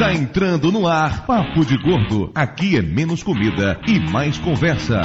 [0.00, 2.32] Está entrando no ar Papo de Gordo.
[2.34, 5.02] Aqui é menos comida e mais conversa.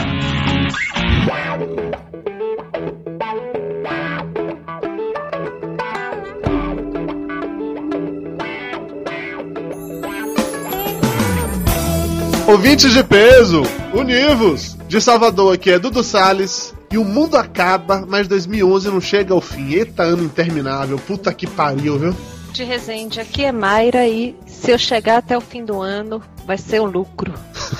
[12.47, 14.77] Ouvintes de peso, univos!
[14.87, 16.73] De Salvador aqui é Dudu Salles.
[16.89, 19.73] E o mundo acaba, mas 2011 não chega ao fim.
[19.73, 22.15] Eita ano interminável, puta que pariu, viu?
[22.55, 26.57] De Resende, aqui é Mayra e se eu chegar até o fim do ano, vai
[26.57, 27.33] ser um lucro.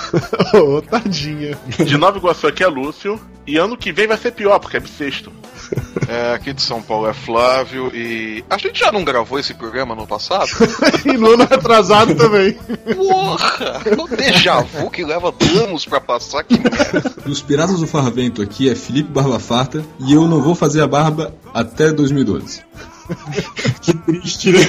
[0.54, 1.58] Ô, tadinha.
[1.78, 3.18] De Nova Iguaçu aqui é Lúcio.
[3.48, 5.32] E ano que vem vai ser pior, porque é bissexto.
[6.08, 8.44] É, aqui de São Paulo é Flávio e.
[8.48, 10.50] A gente já não gravou esse programa no passado?
[11.04, 12.54] e no ano atrasado também.
[12.96, 13.82] Porra!
[13.98, 17.10] O déjà vu que leva anos pra passar que merda.
[17.26, 20.88] Dos Piratas do Farvento aqui é Felipe Barba Farta e eu não vou fazer a
[20.88, 22.62] barba até 2012.
[23.82, 24.60] Que triste, né?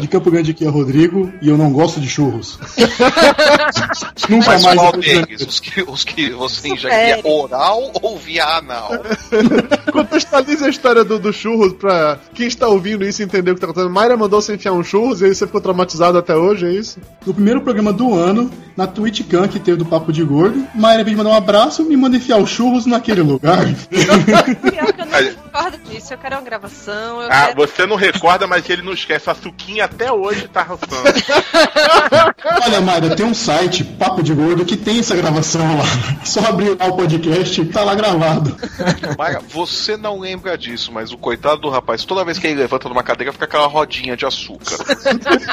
[0.00, 2.58] De Campo Grande aqui é Rodrigo e eu não gosto de churros.
[4.28, 4.78] Nunca Mas mais.
[4.78, 5.42] qual deles?
[5.42, 8.90] Os que, os que você enxerga via oral ou via anal?
[9.92, 13.66] Contextualize a história do, do churros pra quem está ouvindo isso entender o que tá
[13.66, 13.92] acontecendo.
[13.92, 16.98] Mayra mandou você enfiar um churros e aí você ficou traumatizado até hoje, é isso?
[17.26, 21.16] No primeiro programa do ano, na TwitchCam que teve do Papo de Gordo, Mayra veio
[21.16, 23.58] me mandar um abraço e me manda enfiar os churros naquele lugar.
[23.90, 27.22] Pior que eu não concordo disso, eu quero uma gravação.
[27.22, 27.56] Eu Ah, quero...
[27.56, 29.28] você não recorda, mas ele não esquece.
[29.28, 31.02] A suquinha até hoje tá roçando.
[32.64, 35.84] Olha, Mayra, tem um site, Papo de Gordo, que tem essa gravação lá.
[36.24, 38.56] Só abrir lá o podcast, tá lá gravado.
[39.18, 42.88] Maga, você não lembra disso, mas o coitado do rapaz, toda vez que ele levanta
[42.88, 44.76] numa cadeira, fica aquela rodinha de açúcar.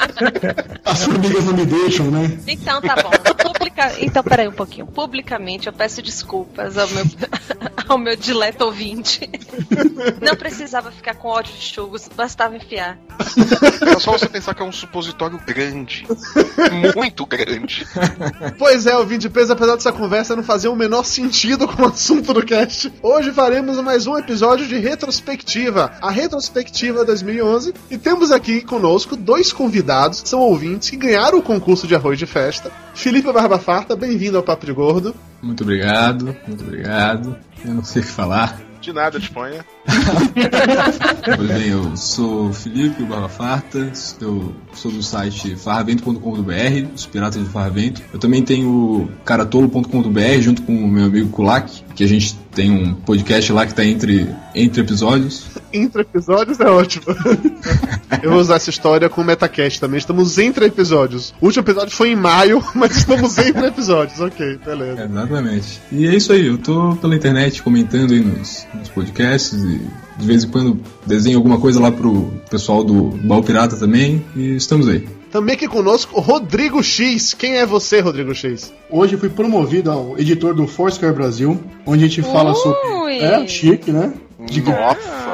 [0.86, 2.40] As formigas não me deixam, né?
[2.48, 3.10] Então tá bom.
[3.44, 3.94] Publica...
[4.00, 4.86] Então peraí um pouquinho.
[4.86, 7.06] Publicamente eu peço desculpas ao meu,
[7.90, 9.28] ao meu dileto ouvinte.
[10.22, 12.98] Não precisava ficar com ódio de churros, bastava enfiar.
[13.88, 16.06] É só você pensar que é um supositório grande.
[16.96, 17.88] Muito grande.
[18.58, 21.88] Pois é, ouvinte de peso, apesar dessa conversa não fazer o menor sentido com o
[21.88, 28.32] assunto do cast, hoje faremos mais um episódio de retrospectiva, a retrospectiva 2011, e temos
[28.32, 32.72] aqui conosco dois convidados, são ouvintes que ganharam o concurso de arroz de festa.
[32.94, 35.16] Felipe Barba Farta, bem-vindo ao Papo de Gordo.
[35.42, 37.38] Muito obrigado, muito obrigado.
[37.66, 38.60] Eu não sei o que falar.
[38.82, 39.66] De nada, Espanha.
[41.38, 47.42] Pois bem, eu sou o Felipe Barba Farta, eu sou do site farravento.com.br, os Piratas
[47.42, 48.02] do Farravento.
[48.14, 52.72] Eu também tenho o caratolo.com.br junto com o meu amigo Kulak, que a gente tem
[52.72, 55.46] um podcast lá que tá entre, entre episódios.
[55.72, 57.06] Entre episódios é ótimo.
[58.24, 60.00] Eu vou usar essa história com o Metacast também.
[60.00, 61.36] Estamos entre episódios.
[61.40, 64.20] O último episódio foi em maio, mas estamos entre episódios.
[64.20, 65.04] Ok, beleza.
[65.04, 65.82] Exatamente.
[65.92, 69.77] E é isso aí, eu tô pela internet comentando aí nos, nos podcasts e
[70.18, 74.56] de vez em quando desenho alguma coisa lá pro pessoal do Bal Pirata também e
[74.56, 75.08] estamos aí.
[75.32, 77.34] Também aqui conosco, Rodrigo X.
[77.34, 78.74] Quem é você, Rodrigo X?
[78.90, 82.90] Hoje eu fui promovido ao editor do Foursquare Brasil, onde a gente fala sobre.
[83.04, 83.18] Ui.
[83.20, 84.14] É, chique, né?
[84.50, 85.27] De- Nossa!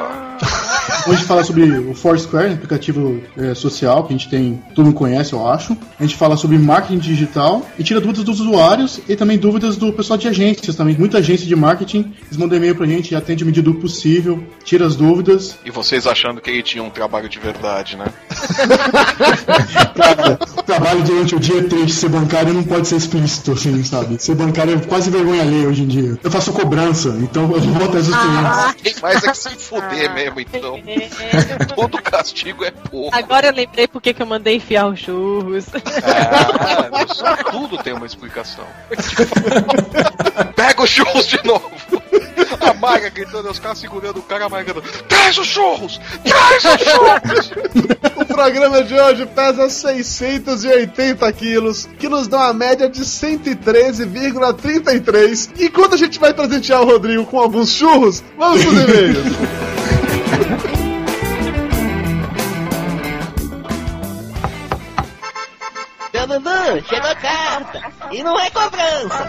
[1.06, 4.62] Hoje a gente fala sobre o Foursquare, um aplicativo é, social que a gente tem,
[4.74, 5.76] todo mundo conhece, eu acho.
[6.00, 9.92] A gente fala sobre marketing digital e tira dúvidas dos usuários e também dúvidas do
[9.92, 10.96] pessoal de agências também.
[10.96, 14.42] Muita agência de marketing, eles mandam e-mail pra gente e atende a medida do possível,
[14.64, 15.58] tira as dúvidas.
[15.62, 18.06] E vocês achando que ele tinha um trabalho de verdade, né?
[19.94, 24.22] Cara, trabalho durante o dia é triste, ser bancário não pode ser explícito, assim, sabe?
[24.22, 26.18] Ser bancário é quase vergonha alheia hoje em dia.
[26.22, 28.74] Eu faço cobrança, então eu vou atrás dos clientes.
[28.82, 30.80] Quem faz é que se fuder mesmo, então.
[31.74, 33.14] Todo castigo é pouco.
[33.14, 35.66] Agora eu lembrei por que que eu mandei enfiar os churros.
[35.74, 38.64] Ah, isso tudo tem uma explicação.
[40.56, 41.70] Pega os churros de novo.
[42.60, 46.00] A Maga gritando, os caras segurando o cara, a Maga gritando, traz os churros!
[46.24, 47.52] Traz os churros!
[48.16, 55.50] O programa de hoje pesa 680 quilos, que nos dá uma média de 113,33.
[55.58, 59.18] E enquanto a gente vai presentear o Rodrigo com alguns churros, vamos pros e-mails.
[66.44, 67.80] Dudu, chegou a carta.
[68.12, 69.28] E não é cobrança.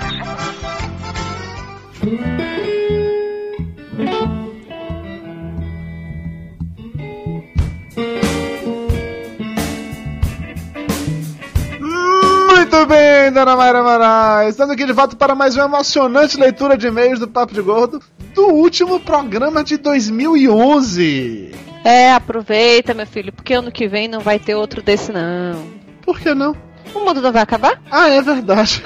[12.50, 14.50] Muito bem, dona Mayra Moraes.
[14.50, 18.02] Estamos aqui de volta para mais uma emocionante leitura de e-mails do Papo de Gordo
[18.34, 21.56] do último programa de 2011.
[21.86, 25.66] É, aproveita, meu filho, porque ano que vem não vai ter outro desse, não.
[26.02, 26.75] Por que não?
[26.94, 27.82] O mundo não vai acabar?
[27.92, 28.84] Ah, é verdade.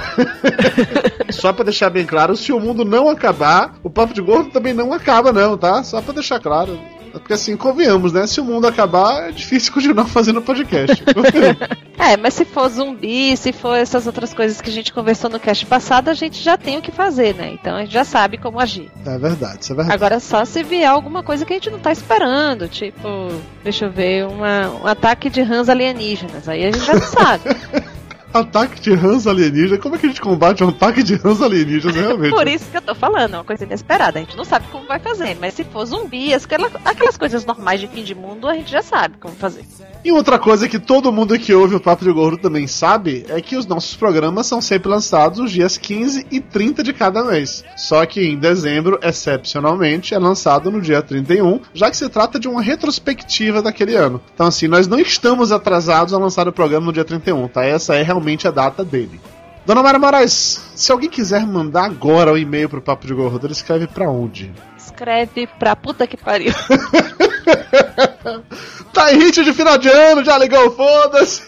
[1.32, 4.74] Só pra deixar bem claro, se o mundo não acabar, o Papo de Gordo também
[4.74, 5.84] não acaba, não, tá?
[5.84, 6.80] Só pra deixar claro.
[7.12, 8.26] Porque assim, convenhamos, né?
[8.28, 11.04] Se o mundo acabar, é difícil continuar fazendo podcast.
[12.02, 15.38] É, mas se for zumbi, se for essas outras coisas que a gente conversou no
[15.38, 17.52] cast passado, a gente já tem o que fazer, né?
[17.52, 18.90] Então a gente já sabe como agir.
[19.06, 19.96] é verdade, isso é verdade.
[19.96, 23.08] Agora só se vier alguma coisa que a gente não tá esperando, tipo,
[23.64, 26.48] deixa eu ver, uma, um ataque de rãs alienígenas.
[26.48, 27.44] Aí a gente já não sabe.
[28.34, 29.80] Ataque de rãs alienígenas.
[29.80, 32.30] Como é que a gente combate um ataque de rãs alienígenas, realmente?
[32.36, 34.20] Por isso que eu tô falando, é uma coisa inesperada.
[34.20, 37.80] A gente não sabe como vai fazer, mas se for zumbi, aquela- aquelas coisas normais
[37.80, 39.66] de fim de mundo, a gente já sabe como fazer.
[40.06, 43.42] E outra coisa que todo mundo que ouve o Papo de Gordo também sabe é
[43.42, 47.66] que os nossos programas são sempre lançados os dias 15 e 30 de cada mês.
[47.76, 52.48] Só que em dezembro, excepcionalmente, é lançado no dia 31, já que se trata de
[52.48, 54.22] uma retrospectiva daquele ano.
[54.34, 57.66] Então, assim, nós não estamos atrasados a lançar o programa no dia 31, tá?
[57.66, 59.20] Essa é realmente a data dele.
[59.66, 63.54] Dona Mara Moraes, se alguém quiser mandar agora o e-mail pro Papo de Gordo, ele
[63.54, 64.52] escreve pra onde?
[64.78, 66.54] Escreve pra puta que pariu.
[68.94, 71.44] Tá em ritmo de final de ano, já ligou, foda-se!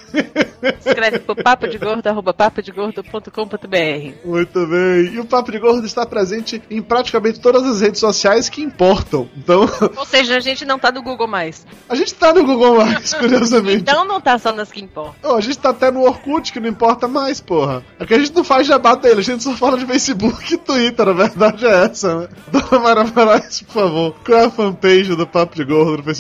[0.86, 4.16] Escreve pro papo de gordo, arroba papodegordo.com.br.
[4.26, 5.14] Muito bem.
[5.14, 9.30] E o Papo de Gordo está presente em praticamente todas as redes sociais que importam.
[9.36, 9.62] Então,
[9.98, 11.66] Ou seja, a gente não tá no Google mais.
[11.90, 13.82] a gente tá no Google Mais, curiosamente.
[13.82, 15.32] Então não tá só nas que importam.
[15.32, 17.84] Ô, a gente tá até no Orkut, que não importa mais, porra.
[18.00, 21.08] Aqui a gente não faz jabá dele, a gente só fala de Facebook e Twitter,
[21.08, 22.28] a verdade é essa, né?
[22.52, 26.11] Dona Mara Moraes, por favor, qual é a fanpage do Papo de Gordo no Facebook?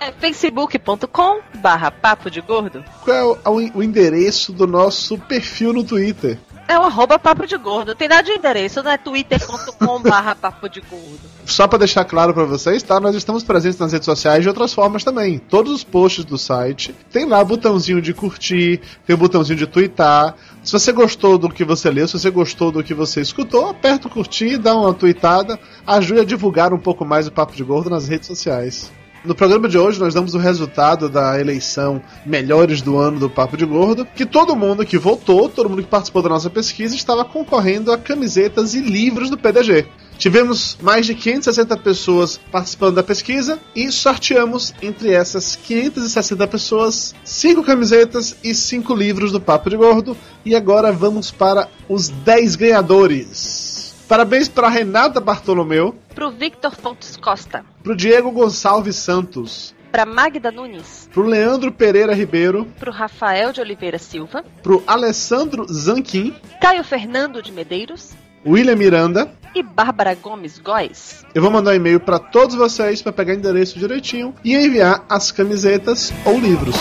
[0.00, 2.84] É facebook.com barra papo de gordo.
[3.04, 6.38] Qual é o, o endereço do nosso perfil no Twitter?
[6.68, 7.94] É o arroba papo de gordo.
[7.94, 11.18] Tem nada de endereço, não é twitter.com barra papo de gordo.
[11.46, 13.00] Só pra deixar claro pra vocês, tá?
[13.00, 15.38] Nós estamos presentes nas redes sociais de outras formas também.
[15.38, 20.36] Todos os posts do site tem lá botãozinho de curtir, tem o botãozinho de twittar.
[20.62, 24.06] Se você gostou do que você leu, se você gostou do que você escutou, aperta
[24.06, 27.88] o curtir, dá uma tweetada, ajude a divulgar um pouco mais o Papo de Gordo
[27.88, 28.92] nas redes sociais.
[29.28, 33.58] No programa de hoje nós damos o resultado da eleição Melhores do Ano do Papo
[33.58, 37.26] de Gordo, que todo mundo que votou, todo mundo que participou da nossa pesquisa estava
[37.26, 39.86] concorrendo a camisetas e livros do PDG.
[40.16, 47.62] Tivemos mais de 560 pessoas participando da pesquisa e sorteamos entre essas 560 pessoas 5
[47.62, 50.16] camisetas e 5 livros do Papo de Gordo.
[50.42, 53.67] E agora vamos para os 10 ganhadores.
[54.08, 57.64] Parabéns para Renata Bartolomeu, Pro Victor Fontes Costa.
[57.82, 61.08] para Diego Gonçalves Santos, Pra Magda Nunes.
[61.12, 64.44] para Leandro Pereira Ribeiro, Pro Rafael de Oliveira Silva.
[64.62, 68.12] para Alessandro Zanquim, Caio Fernando de Medeiros.
[68.46, 69.30] William Miranda.
[69.54, 71.24] E Bárbara Gomes Góes.
[71.34, 75.04] Eu vou mandar um e-mail para todos vocês para pegar o endereço direitinho e enviar
[75.08, 76.76] as camisetas ou livros.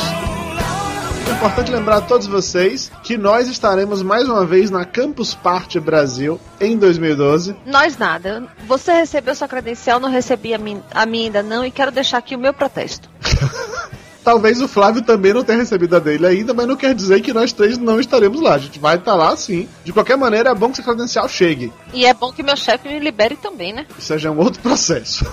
[1.28, 5.78] É importante lembrar a todos vocês que nós estaremos mais uma vez na Campus Party
[5.78, 7.54] Brasil em 2012.
[7.66, 8.48] Nós nada.
[8.66, 12.20] Você recebeu sua credencial, não recebi a, mim, a minha ainda não, e quero deixar
[12.20, 13.10] aqui o meu protesto.
[14.28, 17.32] Talvez o Flávio também não tenha recebido a dele ainda, mas não quer dizer que
[17.32, 18.56] nós três não estaremos lá.
[18.56, 19.70] A gente vai estar lá sim.
[19.86, 21.72] De qualquer maneira, é bom que essa credencial chegue.
[21.94, 23.86] E é bom que meu chefe me libere também, né?
[23.98, 25.26] Isso já é um outro processo.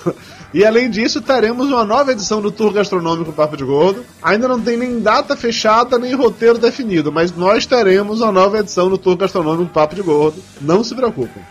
[0.54, 4.06] E além disso, teremos uma nova edição do Tour Gastronômico Papo de Gordo.
[4.22, 8.88] Ainda não tem nem data fechada, nem roteiro definido, mas nós teremos uma nova edição
[8.88, 10.40] do Tour Gastronômico Papo de Gordo.
[10.60, 11.42] Não se preocupem.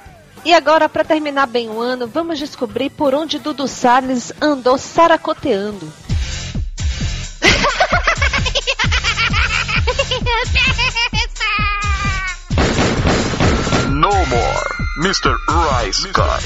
[0.45, 5.91] E agora, pra terminar bem o ano, vamos descobrir por onde Dudu Salles andou saracoteando.
[13.89, 15.35] No more, Mr.
[15.47, 16.43] Rice Guy.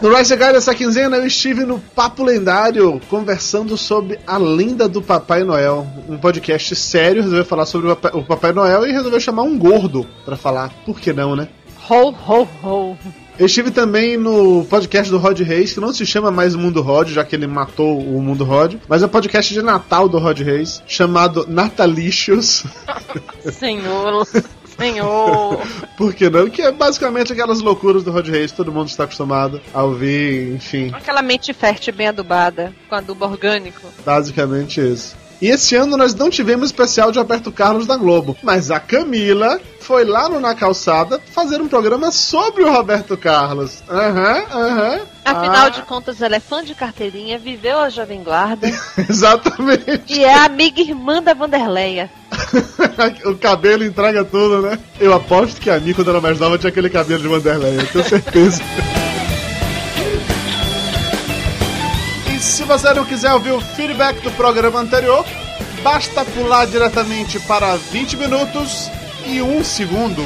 [0.00, 5.02] No Rise Guy dessa quinzena, eu estive no Papo Lendário conversando sobre a lenda do
[5.02, 5.86] Papai Noel.
[6.08, 9.58] Um podcast sério, resolveu falar sobre o Papai- o Papai Noel e resolveu chamar um
[9.58, 10.70] gordo pra falar.
[10.86, 11.48] Por que não, né?
[11.88, 12.98] Ho, ho, ho.
[13.38, 17.08] Eu estive também no podcast do Rod Reis, que não se chama mais Mundo Rod,
[17.10, 20.40] já que ele matou o Mundo Rod, mas é o podcast de Natal do Rod
[20.40, 22.64] Reis, chamado Natalicious.
[23.52, 24.26] Senhor,
[24.76, 25.58] senhor.
[25.96, 26.50] Por que não?
[26.50, 30.90] Que é basicamente aquelas loucuras do Rod Reis, todo mundo está acostumado a ouvir, enfim,
[30.92, 33.82] Aquela mente fértil bem adubada, com adubo orgânico.
[34.04, 35.16] basicamente isso.
[35.40, 39.60] E esse ano nós não tivemos especial de Roberto Carlos da Globo, mas a Camila
[39.80, 43.82] foi lá no Na Calçada fazer um programa sobre o Roberto Carlos.
[43.88, 45.00] Aham, aham.
[45.24, 48.68] Afinal Ah, de contas, ela é fã de carteirinha, viveu a Jovem Guarda
[49.08, 50.12] Exatamente.
[50.12, 52.10] e é amiga irmã da Vanderleia.
[53.24, 54.78] o cabelo entrega tudo, né?
[55.00, 57.86] Eu aposto que a Nico, quando era mais nova, tinha aquele cabelo de Vanderlei, eu
[57.86, 58.60] tenho certeza.
[62.58, 65.24] se você não quiser ouvir o feedback do programa anterior,
[65.80, 68.90] basta pular diretamente para 20 minutos
[69.24, 70.20] e 1 segundo.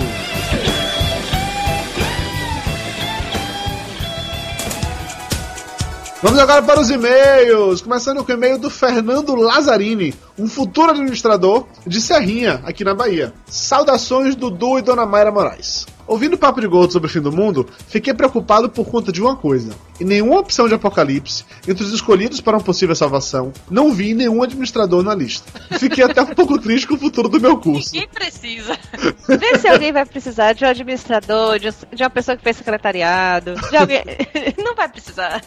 [6.23, 11.67] Vamos agora para os e-mails, começando com o e-mail do Fernando Lazzarini, um futuro administrador
[11.87, 13.35] de Serrinha, aqui na Bahia.
[13.45, 15.87] Saudações Dudu e Dona Mayra Moraes.
[16.13, 19.23] Ouvindo o Papo de Gordo sobre o fim do mundo, fiquei preocupado por conta de
[19.23, 19.73] uma coisa.
[19.99, 24.43] Em nenhuma opção de apocalipse, entre os escolhidos para uma possível salvação, não vi nenhum
[24.43, 25.51] administrador na lista.
[25.79, 27.95] Fiquei até um pouco triste com o futuro do meu curso.
[27.95, 28.79] Ninguém precisa.
[29.27, 33.55] Vê se alguém vai precisar de um administrador, de, de uma pessoa que fez secretariado,
[33.71, 34.05] de alguém.
[34.63, 35.43] Não vai precisar.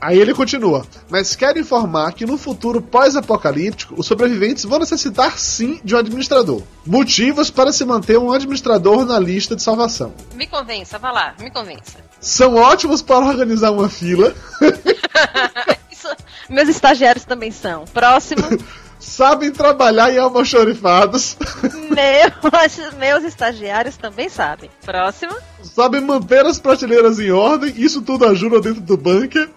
[0.00, 5.80] Aí ele continua, mas quero informar que no futuro pós-apocalíptico, os sobreviventes vão necessitar sim
[5.82, 6.62] de um administrador.
[6.86, 10.14] Motivos para se manter um administrador na lista de salvação.
[10.34, 11.98] Me convença, vá lá, me convença.
[12.20, 14.34] São ótimos para organizar uma fila,
[15.90, 16.08] Isso,
[16.48, 17.84] Meus estagiários também são.
[17.86, 18.42] Próximo.
[18.98, 24.70] sabem trabalhar em almoxorifados, meus, meus estagiários também sabem.
[24.84, 25.34] Próximo.
[25.62, 29.48] sabem manter as prateleiras em ordem, isso tudo ajuda dentro do bunker.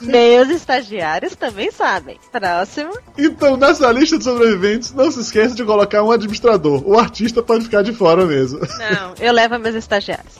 [0.00, 2.18] Meus estagiários também sabem.
[2.32, 2.92] Próximo.
[3.18, 6.82] Então, nessa lista de sobreviventes, não se esqueça de colocar um administrador.
[6.86, 8.60] O artista pode ficar de fora mesmo.
[8.60, 10.34] Não, eu levo meus estagiários.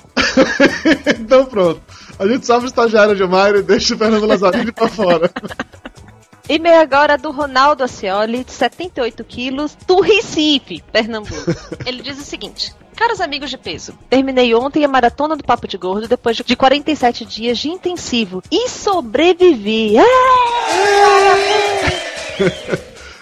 [1.21, 1.81] então pronto.
[2.19, 5.31] A gente salva o estagiário de Mayra e deixa o Fernando Lazzarini pra fora.
[6.49, 11.35] E-mail agora do Ronaldo Acioli, de 78 quilos, do Recife, Pernambuco.
[11.85, 15.77] ele diz o seguinte: Caros amigos de peso, Terminei ontem a maratona do Papo de
[15.77, 19.97] Gordo depois de 47 dias de intensivo e sobrevivi.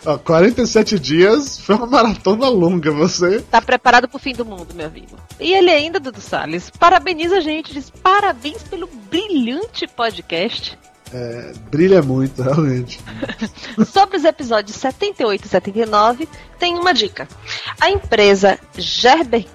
[0.07, 3.41] Ó, 47 dias foi uma maratona longa, você.
[3.41, 5.17] Tá preparado pro fim do mundo, meu amigo.
[5.41, 10.79] E ele ainda, Dudu Salles, parabeniza a gente, diz parabéns pelo brilhante podcast.
[11.15, 12.99] É, brilha muito, realmente.
[13.87, 16.29] Sobre os episódios 78 e 79,
[16.59, 17.29] tem uma dica.
[17.81, 19.47] A empresa Gerber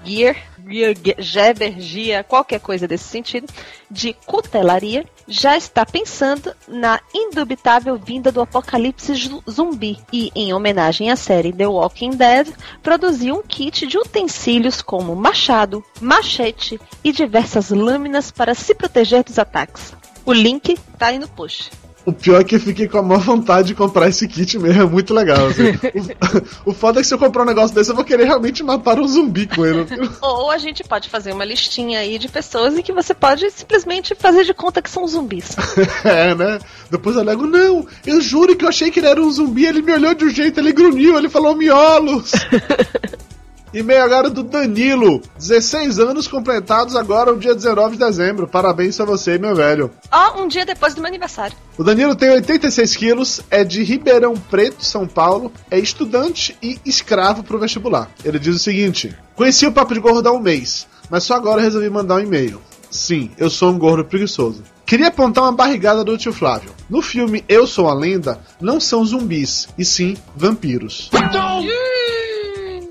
[1.78, 3.46] Gear, qualquer coisa desse sentido,
[3.90, 9.12] de cutelaria, já está pensando na indubitável vinda do apocalipse
[9.48, 12.48] zumbi e, em homenagem à série The Walking Dead,
[12.82, 19.38] produziu um kit de utensílios como machado, machete e diversas lâminas para se proteger dos
[19.38, 19.99] ataques.
[20.30, 21.72] O link tá aí no post.
[22.06, 24.82] O pior é que eu fiquei com a maior vontade de comprar esse kit mesmo,
[24.82, 25.48] é muito legal.
[25.48, 25.72] assim.
[26.64, 28.62] o, o foda é que se eu comprar um negócio desse, eu vou querer realmente
[28.62, 29.84] matar um zumbi com ele.
[30.22, 34.14] ou a gente pode fazer uma listinha aí de pessoas em que você pode simplesmente
[34.14, 35.56] fazer de conta que são zumbis.
[36.06, 36.60] é, né?
[36.88, 39.82] Depois eu nego, não, eu juro que eu achei que ele era um zumbi, ele
[39.82, 42.30] me olhou de um jeito, ele grunhiu, ele falou miolos.
[43.72, 48.48] E-mail agora do Danilo, 16 anos completados agora, o dia 19 de dezembro.
[48.48, 49.92] Parabéns a você, meu velho.
[50.10, 51.56] Ó, um dia depois do meu aniversário.
[51.78, 57.44] O Danilo tem 86 quilos, é de Ribeirão Preto, São Paulo, é estudante e escravo
[57.44, 58.10] pro vestibular.
[58.24, 61.62] Ele diz o seguinte: Conheci o Papo de Gordo há um mês, mas só agora
[61.62, 62.60] resolvi mandar um e-mail.
[62.90, 64.64] Sim, eu sou um gordo preguiçoso.
[64.84, 66.72] Queria apontar uma barrigada do tio Flávio.
[66.88, 71.08] No filme Eu Sou a Lenda, não são zumbis, e sim vampiros.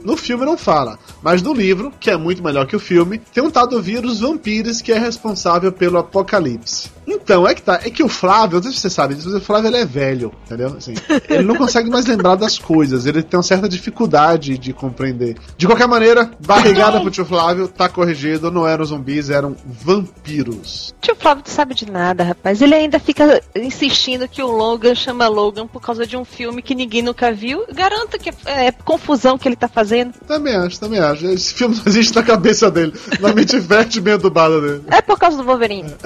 [0.09, 3.43] No filme não fala, mas no livro, que é muito melhor que o filme, tem
[3.43, 6.89] um tal do vírus vampiros que é responsável pelo apocalipse.
[7.09, 9.41] Então, é que tá, é que o Flávio, não sei se você sabe disso, mas
[9.41, 10.75] o Flávio ele é velho, entendeu?
[10.77, 10.93] Assim,
[11.27, 15.35] ele não consegue mais lembrar das coisas, ele tem uma certa dificuldade de compreender.
[15.57, 20.93] De qualquer maneira, barrigada pro tio Flávio, tá corrigido, não eram zumbis, eram vampiros.
[21.01, 22.61] Tio Flávio não sabe de nada, rapaz.
[22.61, 26.75] Ele ainda fica insistindo que o Logan chama Logan por causa de um filme que
[26.75, 27.65] ninguém nunca viu.
[27.73, 29.98] Garanto que é, é confusão que ele tá fazendo.
[30.27, 31.25] Também acho, também acho.
[31.27, 34.83] Esse filme não existe na cabeça dele, na mente fértil bem adubada dele.
[34.87, 35.93] É por causa do Wolverine.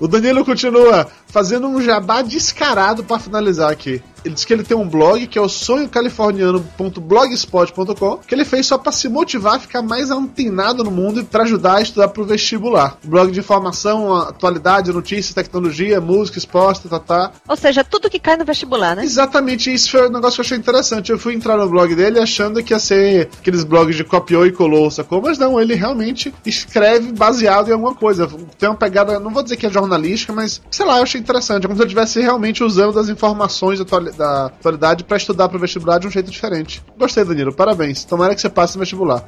[0.00, 4.02] O Danilo continua fazendo um jabá descarado pra finalizar aqui.
[4.24, 8.78] Ele diz que ele tem um blog que é o sonhocaliforniano.blogspot.com que ele fez só
[8.78, 12.24] pra se motivar a ficar mais antenado no mundo e pra ajudar a estudar pro
[12.24, 12.96] vestibular.
[13.04, 17.32] Um blog de informação, atualidade, notícias, tecnologia, música, esporte, tá, tá.
[17.48, 19.04] Ou seja, tudo que cai no vestibular, né?
[19.04, 21.12] Exatamente, isso foi um negócio que eu achei interessante.
[21.12, 24.52] Eu fui entrar no blog dele achando que ia ser aqueles blogs de copiou e
[24.52, 25.20] colou, sacou?
[25.20, 28.26] Mas não, ele realmente escreve baseado em alguma coisa.
[28.58, 31.64] Tem uma pegada, não vou dizer que é jornalística, mas sei lá, eu achei interessante.
[31.64, 35.48] É como se eu estivesse realmente usando as informações da atuali- da atualidade pra estudar
[35.48, 36.82] pro vestibular de um jeito diferente.
[36.98, 38.04] Gostei, Danilo, parabéns.
[38.04, 39.24] Tomara que você passe no vestibular.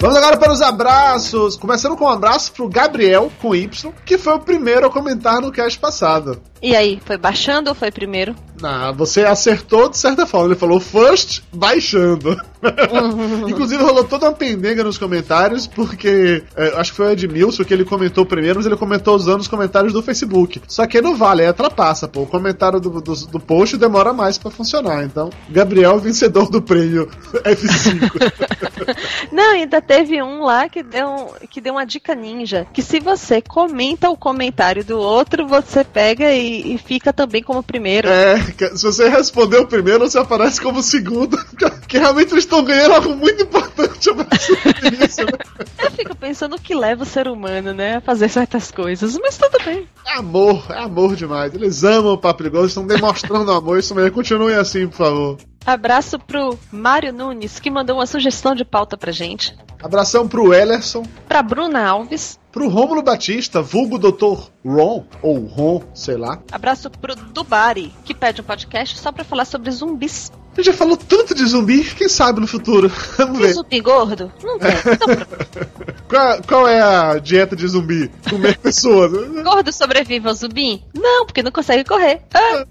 [0.00, 1.56] Vamos agora para os abraços.
[1.56, 3.68] Começando com um abraço pro Gabriel, com Y,
[4.04, 6.40] que foi o primeiro a comentar no cast passado.
[6.62, 8.34] E aí, foi baixando ou foi primeiro?
[8.62, 10.48] Ah, você acertou de certa forma.
[10.48, 12.36] Ele falou first baixando.
[13.48, 17.72] Inclusive rolou toda uma pendenga nos comentários, porque é, acho que foi o Edmilson que
[17.72, 20.60] ele comentou primeiro, mas ele comentou usando os comentários do Facebook.
[20.66, 22.22] Só que não vale, é trapaça, pô.
[22.22, 25.04] O comentário do, do, do post demora mais pra funcionar.
[25.04, 27.08] Então, Gabriel, vencedor do prêmio
[27.44, 28.58] F5.
[29.30, 32.66] Não, ainda teve um lá que deu, que deu uma dica ninja.
[32.72, 37.62] Que se você comenta o comentário do outro, você pega e, e fica também como
[37.62, 38.08] primeiro.
[38.08, 38.36] É,
[38.74, 41.38] se você responder o primeiro, você aparece como segundo.
[41.88, 44.26] Que realmente eles estão ganhando algo muito importante né?
[45.82, 49.18] Eu fico pensando o que leva o ser humano, né, a fazer certas coisas.
[49.18, 49.86] Mas tudo bem.
[50.06, 51.54] É amor, é amor demais.
[51.54, 53.78] Eles amam o Papo Perigoso, estão demonstrando amor.
[53.78, 55.38] Isso mesmo, continuem assim, por favor.
[55.66, 59.54] Abraço pro Mário Nunes, que mandou uma sugestão de pauta pra gente.
[59.82, 62.38] Abração pro Ellerson, Pra Bruna Alves.
[62.50, 64.48] pro Rômulo Batista, vulgo Dr.
[64.64, 66.40] Ron, ou Ron, sei lá.
[66.50, 70.32] Abraço pro Dubari, que pede um podcast só pra falar sobre zumbis.
[70.58, 72.90] Gente já falou tanto de zumbi, quem sabe no futuro.
[73.16, 73.52] Vamos ver.
[73.52, 74.32] zumbi gordo?
[74.42, 74.72] Não tem.
[76.08, 78.10] Qual, qual é a dieta de zumbi?
[78.30, 79.12] Comer pessoas.
[79.42, 80.82] Gordo sobrevive ao zumbi?
[80.94, 82.22] Não, porque não consegue correr.
[82.32, 82.64] Ah,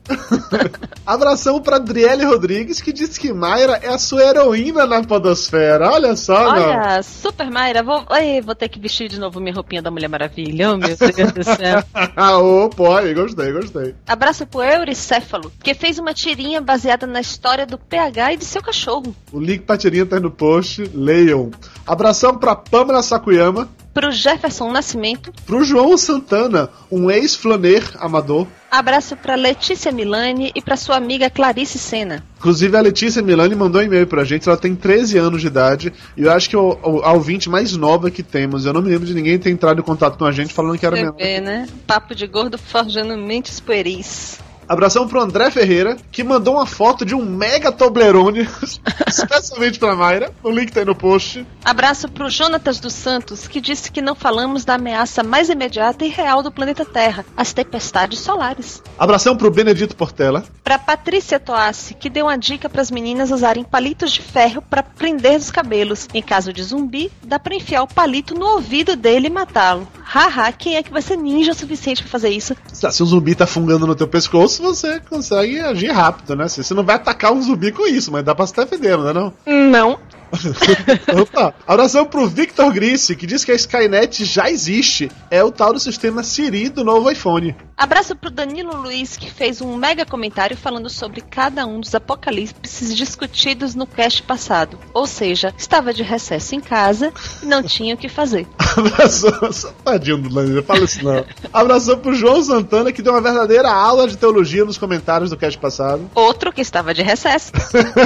[1.06, 5.91] Abração pra Adriele Rodrigues, que diz que Mayra é a sua heroína na podosfera.
[5.91, 8.03] Olha só, olha, Super Mayra, vou,
[8.44, 10.72] vou ter que vestir de novo minha roupinha da Mulher Maravilha.
[10.72, 11.84] Oh, meu Deus do céu.
[12.15, 13.96] Ah, ô, pode, gostei, gostei.
[14.08, 18.62] Abraço pro Euricéfalo, que fez uma tirinha baseada na história do PH e de seu
[18.62, 19.15] cachorro.
[19.31, 21.51] O link pra tirinha tá aí no post, leiam.
[21.86, 25.31] Abração pra Pamela Sakuyama, Pro Jefferson Nascimento.
[25.46, 28.46] pro João Santana, um ex-flaner amador.
[28.69, 32.24] Abraço pra Letícia Milani e pra sua amiga Clarice Sena.
[32.38, 35.91] Inclusive a Letícia Milani mandou um e-mail pra gente, ela tem 13 anos de idade,
[36.15, 38.65] e eu acho que o, o, a ouvinte mais nova que temos.
[38.65, 40.86] Eu não me lembro de ninguém ter entrado em contato com a gente falando que
[40.86, 41.41] era Você menor.
[41.41, 41.67] né?
[41.88, 44.39] Papo de gordo forjando mentes pueris.
[44.68, 48.48] Abração pro André Ferreira, que mandou uma foto de um mega Toblerone,
[49.08, 50.34] especialmente pra Mayra.
[50.44, 51.46] O link tá aí no post.
[51.64, 56.10] Abraço pro Jonatas dos Santos, que disse que não falamos da ameaça mais imediata e
[56.10, 58.84] real do planeta Terra, as tempestades solares.
[59.00, 60.44] Abração pro Benedito Portela.
[60.64, 65.38] Pra Patrícia Toassi, que deu uma dica pras meninas usarem palitos de ferro pra prender
[65.38, 66.10] os cabelos.
[66.14, 69.88] Em caso de zumbi, dá pra enfiar o palito no ouvido dele e matá-lo.
[70.04, 72.56] Haha, quem é que vai ser ninja o suficiente pra fazer isso?
[72.80, 76.48] Tá, Se um zumbi tá fungando no teu pescoço, você consegue agir rápido, né?
[76.48, 79.13] Você não vai atacar um zumbi com isso, mas dá pra se defender, não é
[79.13, 79.33] não?
[79.46, 80.00] Não.
[81.22, 81.53] Opa.
[81.68, 85.11] Abração pro Victor Grisse, que diz que a Skynet já existe.
[85.29, 87.55] É o tal do sistema Siri do novo iPhone.
[87.77, 92.96] Abraço pro Danilo Luiz, que fez um mega comentário falando sobre cada um dos apocalipses
[92.96, 94.79] discutidos no cast passado.
[94.94, 97.13] Ou seja, estava de recesso em casa
[97.44, 98.48] e não tinha o que fazer.
[98.75, 99.74] Abração.
[99.83, 101.24] Tadinho do Danilo, fala isso não.
[101.53, 105.59] Abração pro João Santana, que deu uma verdadeira aula de teologia nos comentários do cast
[105.59, 106.09] passado.
[106.16, 107.51] Outro que estava de recesso.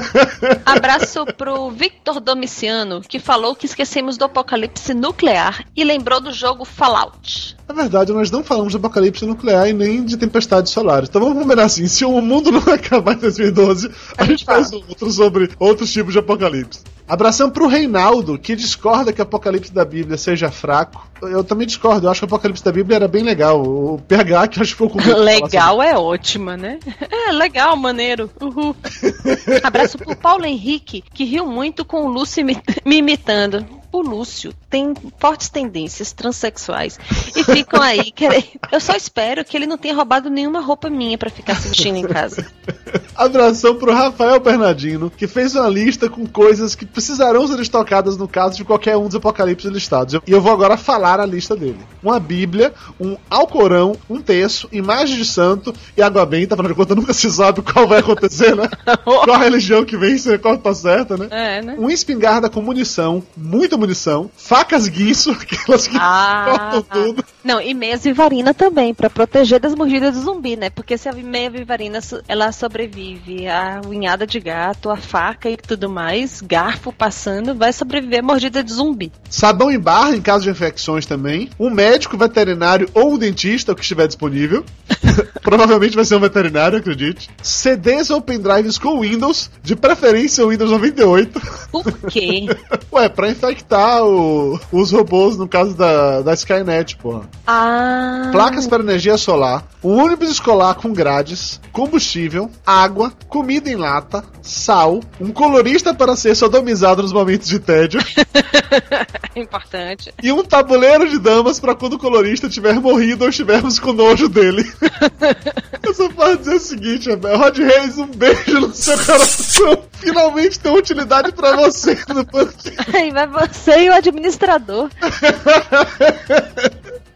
[0.65, 6.65] Abraço pro Victor Domiciano, que falou que esquecemos do apocalipse nuclear e lembrou do jogo
[6.65, 7.55] Fallout.
[7.67, 11.07] Na verdade, nós não falamos de apocalipse nuclear e nem de tempestades solares.
[11.07, 15.09] Então vamos combinar assim: se o mundo não acabar em 2012, a, gente faz outro
[15.09, 16.81] sobre outros tipos de apocalipse.
[17.11, 21.05] Abração pro Reinaldo, que discorda que o apocalipse da Bíblia seja fraco.
[21.21, 23.61] Eu também discordo, eu acho que o apocalipse da Bíblia era bem legal.
[23.61, 26.79] O PH, que eu acho que sobre Legal é ótima, né?
[27.11, 28.31] É, legal, maneiro.
[28.39, 28.73] Uhul.
[29.61, 33.80] Abraço pro Paulo Henrique, que riu muito com o Lúcio me imitando.
[33.91, 36.97] O Lúcio tem fortes tendências transexuais
[37.35, 38.45] e ficam aí querendo.
[38.71, 41.97] Eu só espero que ele não tenha roubado nenhuma roupa minha pra ficar se vestindo
[41.97, 42.45] em casa.
[43.13, 48.27] Abração pro Rafael Bernardino, que fez uma lista com coisas que precisarão ser estocadas no
[48.27, 50.13] caso de qualquer um dos apocalipses listados.
[50.25, 55.17] E eu vou agora falar a lista dele: uma Bíblia, um Alcorão, um terço, imagem
[55.17, 56.55] de santo e água benta.
[56.55, 58.69] Afinal de contas, nunca se sabe qual vai acontecer, né?
[59.03, 61.27] qual a religião que vence, qual tá certa, né?
[61.29, 61.75] É, né?
[61.77, 67.25] Um espingarda com munição, muita munição, facas guinso, aquelas que Ah, cortam tudo.
[67.43, 70.69] não, e meia vivarina também, pra proteger das mordidas do zumbi, né?
[70.69, 75.89] Porque se a meia vivarina ela sobrevive a unhada de gato, a faca e tudo
[75.89, 79.11] mais, garfo passando, vai sobreviver a mordida de zumbi.
[79.29, 81.49] Sabão em barra em caso de infecções também.
[81.59, 84.63] Um médico veterinário ou um dentista, o que estiver disponível.
[85.41, 87.29] Provavelmente vai ser um veterinário, acredite.
[87.41, 91.41] CDs ou pendrives com Windows, de preferência o Windows 98.
[91.71, 92.45] Por quê?
[92.93, 97.21] Ué, pra infectar o- os robôs no caso da, da Skynet, porra.
[97.47, 98.29] Ah.
[98.31, 104.99] Placas para energia solar, um ônibus escolar com grades, combustível, água, comida em lata, sal,
[105.19, 107.99] um colorista para ser sodomizado nos momentos de tédio.
[109.35, 110.13] Importante.
[110.21, 114.27] E um tabuleiro de damas pra quando o colorista tiver morrido ou estivermos com nojo
[114.27, 114.69] dele.
[115.83, 117.37] Eu só posso dizer o seguinte, Abel.
[117.37, 119.83] Rod Reis, um beijo no seu coração.
[119.93, 122.95] Finalmente tem utilidade pra você no podcast.
[122.95, 124.89] Aí vai você e o administrador.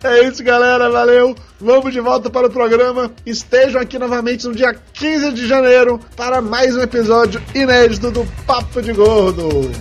[0.06, 0.88] É isso, galera.
[0.88, 1.36] Valeu.
[1.60, 3.12] Vamos de volta para o programa.
[3.26, 8.84] Estejam aqui novamente no dia 15 de janeiro para mais um episódio inédito do Papo
[8.84, 9.72] de Gordo.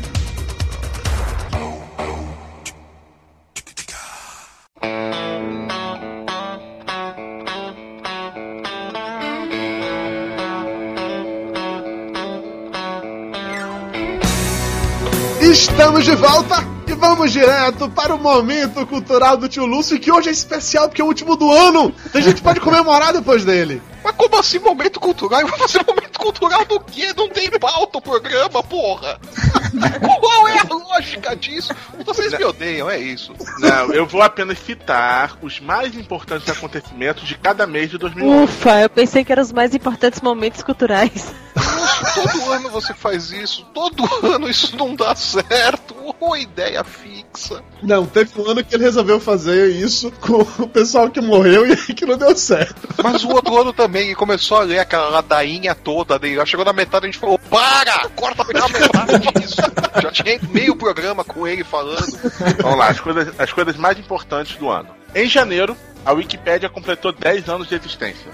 [15.55, 20.29] Estamos de volta e vamos direto para o momento cultural do tio Lúcio, que hoje
[20.29, 21.95] é especial porque é o último do ano.
[22.13, 23.81] A gente pode comemorar depois dele.
[24.05, 25.41] Mas como assim momento cultural?
[25.41, 27.13] Eu vou fazer momento cultural do quê?
[27.17, 29.19] Não tem pauta o programa, porra!
[30.21, 31.75] Qual é a lógica disso?
[32.05, 33.35] Vocês me odeiam, é isso.
[33.59, 38.45] Não, eu vou apenas citar os mais importantes acontecimentos de cada mês de 2011.
[38.45, 41.35] Ufa, eu pensei que eram os mais importantes momentos culturais.
[42.15, 45.95] Todo ano você faz isso, todo ano isso não dá certo.
[46.21, 47.63] Uma ideia fixa.
[47.83, 51.77] Não, teve um ano que ele resolveu fazer isso com o pessoal que morreu e
[51.77, 52.89] que não deu certo.
[53.03, 56.37] Mas o outro ano também, e começou a ler aquela ladainha toda dele.
[56.37, 58.09] Já chegou na metade a gente falou: para!
[58.11, 59.57] Corta pela metade disso.
[60.03, 62.19] Já tinha meio programa com ele falando.
[62.61, 64.89] Vamos lá, as coisas, as coisas mais importantes do ano.
[65.15, 68.27] Em janeiro, a Wikipédia completou 10 anos de existência.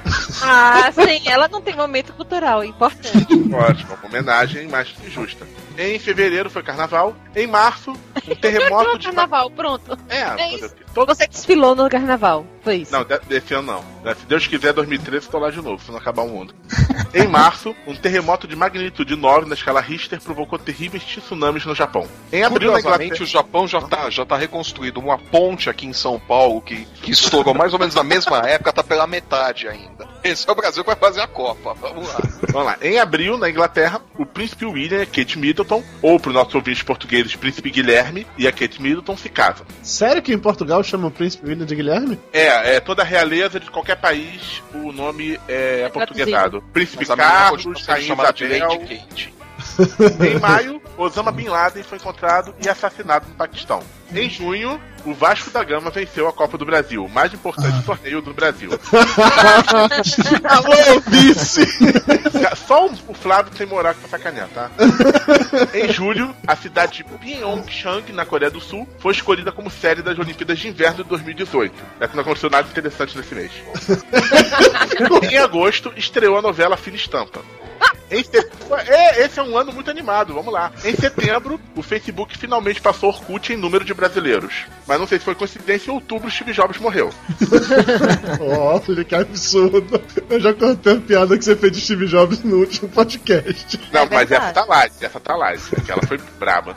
[0.42, 3.18] Ah, sim, ela não tem momento cultural, importante.
[3.52, 5.46] Ótimo, uma homenagem mais justa.
[5.78, 7.14] Em fevereiro foi carnaval.
[7.36, 7.92] Em março,
[8.26, 9.06] um terremoto de.
[9.06, 9.96] carnaval, pronto.
[10.08, 10.68] É, É?
[10.94, 12.92] Todo- Você desfilou no carnaval, foi isso.
[12.92, 13.84] Não, de- desse ano não.
[14.18, 16.54] Se Deus quiser, 2013 tô lá de novo, se não acabar o mundo.
[17.12, 22.08] em março, um terremoto de magnitude 9 na escala Richter provocou terríveis tsunamis no Japão.
[22.32, 23.22] Em abril, na Inglaterra...
[23.22, 25.00] o Japão já tá, já tá reconstruído.
[25.00, 28.72] Uma ponte aqui em São Paulo que, que estourou mais ou menos na mesma época,
[28.72, 30.08] tá pela metade ainda.
[30.22, 31.74] Esse é o Brasil que vai fazer a Copa.
[31.74, 32.20] Vamos lá.
[32.52, 32.78] Vamos lá.
[32.82, 36.54] Em abril, na Inglaterra, o príncipe William e a Kate Middleton, ou para os nossos
[36.54, 39.66] ouvintes portugueses, príncipe Guilherme e a Kate Middleton se casam.
[39.82, 42.18] Sério que em Portugal chama o príncipe William de Guilherme?
[42.32, 46.62] É, é toda a realeza de qualquer país, o nome é portuguesado.
[46.72, 48.68] Príncipe Mas Carlos, Rainha de Isabel.
[48.68, 49.34] Lady Kate.
[50.26, 53.82] Em maio, Osama Bin Laden foi encontrado e assassinado no Paquistão.
[54.12, 58.20] Em junho, o Vasco da Gama venceu a Copa do Brasil, o mais importante torneio
[58.20, 58.70] do Brasil.
[60.44, 61.66] Alô, vice!
[62.66, 64.70] Só o Flávio sem moral pra sacanear, tá?
[65.72, 70.18] em julho, a cidade de Pyeongchang, na Coreia do Sul, foi escolhida como sede das
[70.18, 71.74] Olimpíadas de Inverno de 2018.
[71.98, 73.52] É que não aconteceu nada interessante nesse mês.
[75.30, 77.40] em agosto, estreou a novela Fina Estampa.
[78.10, 80.72] Em setembro, é, esse é um ano muito animado, vamos lá.
[80.84, 84.64] Em setembro, o Facebook finalmente passou Orkut em número de brasileiros.
[84.86, 87.10] Mas não sei se foi coincidência, em outubro Steve Jobs morreu.
[88.40, 90.00] Olha que absurdo.
[90.28, 93.78] Eu já contei a piada que você fez de Steve Jobs no último podcast.
[93.92, 95.62] Não, É mas essa tá live, essa tá live.
[95.76, 96.74] Aquela foi braba.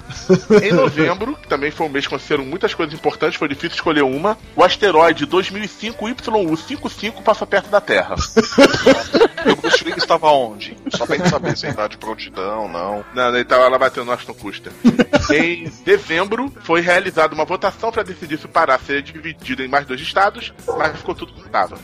[0.61, 4.03] em novembro, que também foi um mês que aconteceram muitas coisas importantes, foi difícil escolher
[4.03, 4.37] uma.
[4.55, 8.15] O asteroide 2005 YU55 passa perto da Terra.
[9.45, 10.77] E o Bruce Lee estava onde?
[10.95, 13.03] Só pra saber se é idade de prontidão, não.
[13.13, 14.71] Não, ele tava lá batendo no Aston Custa.
[15.33, 19.85] em dezembro, foi realizada uma votação para decidir se o Pará seria dividido em mais
[19.85, 21.77] dois estados, mas ficou tudo como estava.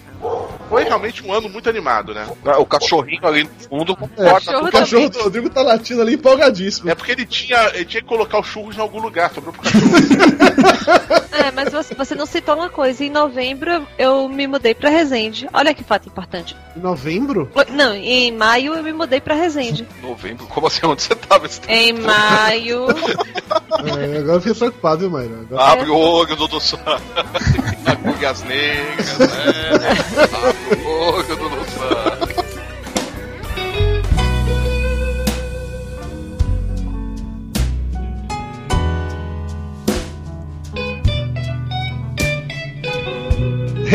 [0.67, 2.27] Foi realmente um ano muito animado, né?
[2.57, 4.61] O cachorrinho ali no fundo É, concorda.
[4.61, 6.89] o cachorro do Rodrigo tá latindo ali empolgadíssimo.
[6.89, 9.63] É porque ele tinha, ele tinha que colocar os churros em algum lugar, sobrou pro
[9.63, 9.89] cachorro.
[11.31, 13.03] É, mas você, você não citou uma coisa.
[13.03, 15.47] Em novembro eu, me mudei pra Resende.
[15.53, 16.55] Olha que fato importante.
[16.75, 17.49] Em novembro?
[17.69, 19.87] Não, em maio eu me mudei pra Resende.
[20.01, 20.85] Novembro, como assim?
[20.85, 21.47] Onde você tava?
[21.47, 22.87] Você tá- Em maio.
[22.89, 25.35] É, agora eu fiquei preocupado, viu, Mayra?
[25.41, 26.85] Agora- Abre o olho, Dudu Santos.
[27.85, 29.27] Agulhas negras, né?
[30.47, 31.48] Abre o olho, Dudu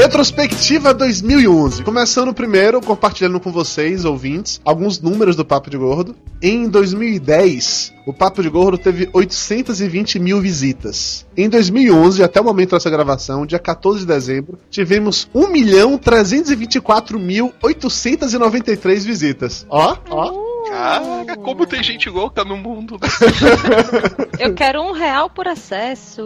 [0.04, 1.82] Retrospectiva 2011.
[1.82, 6.14] Começando primeiro, compartilhando com vocês, ouvintes, alguns números do Papo de Gordo.
[6.42, 11.24] Em 2010, o Papo de Gordo teve 820 mil visitas.
[11.34, 17.18] Em 2011, até o momento dessa gravação, dia 14 de dezembro, tivemos 1 milhão 324
[17.18, 19.64] mil 893 visitas.
[19.70, 20.53] Ó, ó.
[20.68, 22.98] Cara, como tem gente louca no mundo.
[24.38, 26.24] Eu quero um real por acesso.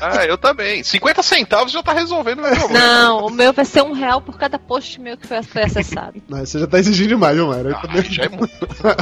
[0.00, 0.82] Ah, eu também.
[0.82, 2.84] 50 centavos já tá resolvendo o meu problema.
[2.86, 6.20] Não, o meu vai ser um real por cada post meu que foi, acessado.
[6.28, 7.70] Não, você já tá exigindo demais, viu, Mayra?
[7.70, 8.52] Eu Ah, também- já é muito.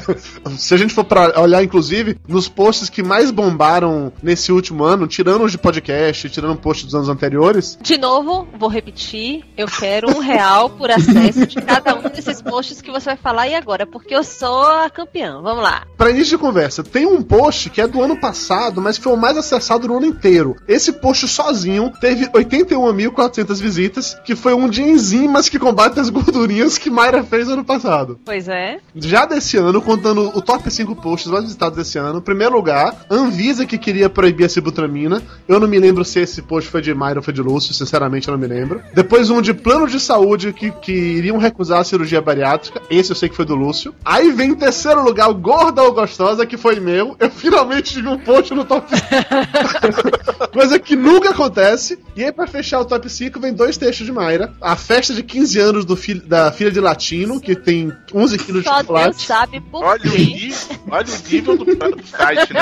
[0.58, 5.06] Se a gente for pra olhar, inclusive, nos posts que mais bombaram nesse último ano,
[5.06, 10.10] tirando os de podcast, tirando posts dos anos anteriores, De novo, vou repetir, eu quero
[10.10, 13.86] um real por acesso de cada um desses posts que você vai falar e agora,
[13.86, 15.38] porque eu sou a campeã.
[15.42, 15.87] Vamos lá.
[15.98, 19.16] Pra início de conversa, tem um post que é do ano passado, mas foi o
[19.16, 20.57] mais acessado no ano inteiro.
[20.66, 26.79] Esse post sozinho teve 81.400 visitas, que foi um de enzimas que combatem as gordurinhas
[26.79, 28.18] que Mayra fez ano passado.
[28.24, 28.79] Pois é.
[28.94, 33.05] Já desse ano, contando o top 5 posts mais visitados desse ano, em primeiro lugar,
[33.11, 35.22] Anvisa que queria proibir a sibutramina.
[35.46, 38.26] Eu não me lembro se esse post foi de Mayra ou foi de Lúcio, sinceramente
[38.26, 38.81] eu não me lembro.
[38.94, 42.81] Depois um de plano de saúde que, que iriam recusar a cirurgia bariátrica.
[42.88, 43.94] Esse eu sei que foi do Lúcio.
[44.03, 47.16] Aí vem em terceiro lugar o Gorda ou Gostosa, que foi meu.
[47.19, 50.51] Eu finalmente tive um post no top 5.
[50.53, 51.99] Coisa que nunca acontece.
[52.16, 54.53] E aí, pra fechar o top 5, vem dois textos de Mayra.
[54.61, 58.62] A festa de 15 anos do filho- da filha de latino, que tem 11 quilos
[58.62, 59.27] de Só Deus chocolate.
[59.27, 60.19] sabe por Olha o, quê.
[60.19, 60.59] nível,
[60.90, 62.61] olha o nível do, do site, né?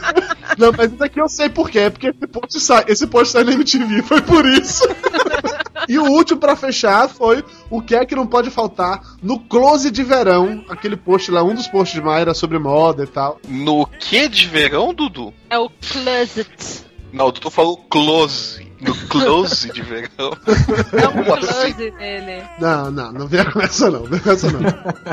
[0.58, 1.90] Não, mas isso aqui eu sei por quê.
[1.90, 4.84] Porque esse post sai, esse post sai na MTV, foi por isso.
[5.88, 9.90] e o último pra fechar foi o que é que não pode faltar no close
[9.90, 13.40] de verão, aquele post lá, um dos posts de Mayra sobre moda e tal.
[13.48, 15.32] No que de verão, Dudu?
[15.48, 16.89] É o closet.
[17.12, 18.70] Não, o Dudu falou close.
[18.80, 20.30] No close de verão.
[20.30, 21.72] Um Como assim?
[21.74, 22.42] close dele.
[22.58, 24.60] Não, não, não vem com essa não, vem com essa não.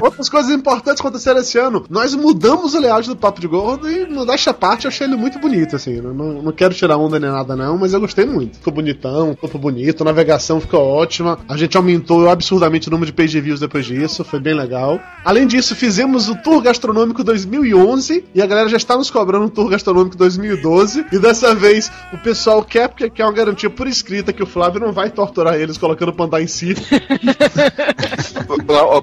[0.01, 1.85] Outras coisas importantes aconteceram esse ano.
[1.89, 5.17] Nós mudamos o layout do Papo de Gordo e, modéstia à parte, eu achei ele
[5.17, 5.99] muito bonito, assim.
[5.99, 8.57] Não, não, não quero tirar onda nem nada não, mas eu gostei muito.
[8.57, 11.37] Ficou bonitão, topo bonito, a navegação ficou ótima.
[11.49, 14.97] A gente aumentou absurdamente o número de page views depois disso, foi bem legal.
[15.25, 19.49] Além disso, fizemos o Tour Gastronômico 2011 e a galera já está nos cobrando um
[19.49, 21.05] Tour Gastronômico 2012.
[21.11, 24.79] E dessa vez o pessoal quer, porque quer uma garantia por escrita que o Flávio
[24.79, 26.75] não vai torturar eles colocando pandá em si.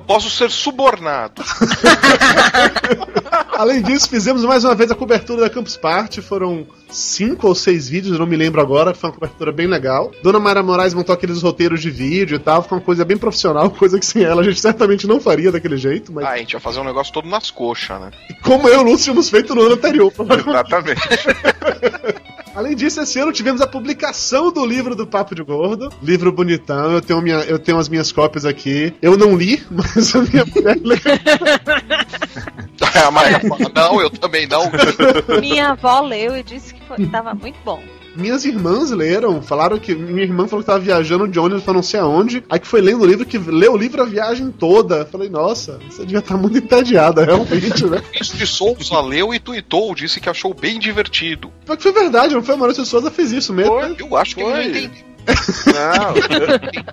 [0.06, 1.42] Posso ser subornado.
[3.56, 6.20] Além disso, fizemos mais uma vez a cobertura da Campus Party.
[6.20, 8.94] Foram cinco ou seis vídeos, eu não me lembro agora.
[8.94, 10.10] Foi uma cobertura bem legal.
[10.22, 12.62] Dona Mara Moraes montou aqueles roteiros de vídeo e tal.
[12.62, 15.76] Foi uma coisa bem profissional, coisa que sem ela a gente certamente não faria daquele
[15.76, 16.12] jeito.
[16.12, 18.10] Mas Ah, a gente ia fazer um negócio todo nas coxas, né?
[18.42, 20.12] como eu e o Lúcio tínhamos feito no ano anterior.
[20.46, 21.00] Exatamente.
[22.54, 25.92] Além disso, esse ano tivemos a publicação do livro do Papo de Gordo.
[26.00, 28.94] Livro bonitão, eu tenho, minha, eu tenho as minhas cópias aqui.
[29.02, 30.98] Eu não li, mas a minha mulher leu.
[33.04, 34.70] A Maria fala, não, eu também não.
[35.40, 37.82] Minha avó leu e disse que foi, tava muito bom.
[38.16, 39.94] Minhas irmãs leram, falaram que.
[39.94, 42.44] Minha irmã falou que tava viajando de ônibus pra não sei aonde.
[42.48, 45.04] Aí que foi lendo o livro, que leu o livro a viagem toda.
[45.04, 48.02] Falei, nossa, você devia estar muito entediada, realmente, né?
[48.20, 51.50] Isso de Souza leu e tuitou, disse que achou bem divertido.
[51.66, 52.54] Mas que foi verdade, não foi?
[52.54, 53.72] A Maurício Souza fez isso mesmo.
[53.72, 53.96] Foi.
[53.98, 54.68] Eu acho que ele não Foi.
[54.68, 55.13] entendeu.
[55.66, 56.16] Não,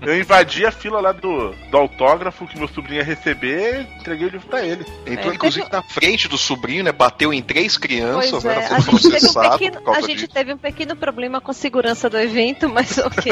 [0.04, 4.00] eu, eu invadi a fila lá do, do autógrafo que meu sobrinho ia receber e
[4.00, 4.86] entreguei o livro pra ele.
[5.06, 6.91] Entrou É, inclusive teve- na frente do sobrinho, né?
[6.91, 8.56] Bateu em três crianças, Pois né?
[8.63, 10.34] é, Foi a gente, teve um processado pequeno, por causa a gente disso.
[10.34, 13.32] teve um pequeno problema com a segurança do evento, mas ok.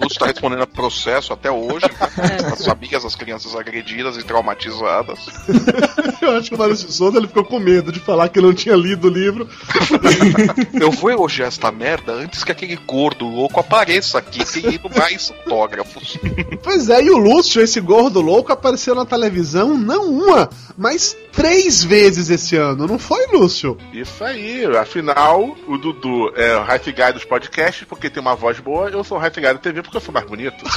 [0.00, 2.08] O Lúcio tá respondendo a processo até hoje, né?
[2.22, 2.52] É.
[2.52, 5.18] As famílias das crianças agredidas e traumatizadas.
[6.20, 8.76] Eu acho que o Maurício Souza ele ficou com medo de falar que não tinha
[8.76, 9.48] lido o livro.
[10.80, 16.18] Eu vou elogiar esta merda antes que aquele gordo louco apareça aqui pedindo mais autógrafos.
[16.62, 21.82] Pois é, e o Lúcio, esse gordo louco, apareceu na televisão não uma, mas três
[21.82, 23.78] vezes esse ano, não foi, Lúcio?
[23.92, 28.60] Isso aí, afinal, o Dudu é o Hype Guy dos podcasts porque tem uma voz
[28.60, 30.62] boa, eu sou o Hype Guy da TV porque eu sou mais bonito.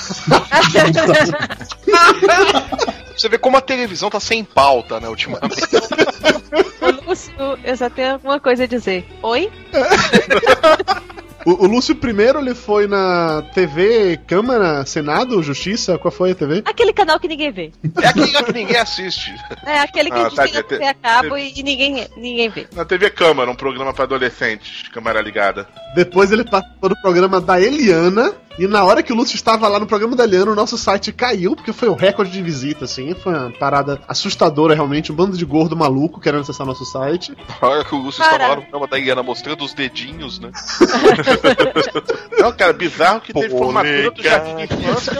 [3.15, 5.55] Você vê como a televisão tá sem pauta, né, ultimamente.
[7.07, 9.05] Lúcio, eu só tenho alguma coisa a dizer.
[9.21, 9.51] Oi?
[11.45, 16.63] O, o Lúcio primeiro ele foi na TV Câmara, Senado, Justiça, qual foi a TV?
[16.65, 17.71] Aquele canal que ninguém vê.
[18.01, 19.31] É aquele que ninguém assiste.
[19.65, 22.67] É aquele que Ah, tá, desliga te- a cabo e, e ninguém, ninguém vê.
[22.73, 25.67] Na TV Câmara, um programa pra adolescentes, câmara ligada.
[25.93, 28.33] Depois ele participou do programa da Eliana.
[28.57, 31.11] E na hora que o Lúcio estava lá no programa da Eliana, o nosso site
[31.11, 33.13] caiu, porque foi o recorde de visita, assim.
[33.13, 35.11] Foi uma parada assustadora, realmente.
[35.11, 37.35] Um bando de gordo maluco querendo acessar nosso site.
[37.61, 38.35] A hora que o Lúcio Cara.
[38.35, 40.51] estava lá no programa da Iana mostrando os dedinhos, né?
[42.39, 43.65] Não, cara, bizarro que teve Polêmica.
[43.65, 45.13] formatura do Jardim de Infância.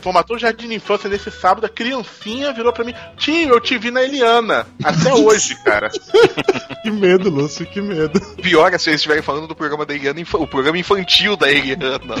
[0.00, 3.76] formatura do Jardim de Infância nesse sábado, a criancinha virou pra mim, tio, eu te
[3.78, 4.66] vi na Eliana.
[4.82, 5.90] Até hoje, cara.
[6.82, 8.20] Que medo, Lúcio, que medo.
[8.42, 12.16] Pior é se eles estiverem falando do programa da Eliana, o programa infantil da Eliana.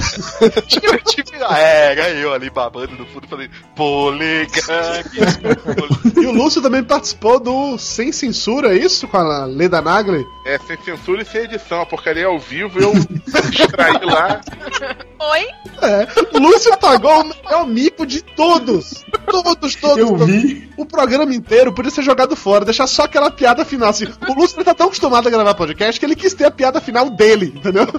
[1.48, 5.20] Ah, é, era eu ali babando no fundo, falei, polegangue.
[6.16, 9.06] E o Lúcio também participou do Sem Censura, é isso?
[9.08, 10.24] Com a Leda Nagli?
[10.44, 11.80] É, sem censura e sem edição.
[11.80, 12.92] A porcaria é ao vivo, eu
[13.52, 14.40] extraí lá.
[15.18, 15.46] Oi?
[15.82, 16.06] É.
[16.36, 19.04] O Lúcio pagou o melhor mico de todos.
[19.30, 19.98] Todos, todos.
[19.98, 20.26] Eu todos.
[20.26, 20.68] vi.
[20.76, 23.88] O programa inteiro podia ser jogado fora, deixar só aquela piada final.
[23.90, 26.80] Assim, o Lúcio tá tão acostumado a gravar podcast que ele quis ter a piada
[26.80, 27.86] final dele, entendeu?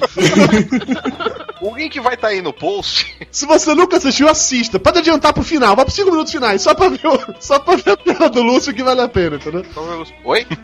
[1.60, 3.17] O link vai estar aí no post.
[3.32, 4.80] Se você nunca assistiu, assista.
[4.80, 7.75] Pode adiantar pro final, vai pros 5 minutos finais, só pra ver, o- só pra
[7.75, 9.65] ver a piada do Lúcio que vale a pena, entendeu?
[10.23, 10.45] Oi?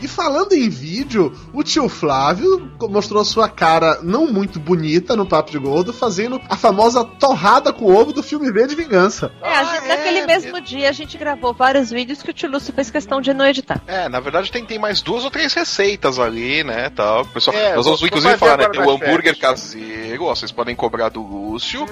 [0.00, 5.50] E falando em vídeo, o tio Flávio mostrou sua cara não muito bonita no Papo
[5.50, 9.32] de Gordo, fazendo a famosa torrada com ovo do filme V de Vingança.
[9.42, 12.72] É, a gente- naquele mesmo dia a gente gravou vários vídeos que o tio Lúcio
[12.72, 13.80] fez questão de não editar.
[13.86, 17.24] É, na verdade tem, tem mais duas ou três receitas ali, né, tal.
[17.26, 19.38] Pessoal, É, nós vamos inclusive falar, né, tem o hambúrguer férias.
[19.38, 21.86] caseiro, ó, vocês podem cobrar do Lúcio.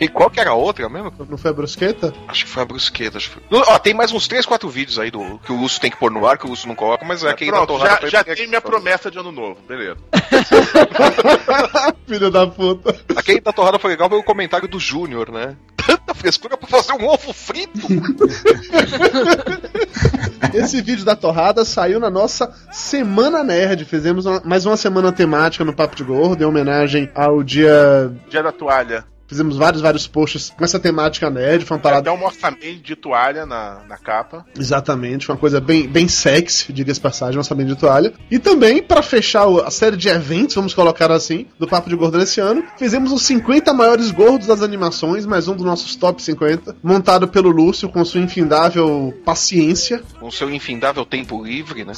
[0.00, 1.12] E qual que era a outra mesmo?
[1.28, 2.12] Não foi a brusqueta?
[2.26, 3.18] Acho que foi a brusqueta.
[3.18, 3.60] Acho que foi...
[3.66, 6.10] Ó, tem mais uns três, quatro vídeos aí do que o Lúcio tem que pôr
[6.10, 8.32] no ar, que o Lúcio não coloca, mas é aquele da Pronto, torrada já, pra-
[8.32, 9.96] já tem minha promessa de ano novo, beleza.
[12.06, 12.94] Filho da puta.
[13.16, 15.56] Aquele da torrada foi legal pelo comentário do Júnior, né?
[15.76, 17.86] Tanta frescura pra fazer um ovo frito!
[20.54, 23.84] Esse vídeo da torrada saiu na nossa Semana Nerd.
[23.84, 28.12] Fizemos uma- mais uma semana temática no Papo de Gordo, em homenagem ao dia.
[28.28, 29.04] Dia da toalha.
[29.28, 31.64] Fizemos vários, vários posts com essa temática nerd.
[31.64, 32.10] Foi uma parada.
[32.10, 34.44] Até um orçamento de toalha na, na capa.
[34.58, 38.14] Exatamente, uma coisa bem, bem sexy, diga-se passagem, um orçamento de toalha.
[38.30, 42.16] E também, pra fechar a série de eventos, vamos colocar assim, do Papo de Gordo
[42.16, 46.76] nesse ano, fizemos os 50 maiores gordos das animações, mais um dos nossos top 50,
[46.82, 51.92] montado pelo Lúcio com sua infindável paciência Com seu infindável tempo livre, né?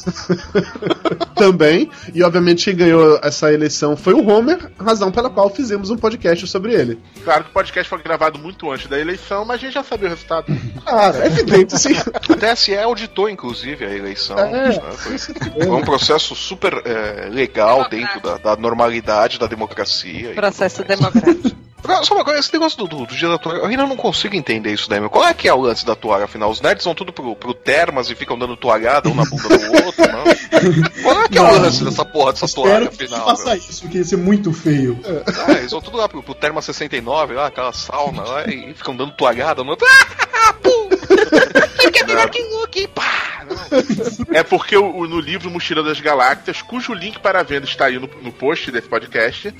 [1.37, 1.89] também.
[2.15, 6.47] E obviamente quem ganhou essa eleição foi o Homer, razão pela qual fizemos um podcast
[6.47, 6.99] sobre ele.
[7.25, 10.07] Claro que o podcast foi gravado muito antes da eleição, mas a gente já sabia
[10.07, 10.47] o resultado.
[10.85, 11.95] Cara, é evidente, sim.
[12.29, 14.39] O TSE auditou, inclusive, a eleição.
[14.39, 14.51] É.
[14.51, 14.73] né?
[14.73, 20.35] Foi, foi um processo super é, legal dentro da, da normalidade da democracia.
[20.35, 21.60] Processo democrático.
[22.05, 24.35] Só uma coisa, esse negócio do, do, do dia da toalha, eu ainda não consigo
[24.37, 25.11] entender isso daí, meu.
[25.11, 26.51] Qual é que é o lance da toalha, afinal?
[26.51, 29.85] Os nerds vão tudo pro, pro termas e ficam dando toalhada um na bunda do
[29.85, 30.25] outro, não?
[31.03, 33.21] Qual é que é o lance dessa porra, dessa toalha, que afinal?
[33.21, 34.99] não faça isso, porque ia ser muito feio.
[35.47, 38.95] Ah, eles vão tudo lá pro, pro Terma 69, lá, aquela sauna lá, e ficam
[38.97, 39.87] dando toalhada no outro.
[39.89, 40.89] Ah, pum!
[41.93, 42.87] Quer pegar que look?
[42.89, 43.41] Pá!
[44.33, 47.99] É porque o, o- no livro Mochila das Galáxias, cujo link para venda está aí
[47.99, 49.53] no, no post desse podcast,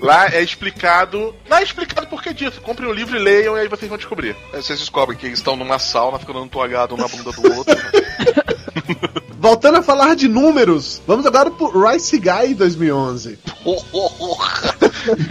[0.00, 1.34] lá é explicado.
[1.48, 2.60] Lá é explicado por que disso.
[2.60, 4.36] Comprem o livro e leiam e aí vocês vão descobrir.
[4.52, 7.56] Aí vocês descobrem que eles estão numa sauna, ficam dando toalhada um na bunda do
[7.56, 7.76] outro.
[9.38, 13.38] Voltando a falar de números, vamos agora pro Rice Guy 2011.
[13.62, 14.76] Porra!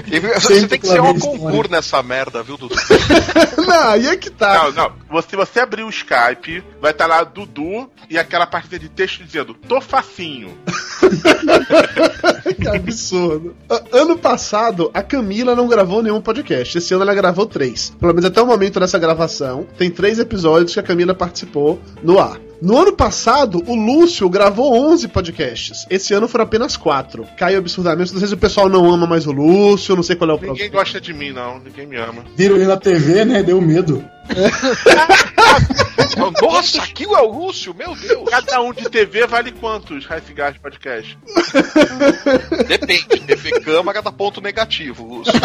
[0.07, 2.75] E Você tem que ser um concurso nessa merda, viu, Dudu?
[3.67, 4.63] não, aí é que tá.
[4.63, 4.91] Não, não.
[5.09, 9.53] Você, você abrir o Skype, vai estar lá Dudu e aquela parte de texto dizendo:
[9.53, 10.57] tô facinho.
[12.59, 13.55] que absurdo.
[13.91, 16.77] Ano passado, a Camila não gravou nenhum podcast.
[16.77, 17.93] Esse ano ela gravou três.
[17.99, 22.19] Pelo menos até o momento dessa gravação, tem três episódios que a Camila participou no
[22.19, 22.46] ar.
[22.61, 25.85] No ano passado, o Lúcio gravou 11 podcasts.
[25.89, 27.25] Esse ano foram apenas quatro.
[27.37, 28.11] Caiu absurdamente.
[28.11, 30.37] Não sei se o pessoal não ama mais o Lúcio, não sei qual é o
[30.37, 30.73] Ninguém problema.
[30.73, 31.59] gosta de mim, não.
[31.59, 32.23] Ninguém me ama.
[32.35, 33.43] Viram ele na TV, né?
[33.43, 34.03] Deu medo.
[36.41, 38.27] Nossa, aquilo é o Lúcio, meu Deus!
[38.29, 41.17] Cada um de TV vale quantos Rice Gas Podcast?
[42.67, 45.31] Depende, TV câmara dá ponto negativo, Lúcio.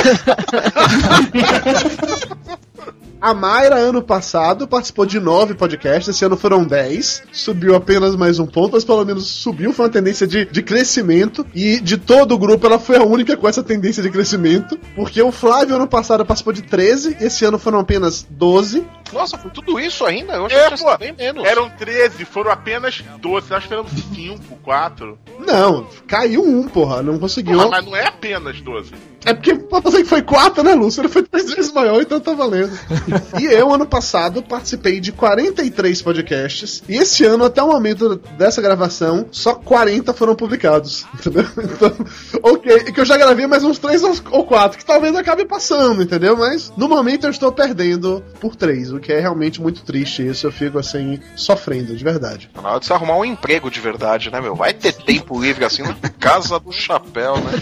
[3.22, 7.22] A Mayra, ano passado, participou de nove podcasts, esse ano foram dez.
[7.30, 11.46] Subiu apenas mais um ponto, mas pelo menos subiu, foi uma tendência de, de crescimento.
[11.54, 14.76] E de todo o grupo, ela foi a única com essa tendência de crescimento.
[14.96, 18.84] Porque o Flávio, ano passado, participou de 13, esse ano foram apenas 12.
[19.12, 20.32] Nossa, foi tudo isso ainda?
[20.32, 21.44] Eu achei É, que pô, bem menos.
[21.44, 23.48] Eram 13, foram apenas 12.
[23.48, 25.16] Nós esperamos 5, 4.
[25.46, 27.56] Não, caiu um, porra, não conseguiu.
[27.56, 29.11] Porra, mas não é apenas 12.
[29.24, 31.00] É porque Pra você que foi quatro, né, Lúcio?
[31.00, 32.78] Ele foi três vezes maior, então tá valendo.
[33.40, 36.82] e eu, ano passado, participei de 43 podcasts.
[36.86, 41.06] E esse ano, até o momento dessa gravação, só 40 foram publicados.
[41.14, 41.46] Entendeu?
[41.72, 41.90] Então,
[42.42, 42.84] ok.
[42.88, 46.36] E que eu já gravei mais uns três ou quatro, que talvez acabe passando, entendeu?
[46.36, 50.26] Mas no momento eu estou perdendo por três, o que é realmente muito triste.
[50.26, 52.50] Isso eu fico assim, sofrendo, de verdade.
[52.54, 54.54] Na hora de você arrumar um emprego de verdade, né, meu?
[54.54, 57.52] Vai ter tempo livre assim na casa do chapéu, né?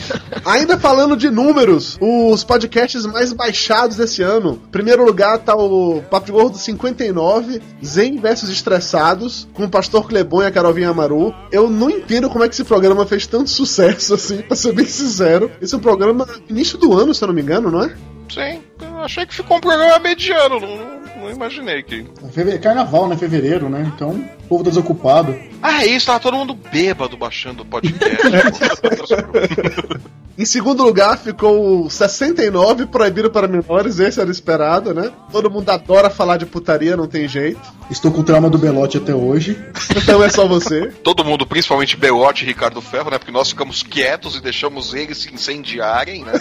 [0.44, 4.62] Ainda falando de números, os podcasts mais baixados desse ano.
[4.70, 10.42] Primeiro lugar tá o Papo de Gordo 59, Zen versus Estressados, com o Pastor Clebon
[10.42, 11.34] e a Carolvinha Amaru.
[11.50, 14.86] Eu não entendo como é que esse programa fez tanto sucesso assim, pra ser bem
[14.86, 15.50] sincero.
[15.60, 17.96] Esse é um programa início do ano, se eu não me engano, não é?
[18.32, 22.04] Sim, eu achei que ficou um programa mediano, não, não, imaginei que.
[22.32, 23.16] Feve- Carnaval, né?
[23.16, 23.90] Fevereiro, né?
[23.94, 25.36] Então, o povo tá desocupado.
[25.62, 28.16] Ah, é isso, tava todo mundo bêbado baixando o podcast.
[30.38, 35.10] Em segundo lugar ficou o 69, proibido para menores, esse era esperado, né?
[35.30, 37.60] Todo mundo adora falar de putaria, não tem jeito.
[37.90, 39.62] Estou com o trauma do Belote até hoje.
[39.94, 40.86] Então é só você.
[41.04, 43.18] todo mundo, principalmente Belote e Ricardo Ferro, né?
[43.18, 46.32] Porque nós ficamos quietos e deixamos eles se incendiarem, né?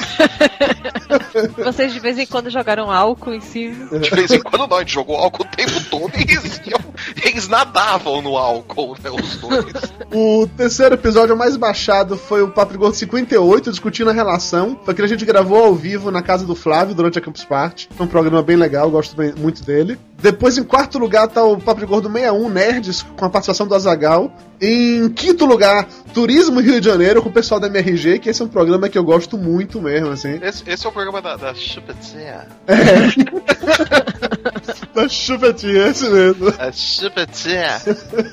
[1.65, 3.99] Vocês de vez em quando jogaram álcool em cima.
[3.99, 6.61] De vez em quando gente jogou álcool o tempo todo e eles,
[7.25, 9.09] eles nadavam no álcool, né?
[9.09, 9.65] Os dois.
[10.13, 14.79] O terceiro episódio mais baixado foi o Papo Gordo 58, discutindo a relação.
[14.83, 17.43] Foi aquele que a gente gravou ao vivo na casa do Flávio durante a Campus
[17.43, 17.89] Party.
[17.99, 19.97] É um programa bem legal, gosto bem- muito dele.
[20.21, 24.31] Depois, em quarto lugar, tá o Papo Gordo 61, Nerds, com a participação do Azagal.
[24.61, 28.45] Em quinto lugar, Turismo Rio de Janeiro, com o pessoal da MRG, que esse é
[28.45, 30.39] um programa que eu gosto muito mesmo, assim.
[30.41, 32.47] Esse, esse é o programa da, da Chupetinha.
[34.93, 36.53] Da chupetinha, esse mesmo.
[36.57, 37.79] A Chupetinha.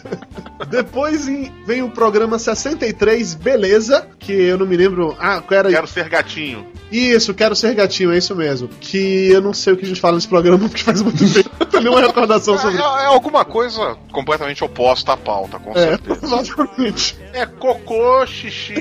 [0.68, 5.14] Depois em- vem o programa 63, Beleza, que eu não me lembro.
[5.18, 5.70] Ah, qual era?
[5.70, 6.66] Quero ser gatinho.
[6.90, 8.68] Isso, Quero Ser Gatinho, é isso mesmo.
[8.80, 11.50] Que eu não sei o que a gente fala nesse programa, porque faz muito tempo.
[11.58, 12.98] Não tenho nenhuma recordação sobre É, isso.
[12.98, 16.15] é alguma coisa completamente oposta à pauta, com É, certeza.
[16.22, 17.16] exatamente.
[17.32, 18.74] É cocô, xixi.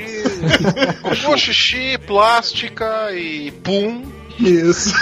[1.01, 4.03] Cocô, xixi, plástica e pum.
[4.39, 4.93] Isso.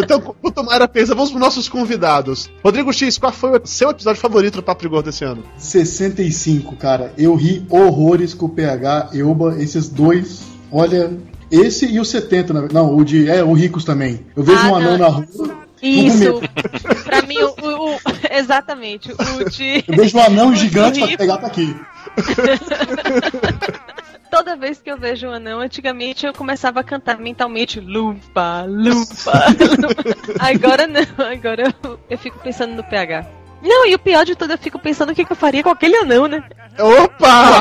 [0.03, 2.51] Então, enquanto Mayra pensa, vamos para nossos convidados.
[2.63, 5.43] Rodrigo X, qual foi o seu episódio favorito do Papo de Gordo esse ano?
[5.57, 7.13] 65, cara.
[7.19, 10.43] Eu ri horrores com o PH, Euba, esses dois.
[10.71, 11.11] Olha,
[11.51, 13.29] esse e o 70, na- não, o de.
[13.29, 14.27] É, o Ricos também.
[14.37, 14.99] Eu vejo Ah, um anão não.
[14.99, 15.65] na rua.
[15.89, 16.41] Isso.
[17.05, 17.99] pra mim, o, o-
[18.31, 19.13] exatamente.
[19.13, 19.85] O de.
[19.87, 21.75] Eu vejo um anão gigante pra pegar tá aqui.
[24.31, 29.33] Toda vez que eu vejo um anão, antigamente eu começava a cantar mentalmente lupa, lupa,
[29.81, 30.35] lupa.
[30.41, 33.25] Agora não, agora eu, eu fico pensando no PH.
[33.63, 35.71] Não, e o pior de tudo, eu fico pensando o que, que eu faria com
[35.71, 36.43] aquele anão, né?
[36.79, 37.61] Opa!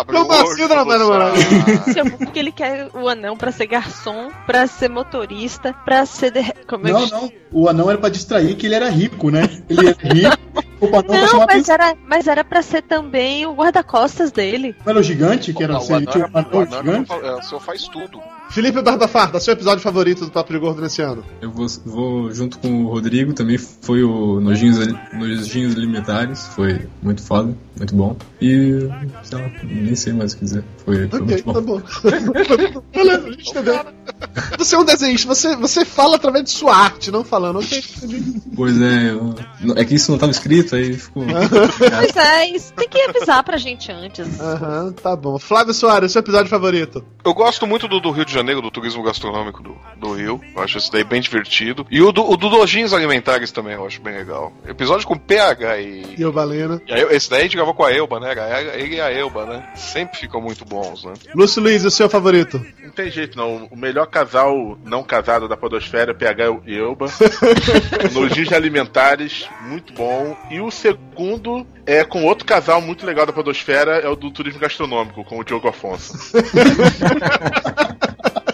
[0.00, 1.84] Abre Como o olho, assim, dona Mayra você- Moraes?
[1.92, 6.30] Se eu- Porque ele quer o anão pra ser garçom, pra ser motorista, pra ser.
[6.32, 7.32] de- Como é Não, que- não.
[7.52, 9.48] O anão era pra distrair que ele era rico, né?
[9.68, 10.36] Ele era rico.
[10.78, 14.76] Opa, não, Não, mas era, mas era pra ser também o guarda-costas dele.
[14.84, 16.82] Não era o gigante, que era Não, o você anão tinha um o anão anão
[16.82, 17.12] gigante?
[17.12, 18.20] é, o senhor faz tudo.
[18.50, 21.24] Felipe Barba Farta, seu episódio favorito do Papo de Gordo nesse ano?
[21.40, 24.78] Eu vou, vou junto com o Rodrigo, também foi o Nojinhos,
[25.14, 28.16] Nojinhos Alimentares, foi muito foda, muito bom.
[28.40, 28.88] E,
[29.22, 31.52] sei lá, nem sei mais o que dizer, foi, foi Ok, muito bom.
[31.52, 31.82] tá bom.
[32.94, 33.80] Beleza, a gente entendeu.
[34.58, 37.58] Você é um desenhista, você, você fala através de sua arte, não falando.
[37.58, 38.40] Ok, entendi.
[38.54, 39.34] Pois é, eu-
[39.76, 41.24] é que isso não tava escrito, aí ficou...
[41.78, 44.40] Pois é, isso tem que avisar pra gente antes.
[44.40, 45.38] Aham, tá bom.
[45.38, 47.04] Flávio Soares, seu episódio favorito?
[47.24, 50.40] Eu gosto muito do, do Rio de Janeiro, do turismo gastronômico do, do Rio.
[50.54, 51.86] Eu acho esse daí bem divertido.
[51.90, 54.52] E o do, o do Nojinhos Alimentares também eu acho bem legal.
[54.66, 56.14] Episódio com PH e.
[56.18, 56.80] E o Balena.
[56.86, 58.30] e a- esse daí a gente gravou com a Elba, né?
[58.30, 59.68] Era Ele e a Elba, né?
[59.74, 61.14] Sempre ficam muito bons, né?
[61.34, 62.64] Lúcio Luiz, o seu favorito?
[62.82, 63.66] Não tem jeito, não.
[63.66, 67.06] O melhor casal não casado da Podosfera é PH e Elba.
[68.12, 70.36] Nojinhos Alimentares, muito bom.
[70.50, 74.60] E o segundo é com outro casal muito legal da Podosfera, é o do turismo
[74.60, 76.32] gastronômico, com o Diogo Afonso.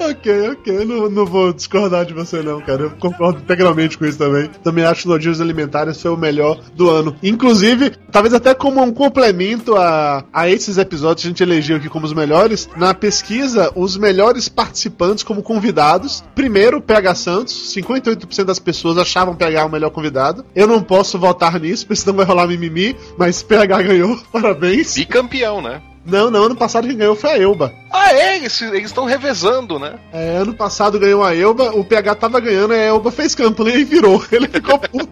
[0.00, 0.84] Ok, ok.
[0.86, 2.84] Não, não vou discordar de você, não, cara.
[2.84, 4.48] Eu concordo integralmente com isso também.
[4.62, 7.14] Também acho que Nojinhos Alimentares foi o melhor do ano.
[7.22, 11.90] Inclusive, talvez até como um complemento a, a esses episódios que a gente elegeu aqui
[11.90, 16.24] como os melhores, na pesquisa, os melhores participantes como convidados.
[16.34, 17.74] Primeiro, PH Santos.
[17.74, 20.46] 58% das pessoas achavam PH o melhor convidado.
[20.54, 24.18] Eu não posso votar nisso, porque senão vai rolar mimimi, mas PH ganhou.
[24.32, 24.94] Parabéns.
[24.94, 25.82] Bicampeão, né?
[26.04, 27.72] Não, não, ano passado quem ganhou foi a Elba.
[27.92, 28.36] Ah, é?
[28.38, 29.98] Eles estão revezando, né?
[30.12, 33.84] É, ano passado ganhou a Elba, o PH tava ganhando, a Elba fez campanha e
[33.84, 34.24] virou.
[34.32, 35.08] Ele ficou puto.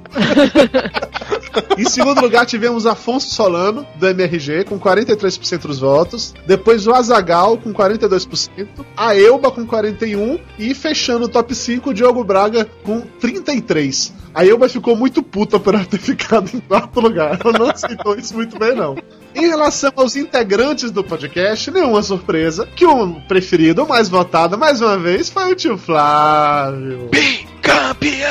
[1.76, 6.34] em segundo lugar, tivemos Afonso Solano, do MRG, com 43% dos votos.
[6.46, 8.68] Depois o Azagal, com 42%.
[8.96, 10.40] A Elba, com 41%.
[10.58, 14.12] E fechando o top 5, o Diogo Braga, com 33%.
[14.34, 17.38] A Elba ficou muito puta por ela ter ficado em quarto lugar.
[17.42, 18.96] Ela não aceitou isso muito bem, não.
[19.34, 24.80] Em relação aos integrantes do podcast, nenhuma surpresa que o preferido, o mais votado, mais
[24.80, 27.08] uma vez, foi o tio Flávio.
[27.10, 28.28] Bicampeão!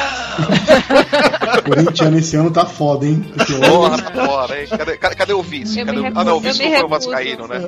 [1.64, 3.26] Corintiano esse ano tá foda, hein?
[3.36, 4.68] Porque Porra, tá fora, hein?
[4.68, 5.80] Cadê, cadê, cadê o vice?
[5.80, 6.06] Eu Cadê o...
[6.16, 6.88] Ah, não, o vice não foi o.
[6.88, 7.68] Vascaíno, né?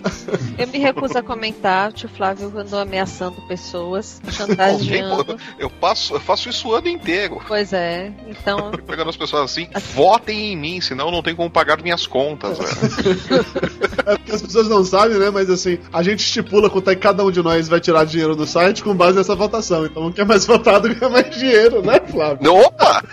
[0.57, 1.89] Eu me recuso a comentar.
[1.89, 5.37] O tio Flávio andou ameaçando pessoas, chantageando.
[5.57, 7.41] eu, passo, eu faço isso o ano inteiro.
[7.47, 8.71] Pois é, então.
[8.87, 13.45] Pegando as pessoas assim, votem em mim, senão não tem como pagar minhas contas, velho.
[14.05, 15.29] É porque as pessoas não sabem, né?
[15.29, 18.35] Mas assim, a gente estipula quanto é que cada um de nós vai tirar dinheiro
[18.35, 19.85] do site com base nessa votação.
[19.85, 22.55] Então, quem é mais votado ganha mais dinheiro, né, Flávio?
[22.55, 23.03] Opa!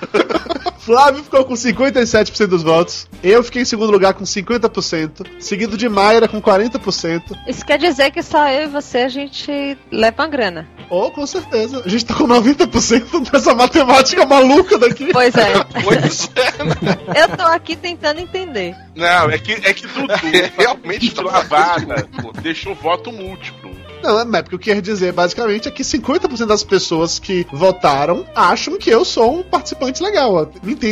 [0.78, 3.08] Flávio ficou com 57% dos votos.
[3.22, 5.26] Eu fiquei em segundo lugar com 50%.
[5.40, 7.36] Seguido de Mayra com 40%.
[7.46, 10.68] Isso quer dizer que só eu e você a gente leva uma grana.
[10.88, 11.82] Oh, com certeza.
[11.84, 15.12] A gente tá com 90% dessa matemática maluca daqui.
[15.12, 15.46] Pois é.
[15.82, 17.22] Pois é.
[17.22, 18.74] Eu tô aqui tentando entender.
[18.94, 20.06] Não, é que, é que Dudu
[20.56, 22.08] Realmente tá tirou a vaga,
[22.42, 23.70] deixou voto múltiplo.
[24.06, 27.46] Não, é porque o que eu quero dizer basicamente é que 50% das pessoas que
[27.52, 30.34] votaram acham que eu sou um participante legal.
[30.34, 30.46] ó.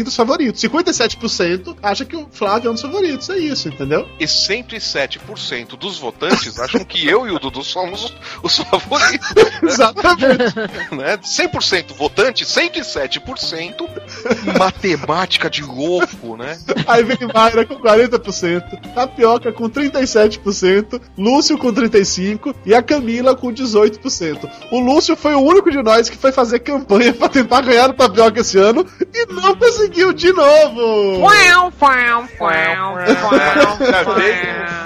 [0.05, 0.61] Os favoritos.
[0.63, 3.31] 57% acha que o Flávio é um dos favoritos.
[3.31, 4.09] É isso, entendeu?
[4.19, 9.29] E 107% dos votantes acham que eu e o Dudu somos os, os favoritos.
[9.63, 10.55] Exatamente.
[10.95, 11.17] Né?
[11.19, 13.89] 100% votante, 107%
[14.59, 16.59] matemática de louco, né?
[16.87, 18.63] Aí vem Mayra com 40%,
[18.95, 24.49] Tapioca com 37%, Lúcio com 35% e a Camila com 18%.
[24.71, 27.95] O Lúcio foi o único de nós que foi fazer campanha pra tentar ganhar o
[27.95, 31.21] Tapioca esse ano e não conseguiu de novo!
[31.21, 34.84] Uau, uau, uau, Ainda bem- Pô,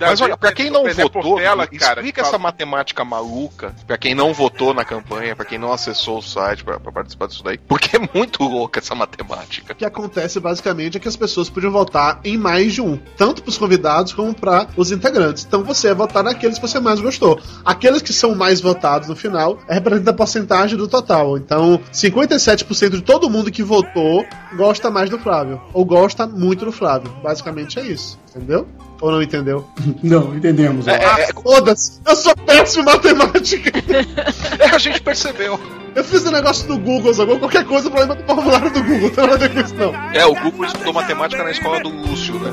[0.00, 4.14] Mas olha, pra que quem não votou, Portela, cara, explica essa matemática maluca, pra quem
[4.14, 7.58] não votou na campanha, pra quem não acessou o site pra, pra participar disso daí,
[7.58, 9.72] porque é muito louca essa matemática.
[9.72, 13.42] O que acontece basicamente é que as pessoas podiam votar em mais de um, tanto
[13.42, 15.44] para os convidados como para os integrantes.
[15.44, 17.40] Então você vai votar naqueles que você mais gostou.
[17.64, 21.36] Aqueles que são mais votados no final é representa a porcentagem do total.
[21.36, 26.72] Então, 57% de todo mundo que votou gosta mais do Flávio, ou gosta muito do
[26.72, 27.10] Flávio.
[27.22, 28.66] Basicamente é isso, entendeu?
[29.00, 29.66] Ou não entendeu?
[30.02, 30.86] Não, entendemos.
[30.86, 30.90] ó.
[30.90, 32.00] É, é, é, Foda-se!
[32.06, 33.72] Eu sou péssimo em matemática!
[34.58, 35.58] é, a gente percebeu.
[35.94, 37.38] Eu fiz um negócio no Google, sacou?
[37.38, 39.00] Qualquer coisa, problema do formulário do Google.
[39.00, 39.94] Não tem nada a ver com isso, não.
[40.12, 42.50] É, o Google estudou matemática na escola do Lúcio, né?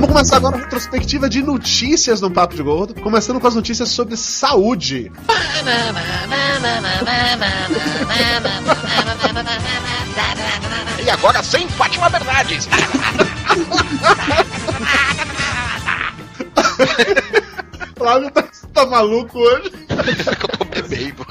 [0.00, 3.90] Vamos começar agora a retrospectiva de notícias no Papo de Gordo, começando com as notícias
[3.90, 5.12] sobre saúde.
[11.04, 12.66] E agora sem Fátima Bernardes.
[17.94, 19.70] Flávio tá, tá maluco hoje.
[19.90, 21.26] É que eu tô bebendo.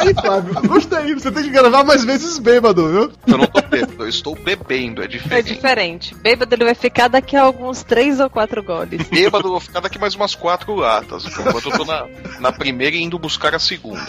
[0.00, 1.14] Aí, Flávio, gostei.
[1.14, 3.12] Você tem que gravar mais vezes bêbado, viu?
[3.26, 5.54] Eu não tô bebendo, eu estou bebendo, é É diferente.
[5.54, 6.14] diferente.
[6.16, 9.02] Bêbado ele vai ficar daqui a alguns três ou quatro goles.
[9.08, 11.24] Bêbado, eu vou ficar daqui mais umas quatro latas.
[11.26, 12.06] Enquanto eu tô na,
[12.40, 14.00] na primeira e indo buscar a segunda.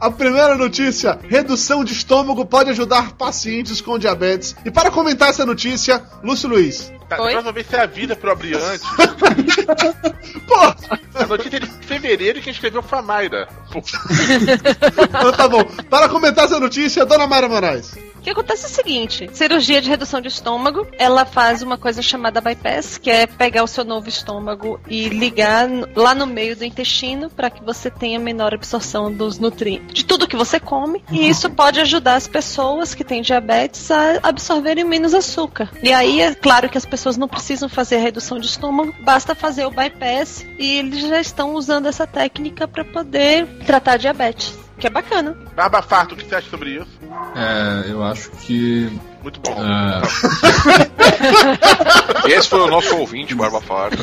[0.00, 4.56] A primeira notícia: redução de estômago pode ajudar pacientes com diabetes.
[4.64, 6.92] E para comentar essa notícia, Lúcio Luiz.
[7.08, 8.84] Tá, próxima vez você avisa pro abrir antes.
[10.46, 10.56] Pô,
[11.14, 13.48] A notícia é de fevereiro e quem escreveu foi a Mayra.
[13.72, 13.80] Pô,
[15.08, 15.64] então tá bom.
[15.88, 17.94] Para comentar essa notícia, Dona Mayra Moraes.
[18.26, 22.02] O que acontece é o seguinte: cirurgia de redução de estômago, ela faz uma coisa
[22.02, 26.64] chamada bypass, que é pegar o seu novo estômago e ligar lá no meio do
[26.64, 31.04] intestino para que você tenha menor absorção dos nutrientes, de tudo que você come.
[31.08, 35.70] E isso pode ajudar as pessoas que têm diabetes a absorverem menos açúcar.
[35.80, 39.36] E aí é claro que as pessoas não precisam fazer a redução de estômago, basta
[39.36, 44.86] fazer o bypass e eles já estão usando essa técnica para poder tratar diabetes, que
[44.86, 45.34] é bacana.
[45.54, 46.88] Barba Farto, o que você acha sobre isso?
[47.34, 48.90] É, eu acho que.
[49.22, 49.54] Muito bom.
[49.58, 50.02] ah,
[52.28, 53.98] Esse foi o nosso ouvinte, Barba Farta.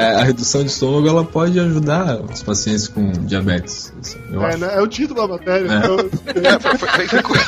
[0.00, 3.92] é, a redução de estômago ela pode ajudar os pacientes com diabetes.
[4.00, 4.58] assim, Eu É, acho.
[4.58, 4.74] né?
[4.74, 5.68] é o título da matéria.
[5.70, 5.78] É.
[5.78, 5.96] então-
[6.44, 7.40] É, foi, foi, foi, foi,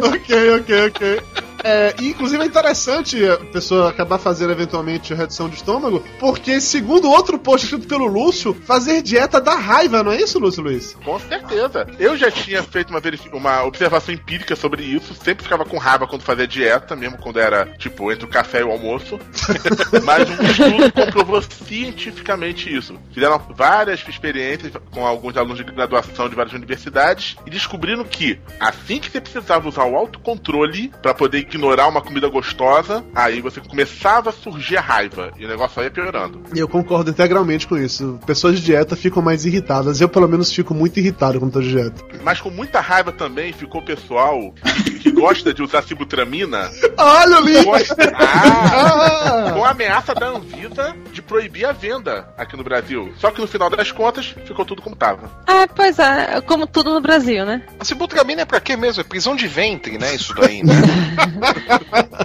[0.08, 1.22] ok, ok, ok.
[1.62, 7.38] É, inclusive é interessante a pessoa acabar fazendo eventualmente redução de estômago, porque, segundo outro
[7.38, 10.96] post escrito pelo Lúcio, fazer dieta dá raiva, não é isso, Lúcio Luiz?
[11.04, 11.86] Com certeza.
[11.98, 13.00] Eu já tinha feito uma,
[13.32, 15.14] uma observação empírica sobre isso.
[15.14, 18.64] Sempre ficava com raiva quando fazia dieta, mesmo quando era, tipo, entre o café e
[18.64, 19.18] o almoço.
[20.04, 22.94] Mas um estudo comprovou cientificamente isso.
[23.12, 28.98] Fizeram várias experiências com alguns alunos de graduação de várias universidades e descobriram que assim
[28.98, 34.30] que você precisava usar o autocontrole para poder ignorar uma comida gostosa, aí você começava
[34.30, 36.42] a surgir a raiva e o negócio só ia piorando.
[36.54, 38.18] E eu concordo integralmente com isso.
[38.26, 40.00] Pessoas de dieta ficam mais irritadas.
[40.00, 42.02] Eu, pelo menos, fico muito irritado quando tô de dieta.
[42.22, 44.54] Mas com muita raiva também ficou o pessoal
[45.00, 47.64] que gosta de usar sibutramina Olha o link!
[47.64, 53.12] Gosta- Ah, com a ameaça da Anvisa de proibir a venda aqui no Brasil.
[53.18, 55.30] Só que no final das contas, ficou tudo como tava.
[55.46, 57.62] Ah, pois é, como tudo no Brasil, né?
[57.78, 59.00] A sibutramina é pra quê mesmo?
[59.00, 60.14] É prisão de ventre, né?
[60.14, 60.72] Isso daí, né?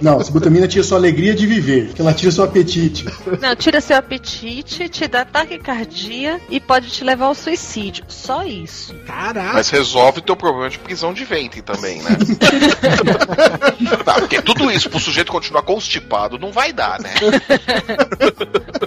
[0.02, 3.04] Não, cibutamina tira sua alegria de viver, que ela tira seu apetite.
[3.40, 8.04] Não, tira seu apetite, te dá taquicardia e pode te levar ao suicídio.
[8.08, 8.94] Só isso.
[9.06, 9.54] Caraca!
[9.54, 12.10] Mas resolve o teu problema de prisão de ventre também, né?
[14.04, 17.14] tá, porque tudo isso pro sujeito continuar constipado não vai dar, né?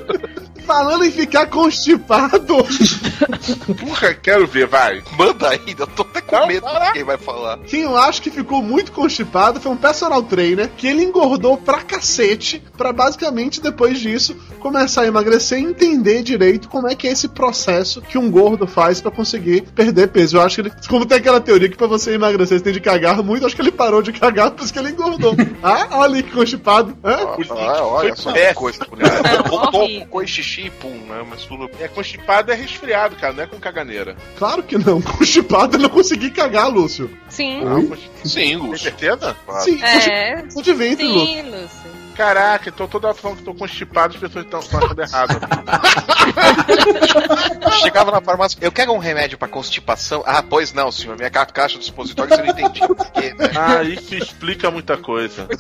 [0.70, 2.40] Falando em ficar constipado,
[3.80, 5.02] Porra, quero ver, vai.
[5.18, 7.58] Manda aí, eu tô até com medo de quem vai falar.
[7.62, 11.82] quem eu acho que ficou muito constipado foi um personal trainer que ele engordou pra
[11.82, 17.12] cacete pra basicamente depois disso começar a emagrecer e entender direito como é que é
[17.14, 20.38] esse processo que um gordo faz pra conseguir perder peso.
[20.38, 22.80] Eu acho que ele, como tem aquela teoria que pra você emagrecer você tem de
[22.80, 25.36] cagar muito, acho que ele parou de cagar por isso que ele engordou.
[25.64, 26.96] ah, olha que constipado.
[27.04, 27.18] Hã?
[27.50, 29.10] Ah, olha só que coisa, mulher.
[29.26, 31.24] É cocô e xixi pum, né?
[31.30, 34.16] Mas tudo É constipado é resfriado, cara, não é com caganeira.
[34.36, 35.00] Claro que não.
[35.20, 37.16] Constipado eu não consegui cagar, Lúcio.
[37.30, 37.64] Sim.
[37.64, 38.78] Não, consti- Sim, Tem Lúcio.
[38.80, 39.38] certeza?
[39.46, 39.64] Claro.
[39.64, 40.42] Sim, É.
[40.42, 41.28] constipado de ventre, Lúcio.
[41.36, 41.99] Sim, Lúcio.
[42.20, 45.40] Caraca, então toda hora falando que tô constipado, as pessoas estão achando errado.
[47.82, 50.22] Chegava na farmácia, eu quero um remédio pra constipação.
[50.26, 53.50] Ah, pois não, senhor, minha ca- caixa do supositório você não entendia por quê, né?
[53.56, 55.48] Ah, isso explica muita coisa.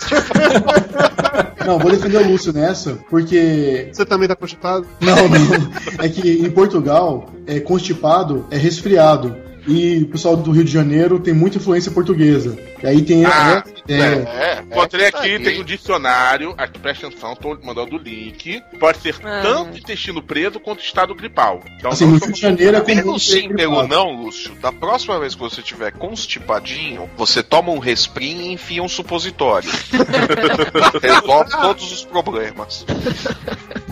[1.65, 3.89] Não, vou defender o Lúcio nessa, porque.
[3.93, 4.87] Você também tá constipado?
[4.99, 6.03] Não, não.
[6.03, 9.37] É que em Portugal, é, constipado é resfriado.
[9.69, 12.57] E o pessoal do Rio de Janeiro tem muita influência portuguesa.
[12.81, 13.23] E aí tem.
[13.25, 16.53] Ah, é, é, É, Encontrei é, aqui, tá tem um dicionário.
[16.57, 18.61] Aqui, presta atenção, tô mandando o link.
[18.79, 19.41] Pode ser Ah.
[19.43, 21.61] tanto intestino preso quanto estado gripal.
[21.77, 23.87] Então, assim, no Rio de Janeiro é Pega comum o ser sim pelo gripado.
[23.87, 24.55] não, Lúcio.
[24.61, 29.69] Da próxima vez que você tiver constipadinho, você toma um resprim e enfia um supositório.
[31.01, 32.85] Resolve todos os problemas.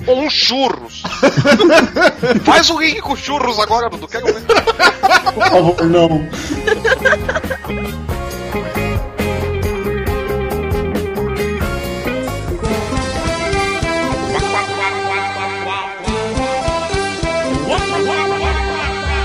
[0.08, 1.04] Ou um churros.
[2.46, 4.08] Faz o link com churros agora, Dudu.
[4.08, 4.42] Quero ver.
[5.34, 6.28] Por favor, não.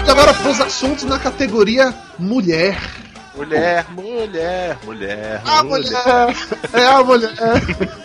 [0.09, 3.01] Agora pros assuntos na categoria mulher.
[3.35, 5.43] Mulher, mulher, mulher.
[5.47, 6.37] A mulher!
[6.72, 7.33] É a mulher!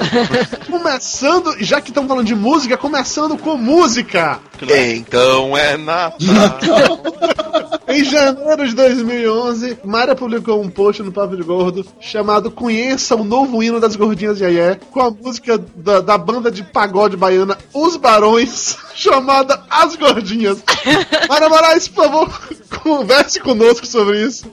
[0.72, 4.40] começando, já que estamos falando de música, começando com música!
[4.62, 6.18] Então é Natal.
[7.98, 13.24] Em janeiro de 2011, Mayra publicou um post no Papo de Gordo chamado Conheça o
[13.24, 17.58] novo hino das gordinhas de Aie, com a música da, da banda de pagode baiana
[17.74, 20.62] Os Barões, chamada As Gordinhas.
[21.28, 22.42] Mayra Moraes, por favor,
[22.84, 24.46] converse conosco sobre isso.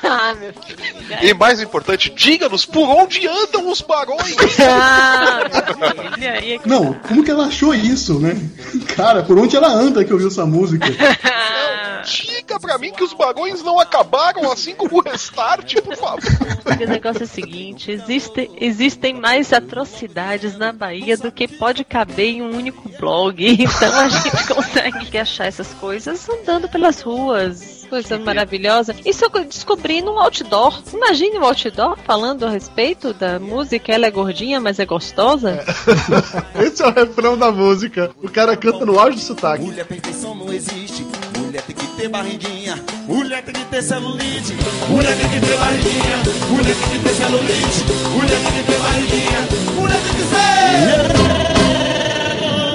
[0.00, 1.18] Ah, meu filho.
[1.22, 4.36] E mais importante, diga-nos por onde andam os barões.
[4.60, 5.40] Ah,
[6.16, 6.60] meu filho.
[6.64, 8.40] Não, como que ela achou isso, né?
[8.94, 10.86] Cara, por onde ela anda que ouviu essa música?
[12.04, 16.20] Diga pra mim que os barões não acabaram assim como o restart, por favor.
[16.80, 22.30] O negócio é o seguinte: existe, existem mais atrocidades na Bahia do que pode caber
[22.30, 23.32] em um único blog.
[23.82, 27.86] Então a gente consegue achar essas coisas andando pelas ruas.
[27.88, 28.94] Coisa maravilhosa.
[29.04, 30.82] Isso eu descobri num outdoor.
[30.92, 33.92] Imagine um outdoor falando a respeito da música.
[33.92, 35.62] Ela é gordinha, mas é gostosa.
[36.58, 38.10] Esse é o refrão da música.
[38.22, 39.64] O cara canta no auge do sotaque.
[39.64, 41.04] Mulher perfeição não existe.
[41.38, 42.82] Mulher tem ter barriguinha.
[43.06, 44.56] Mulher tem que ter celulite.
[44.88, 46.16] Mulher tem que ter barriguinha.
[46.50, 47.84] Mulher tem que ter celulite.
[48.10, 49.48] Mulher tem que ter barriguinha.
[49.76, 50.42] Mulher tem que ser.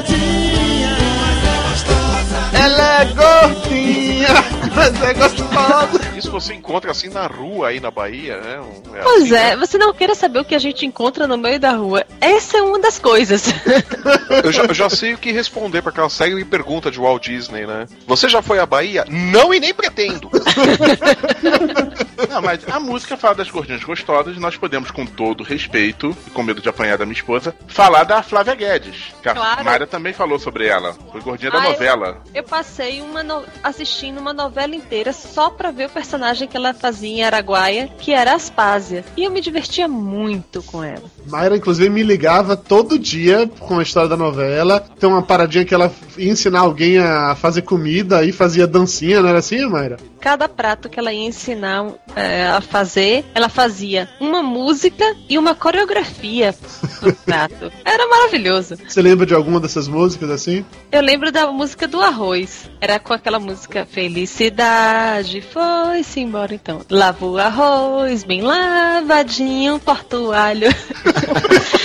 [0.07, 2.39] gordinha, mas é gostosa.
[2.53, 4.34] Ela é gordinha,
[4.73, 5.97] mas é gostosa.
[6.18, 8.59] Isso você encontra assim na rua aí na Bahia, né?
[8.59, 9.57] Um- é Pois assim, é, né?
[9.57, 12.05] você não queira saber o que a gente encontra no meio da rua.
[12.20, 13.43] Essa é uma das coisas.
[14.43, 17.65] Eu já, eu já sei o que responder pra aquela série pergunta de Walt Disney,
[17.65, 17.86] né?
[18.05, 19.05] Você já foi à Bahia?
[19.09, 20.30] Não e nem pretendo.
[22.30, 26.30] Não, mas a música fala das gordinhas gostosas e nós podemos, com todo respeito, e
[26.32, 29.13] com medo de apanhar da minha esposa, falar da Flávia Guedes.
[29.22, 29.63] Que a Claro.
[29.65, 30.95] Mayra também falou sobre ela.
[31.11, 32.22] Foi gordinha da Ah, eu- novela.
[32.34, 36.74] Eu passei uma no- assistindo uma novela inteira só pra ver o personagem que ela
[36.74, 39.03] fazia em Araguaia, que era Aspásia.
[39.15, 41.03] E eu me divertia muito com ela.
[41.28, 44.80] Mayra, inclusive, me ligava todo dia com a história da novela.
[44.99, 49.30] Tem uma paradinha que ela ia ensinar alguém a fazer comida e fazia dancinha, não
[49.30, 49.97] era assim, Mayra?
[50.20, 51.86] Cada prato que ela ia ensinar
[52.16, 56.55] é, a fazer, ela fazia uma música e uma coreografia
[56.99, 57.72] pro prato.
[57.86, 58.76] Era maravilhoso.
[58.88, 60.66] Você lembra de alguma dessas músicas assim?
[60.91, 62.70] Eu lembro da música do arroz.
[62.82, 66.82] Era com aquela música Felicidade foi-se embora então.
[66.89, 70.68] Lava o arroz bem lavadinho, corta o alho.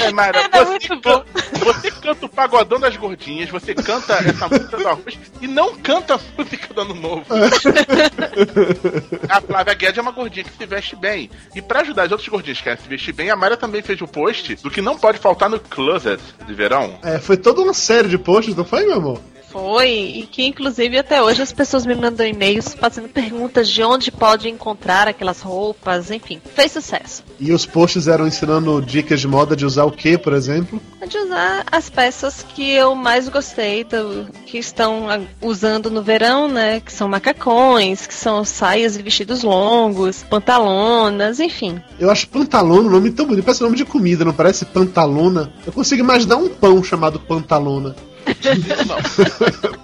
[0.03, 1.25] É, Mayra, Era você, muito can- bom.
[1.64, 6.14] você canta o pagodão das gordinhas, você canta essa música do arroz e não canta
[6.14, 7.25] a música do ano novo.
[9.29, 11.31] a Flávia Guedes é uma gordinha que se veste bem.
[11.55, 14.07] E pra ajudar as outras gordinhas que se vestir bem, a Mayra também fez o
[14.07, 16.99] post do que não pode faltar no closet de verão.
[17.03, 19.32] É, foi toda uma série de posts, não foi, meu amor?
[19.53, 24.11] Foi, e que inclusive até hoje as pessoas me mandam e-mails fazendo perguntas de onde
[24.11, 27.22] pode encontrar aquelas roupas, enfim, fez sucesso.
[27.38, 30.80] E os posts eram ensinando dicas de moda de usar o que, por exemplo?
[31.07, 35.07] De usar as peças que eu mais gostei, do, que estão
[35.42, 36.80] usando no verão, né?
[36.80, 41.78] Que são macacões, que são saias e vestidos longos, pantalonas, enfim.
[42.00, 45.53] Eu acho pantalona um nome tão bonito, parece nome de comida, não parece pantalona?
[45.66, 47.94] Eu consigo imaginar um pão chamado pantalona.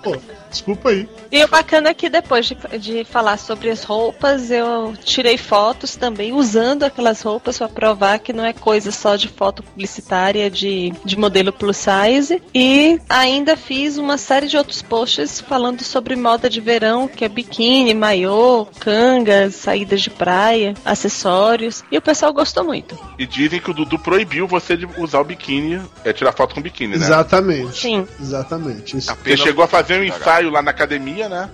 [0.03, 0.17] Pô,
[0.51, 1.09] desculpa aí.
[1.31, 5.97] E o bacana é que depois de, de falar sobre as roupas, eu tirei fotos
[5.97, 10.93] também usando aquelas roupas para provar que não é coisa só de foto publicitária de,
[11.05, 12.43] de modelo plus size.
[12.55, 17.29] E ainda fiz uma série de outros posts falando sobre moda de verão, que é
[17.29, 21.85] biquíni, maiô, cangas, saídas de praia, acessórios.
[21.91, 22.99] E o pessoal gostou muito.
[23.19, 26.63] E dizem que o Dudu proibiu você de usar o biquíni, é tirar foto com
[26.63, 27.05] biquíni, né?
[27.05, 27.79] Exatamente.
[27.79, 28.07] Sim.
[28.21, 28.97] Exatamente.
[28.97, 29.15] Isso.
[29.15, 31.51] Você chegou a fazer um ensaio lá na academia, né?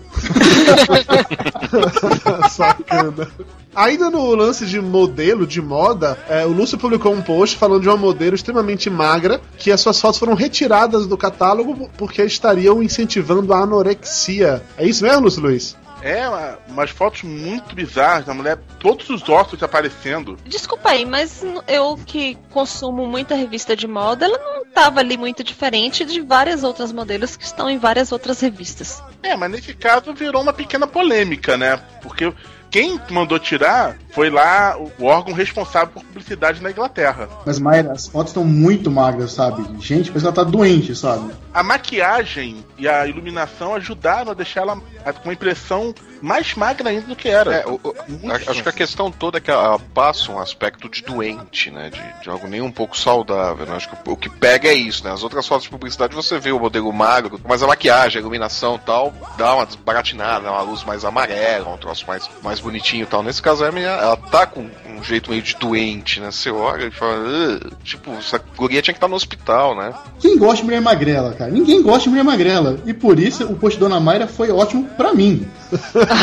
[2.51, 3.28] Sacana.
[3.74, 7.89] Ainda no lance de modelo, de moda, é, o Lúcio publicou um post falando de
[7.89, 13.53] uma modelo extremamente magra que as suas fotos foram retiradas do catálogo porque estariam incentivando
[13.53, 14.62] a anorexia.
[14.76, 15.76] É isso mesmo, Lúcio Luiz?
[16.05, 20.36] É, uma- umas fotos muito bizarras da mulher, todos os ossos aparecendo.
[20.44, 25.42] Desculpa aí, mas eu que consumo muita revista de moda, ela não estava ali muito
[25.42, 29.02] diferente de várias outras modelos que estão em várias outras revistas.
[29.22, 31.80] É, mas nesse caso virou uma pequena polêmica, né?
[32.02, 32.30] Porque
[32.75, 37.29] quem mandou tirar foi lá o órgão responsável por publicidade na Inglaterra.
[37.47, 39.62] Mas, Mayra, as fotos estão muito magras, sabe?
[39.79, 41.33] Gente, parece que ela tá doente, sabe?
[41.53, 45.95] A maquiagem e a iluminação ajudaram a deixar ela com uma impressão
[46.25, 47.55] mais magra ainda do que era.
[47.57, 47.95] É, o- o-
[48.31, 51.91] a- acho que a questão toda é que ela passa um aspecto de doente, né?
[51.91, 53.66] De, de algo nem um pouco saudável.
[53.66, 53.77] Né?
[53.77, 55.12] Acho que o, o que pega é isso, né?
[55.12, 58.77] As outras fotos de publicidade você vê o modelo magro, mas a maquiagem, a iluminação
[58.77, 63.07] e tal, dá uma desbaratinada, uma luz mais amarela, um troço mais, mais bonitinho e
[63.07, 63.22] tal.
[63.22, 66.31] Nesse caso, a menina, ela tá com um jeito meio de doente, né?
[66.31, 69.93] Você olha e fala, tipo, essa guria tinha que estar no hospital, né?
[70.20, 71.51] Quem gosta de mulher magrela, cara?
[71.51, 72.79] Ninguém gosta de mulher magrela.
[72.87, 75.47] E por isso o post Dona Mayra foi ótimo pra mim.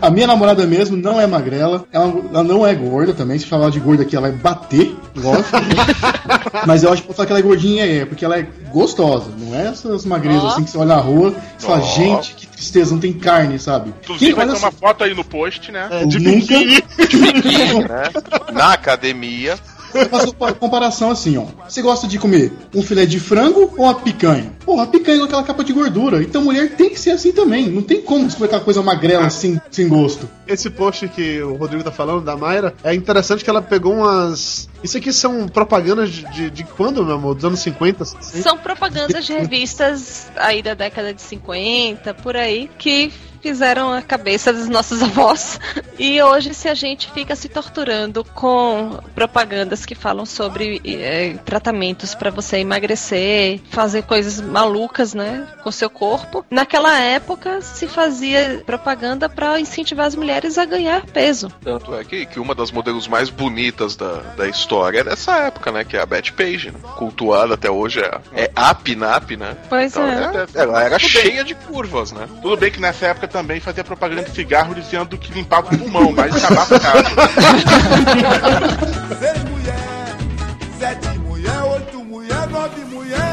[0.00, 3.38] A minha namorada mesmo não é magrela, ela, ela não é gorda também.
[3.38, 5.50] Se falar de gorda aqui, ela vai bater, lógico.
[6.66, 9.54] Mas eu acho que falar que ela é gordinha é, porque ela é gostosa, não
[9.54, 10.48] é essas magrezas Ó.
[10.48, 13.92] assim que você olha na rua e fala, gente, que tristeza, não tem carne, sabe?
[14.02, 15.88] Inclusive vai olha ter uma foto aí no post, né?
[15.90, 16.54] É, de nunca
[17.88, 18.52] né?
[18.52, 19.58] Na academia.
[19.94, 21.46] eu faço uma comparação assim, ó.
[21.68, 24.52] Você gosta de comer um filé de frango ou uma picanha?
[24.64, 26.22] Porra, picanha com aquela capa de gordura.
[26.22, 27.68] Então mulher tem que ser assim também.
[27.68, 30.28] Não tem como aquela coisa magrela assim, sem gosto.
[30.46, 34.68] Esse post que o Rodrigo tá falando, da Mayra, é interessante que ela pegou umas.
[34.82, 37.34] Isso aqui são propagandas de, de, de quando, meu amor?
[37.34, 38.02] Dos anos 50?
[38.02, 38.42] assim?
[38.42, 44.52] São propagandas de revistas aí da década de 50, por aí, que fizeram a cabeça
[44.52, 45.58] dos nossos avós.
[45.98, 52.14] E hoje, se a gente fica se torturando com propagandas que falam sobre eh, tratamentos
[52.14, 59.28] para você emagrecer, fazer coisas malucas, né, com seu corpo, naquela época se fazia propaganda
[59.28, 61.50] para incentivar as mulheres a ganhar peso.
[61.64, 65.72] Tanto é que, que uma das modelos mais bonitas da, da história é dessa época,
[65.72, 65.84] né?
[65.84, 66.78] Que é a Betty Page, né?
[66.96, 69.56] Cultuada até hoje é, é a Pinap, né?
[69.68, 70.46] Pois Então, é.
[70.54, 72.28] é- ela era cheia de curvas, né?
[72.42, 76.12] Tudo bem que nessa época também fazia propaganda de cigarro dizendo que limpava o pulmão,
[76.12, 77.02] mas acabava o caso.
[79.18, 80.16] Seis mulher,
[80.78, 83.31] sete mulher, oito mulher, nove mulher.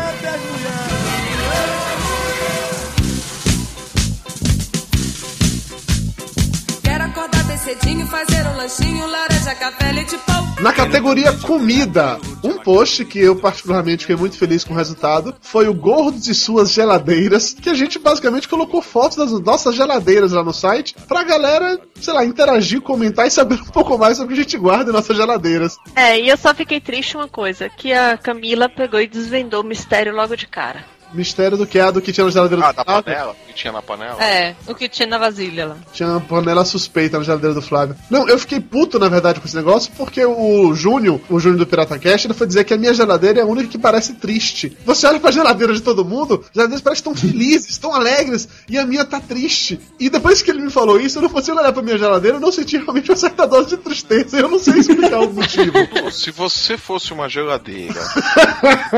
[7.69, 10.55] Cedinho, fazer um lanchinho, laranja, café, leite pão.
[10.59, 15.67] Na categoria comida, um post que eu particularmente fiquei muito feliz com o resultado foi
[15.67, 20.43] o Gordos e Suas Geladeiras, que a gente basicamente colocou fotos das nossas geladeiras lá
[20.43, 24.35] no site pra galera, sei lá, interagir, comentar e saber um pouco mais sobre o
[24.35, 25.77] que a gente guarda em nossas geladeiras.
[25.95, 29.67] É, e eu só fiquei triste uma coisa, que a Camila pegou e desvendou o
[29.67, 30.83] mistério logo de cara.
[31.13, 33.03] Mistério do que é a do que tinha na geladeira Ah, do da Flávio.
[33.03, 34.23] panela, que tinha na panela.
[34.23, 35.77] É, o que tinha na vasilha lá.
[35.93, 37.95] Tinha uma panela suspeita na geladeira do Flávio.
[38.09, 41.67] Não, eu fiquei puto, na verdade, com esse negócio, porque o Júnior, o Júnior do
[41.67, 44.77] Pirata Cast, ele foi dizer que a minha geladeira é a única que parece triste.
[44.85, 48.77] Você olha pra geladeira de todo mundo, as geladeiras parecem tão felizes, tão alegres, e
[48.77, 49.79] a minha tá triste.
[49.99, 52.41] E depois que ele me falou isso, eu não fosse olhar pra minha geladeira, eu
[52.41, 54.37] não senti realmente uma certa dose de tristeza.
[54.39, 55.73] Eu não sei explicar o motivo.
[56.11, 57.99] Se você fosse uma geladeira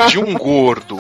[0.09, 0.97] de um gordo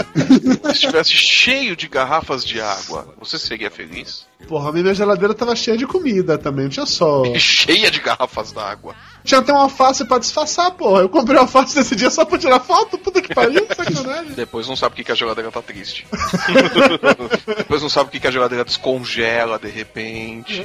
[0.73, 4.27] que estivesse cheio de garrafas de água, você seria feliz?
[4.47, 7.23] Porra, a minha geladeira tava cheia de comida também, não tinha só.
[7.37, 8.95] Cheia de garrafas d'água.
[9.23, 11.01] Tinha até uma alface pra disfarçar, porra.
[11.01, 14.33] Eu comprei uma alface nesse dia só pra tirar foto, puta que pariu, sacanagem.
[14.33, 16.07] Depois não sabe o que, que a geladeira tá triste.
[17.57, 20.63] Depois não sabe o que, que a geladeira descongela de repente.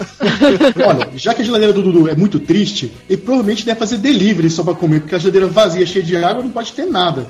[0.86, 4.48] Olha, já que a geladeira do Dudu é muito triste, ele provavelmente deve fazer delivery
[4.48, 7.26] só pra comer, porque a geladeira vazia, cheia de água, não pode ter nada.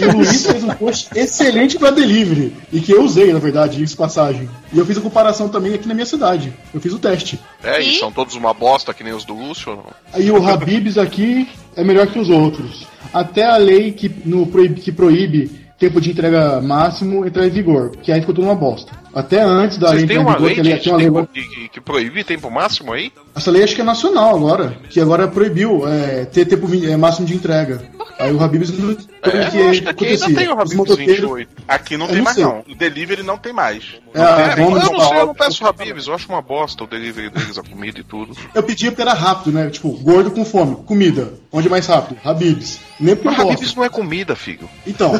[0.00, 3.82] E o Luiz fez um post excelente pra delivery, e que eu usei, na verdade,
[3.82, 4.48] isso passagem.
[4.72, 6.52] E eu fiz a comparação também aqui na minha cidade.
[6.72, 7.38] Eu fiz o teste.
[7.62, 7.98] É, e E?
[7.98, 9.78] são todos uma bosta que nem os do Lúcio?
[10.12, 12.86] Aí o Habibs aqui é melhor que os outros.
[13.12, 17.96] Até a lei que, no, proíbe, que proíbe tempo de entrega máximo entrar em vigor,
[18.02, 18.92] que aí ficou tudo uma bosta.
[19.14, 20.98] Até antes da lei Vocês têm entrar em uma vigor, lei que lei tinha uma
[21.18, 23.12] lei que, que, que proíbe tempo máximo aí?
[23.34, 27.26] Essa lei acho que é nacional agora, que agora proibiu é, ter tempo é, máximo
[27.26, 27.82] de entrega.
[28.18, 31.50] Aí o Habibs não É, que acho que aqui ainda tem o Habib's motoceiros- 28.
[31.66, 32.44] Aqui não Eu tem não mais, sei.
[32.44, 32.64] não.
[32.68, 33.82] O delivery não tem mais.
[34.14, 36.86] É, Não tem Eu não sei, eu não peço Habibs, eu acho uma bosta o
[36.86, 38.36] delivery deles, a comida e tudo.
[38.54, 39.68] Eu pedia porque era rápido, né?
[39.68, 41.32] Tipo, gordo com fome, comida.
[41.50, 42.18] Onde é mais rápido?
[42.24, 42.78] Habibs.
[43.00, 43.50] Nem porque Mas.
[43.50, 44.68] Habibs não é comida, filho.
[44.86, 45.12] Então,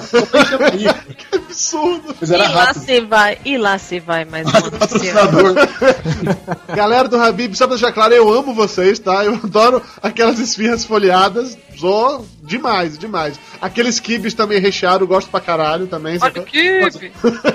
[0.73, 0.87] aí,
[1.35, 2.15] Absurdo.
[2.21, 2.83] mas era e lá rápido.
[2.85, 5.15] se vai, e lá se vai mais uma notícia.
[5.15, 5.55] Patrocinador.
[6.75, 9.25] Galera do Habib, só pra deixar claro, eu amo vocês, tá?
[9.25, 11.57] Eu adoro aquelas esfirras folhadas.
[11.77, 13.39] Sou demais, demais.
[13.61, 16.15] Aqueles kibs também recheados, eu gosto pra caralho também.
[16.15, 16.45] Olha sacou?
[16.45, 16.81] que.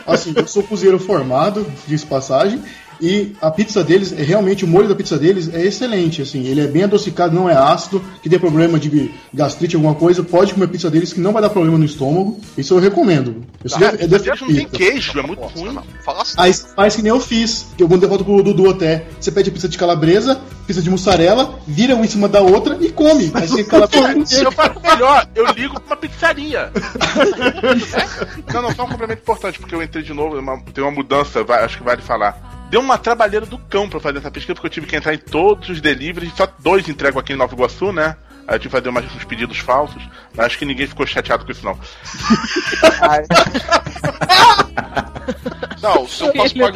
[0.05, 2.61] Assim, eu sou cozinheiro formado, diz passagem,
[3.01, 6.61] e a pizza deles, é realmente o molho da pizza deles é excelente, assim, ele
[6.61, 10.67] é bem adocicado, não é ácido, que dê problema de gastrite, alguma coisa, pode comer
[10.67, 13.43] pizza deles que não vai dar problema no estômago, isso eu recomendo.
[13.63, 14.69] Isso Ah, já é Deus não tem definido.
[14.71, 15.73] queijo, é muito ruim.
[15.73, 15.83] não.
[16.03, 16.35] Fala assim.
[16.37, 19.05] Aí faz que nem eu fiz, que eu mandei foto pro Dudu até.
[19.19, 22.89] Você pede pizza de calabresa, pizza de mussarela, vira uma em cima da outra e
[22.89, 23.31] come.
[23.33, 23.87] Aí você cala
[24.25, 26.71] Se eu faço melhor, eu ligo pra uma pizzaria.
[28.49, 28.53] É?
[28.53, 31.43] Não, não, só um complemento importante, porque eu entrei de novo, uma- tem uma mudança,
[31.43, 32.58] vai- acho que vale falar.
[32.69, 35.17] Deu uma trabalheira do cão pra fazer essa pesquisa, porque eu tive que entrar em
[35.17, 38.15] todos os deliveries, só dois entregam aqui em Nova Iguaçu, né?
[38.47, 40.01] Aí eu tive que fazer umas, uns pedidos falsos,
[40.35, 41.79] mas acho que ninguém ficou chateado com isso, não.
[45.81, 46.69] Não, o seu Pascoal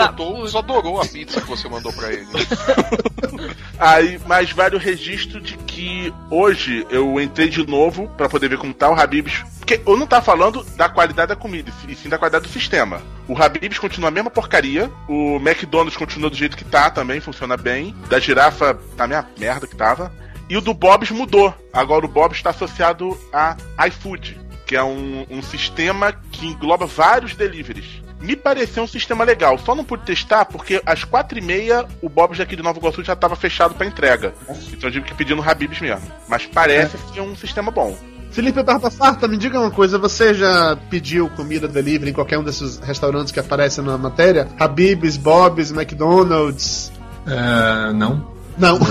[0.57, 2.27] adorou a pizza que você mandou pra ele.
[3.77, 8.57] Aí, mas vale o registro de que hoje eu entrei de novo pra poder ver
[8.57, 9.43] como tá o Habib's.
[9.59, 13.01] Porque eu não tá falando da qualidade da comida, e sim da qualidade do sistema.
[13.27, 17.55] O Habib's continua a mesma porcaria, o McDonald's continua do jeito que tá também, funciona
[17.55, 17.95] bem.
[18.09, 20.11] Da girafa tá a mesma merda que tava.
[20.49, 21.53] E o do Bob's mudou.
[21.71, 23.55] Agora o Bob's está associado a
[23.87, 28.03] iFood, que é um, um sistema que engloba vários deliveries.
[28.23, 32.07] Me pareceu um sistema legal, só não pude testar porque às quatro e meia o
[32.07, 34.33] Bob's aqui de Nova Iguaçu já estava fechado para entrega.
[34.71, 36.09] Então eu tive que pedir no Habib's mesmo.
[36.29, 37.93] Mas parece ser um sistema bom.
[38.31, 42.43] Felipe Barba Farta, me diga uma coisa, você já pediu comida delivery em qualquer um
[42.43, 44.47] desses restaurantes que aparecem na matéria?
[44.57, 46.91] Habib's, Bob's, McDonald's?
[47.27, 48.32] É, não.
[48.57, 48.77] Não.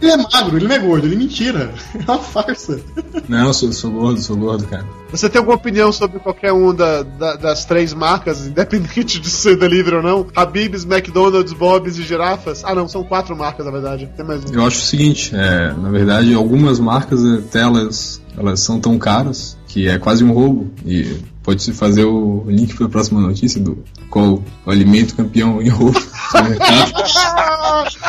[0.00, 1.74] Ele é magro, ele não é gordo, ele é mentira.
[1.94, 2.80] É uma farsa.
[3.28, 4.84] Não, eu sou, sou gordo, sou gordo, cara.
[5.10, 9.56] Você tem alguma opinião sobre qualquer um da- da- das três marcas, independente de ser
[9.58, 10.26] delivery ou não?
[10.36, 12.62] Habib's, McDonald's, Bob's e Girafas?
[12.64, 14.08] Ah, não, são quatro marcas, na verdade.
[14.16, 14.54] Tem mais um.
[14.54, 19.56] Eu acho o seguinte, é, na verdade, algumas marcas até elas, elas são tão caras
[19.66, 20.70] que é quase um roubo.
[20.86, 25.68] E pode-se fazer o link para a próxima notícia do qual o alimento campeão em
[25.68, 25.98] roubo.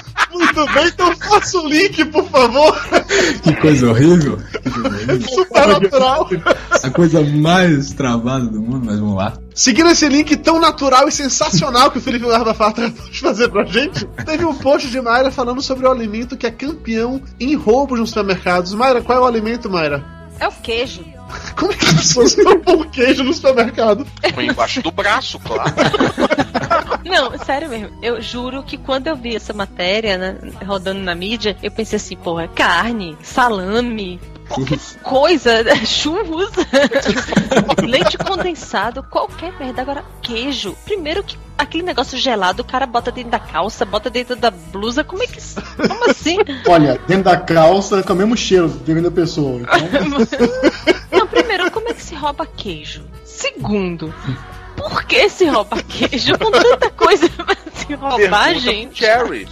[0.59, 2.77] Muito bem, então faça o link, por favor.
[3.41, 4.37] que coisa horrível.
[5.29, 6.29] Supernatural.
[6.83, 9.33] A coisa mais travada do mundo, mas vamos lá.
[9.55, 13.49] Seguindo esse link tão natural e sensacional que o Felipe Barba Farta acabou de fazer
[13.49, 17.55] pra gente, teve um post de Mayra falando sobre o alimento que é campeão em
[17.55, 18.73] roubos nos supermercados.
[18.73, 20.03] Mayra, qual é o alimento, Mayra?
[20.39, 21.03] É o queijo.
[21.55, 24.05] Como é que as pessoas compram queijo no supermercado?
[24.33, 25.73] Põe embaixo do braço, claro.
[27.05, 27.97] Não, sério mesmo.
[28.01, 32.15] Eu juro que quando eu vi essa matéria né, rodando na mídia, eu pensei assim,
[32.15, 34.19] porra, carne, salame,
[34.49, 36.51] qualquer coisa, churros,
[37.87, 39.81] leite condensado, qualquer merda.
[39.81, 40.75] Agora, queijo.
[40.83, 45.03] Primeiro que aquele negócio gelado, o cara bota dentro da calça, bota dentro da blusa.
[45.03, 45.39] Como é que.
[45.87, 46.37] Como assim?
[46.67, 49.61] Olha, dentro da calça, com o mesmo cheiro, dependendo da pessoa.
[49.61, 50.39] Então,
[51.19, 53.03] Não, primeiro, como é que se rouba queijo?
[53.23, 54.13] Segundo,
[54.79, 58.99] por que se rouba queijo com tanta coisa pra se roubar, gente?
[58.99, 59.47] Jerry.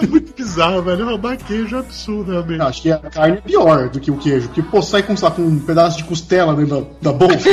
[0.00, 1.04] É muito bizarro, velho.
[1.04, 2.62] Roubar queijo é absurdo, realmente.
[2.62, 4.48] acho que a carne é pior do que o queijo.
[4.48, 7.48] Porque, pô, sai com, sabe, com um pedaço de costela dentro da, da bolsa.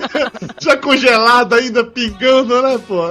[0.60, 3.02] Já congelado ainda, pingando, né, pô?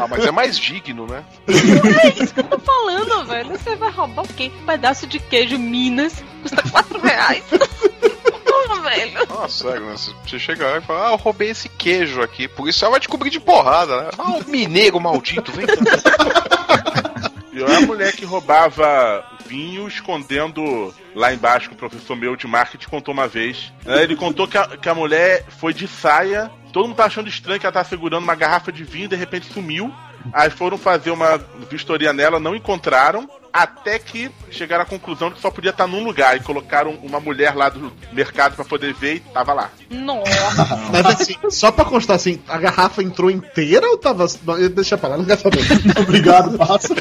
[0.00, 1.24] Ah, mas é mais digno, né?
[1.48, 3.50] É isso que eu tô falando, velho.
[3.50, 4.50] Você vai roubar o quê?
[4.62, 7.44] Um pedaço de queijo Minas custa 4 reais.
[8.94, 9.18] Velho.
[9.38, 9.96] Ah, sério, né?
[9.96, 12.48] Se Você chegar e falar, ah, eu roubei esse queijo aqui.
[12.48, 14.10] Por isso ela vai te cobrir de porrada, né?
[14.18, 15.74] Ah, o mineiro maldito, vem cá.
[17.50, 22.46] Pior é a mulher que roubava vinho escondendo lá embaixo, que o professor meu de
[22.46, 23.72] marketing contou uma vez.
[23.84, 27.28] É, Ele contou que a, que a mulher foi de saia, todo mundo tá achando
[27.28, 29.92] estranho que ela tá segurando uma garrafa de vinho e de repente sumiu.
[30.32, 31.38] Aí foram fazer uma
[31.68, 36.36] vistoria nela, não encontraram, até que chegaram à conclusão que só podia estar num lugar
[36.36, 39.70] e colocaram uma mulher lá do mercado pra poder ver e tava lá.
[39.90, 40.66] Nossa.
[40.92, 44.26] Mas assim, só pra constar assim, a garrafa entrou inteira ou tava.
[44.72, 45.60] Deixa pra lá, não quer saber.
[46.00, 46.94] Obrigado, passa.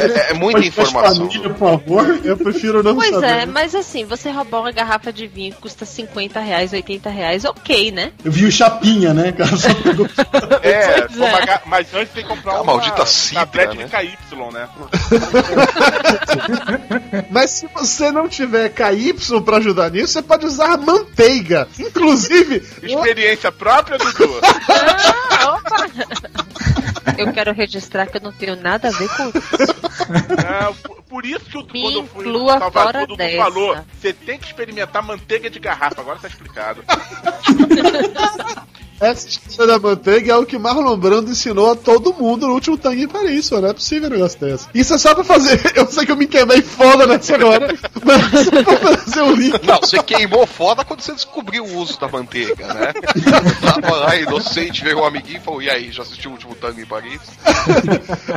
[0.00, 1.28] É, é muita faz informação.
[1.28, 2.20] família, por favor.
[2.24, 3.26] Eu prefiro não Pois saber.
[3.26, 7.44] é, mas assim, você roubar uma garrafa de vinho que custa 50 reais, 80 reais,
[7.44, 8.12] ok, né?
[8.24, 9.56] Eu vi o Chapinha, né, cara?
[9.56, 10.06] Só pegou...
[10.62, 11.30] É, Pois é.
[11.30, 13.84] pagar- mas antes tem que comprar A uma maldita cidra, tablete né?
[13.84, 14.68] de KY, né?
[17.30, 19.14] Mas se você não tiver KY
[19.44, 21.68] pra ajudar nisso, você pode usar manteiga.
[21.78, 24.40] Inclusive, Experiência própria, Dudu?
[25.40, 25.88] Ah, opa!
[27.16, 29.74] Eu quero registrar que eu não tenho nada a ver com isso.
[30.42, 30.74] Não,
[31.08, 33.36] por, isso que o, Me quando eu fui inclua Salvador, Dudu dessa.
[33.36, 36.00] falou: você tem que experimentar manteiga de garrafa.
[36.00, 36.82] Agora tá explicado.
[39.00, 42.76] essa história da manteiga é o que Marlon Brando ensinou a todo mundo no último
[42.76, 43.50] Tangue em Paris.
[43.50, 44.66] Não é possível um negócio desse.
[44.74, 45.60] Isso é só pra fazer.
[45.76, 47.68] Eu sei que eu me queimei foda nessa agora,
[48.04, 49.66] mas só pra fazer o link.
[49.66, 52.92] Não, você queimou foda quando você descobriu o uso da manteiga, né?
[53.60, 56.80] Tava lá inocente, veio um amiguinho e falou: E aí, já assistiu o último tango
[56.80, 57.20] em Paris?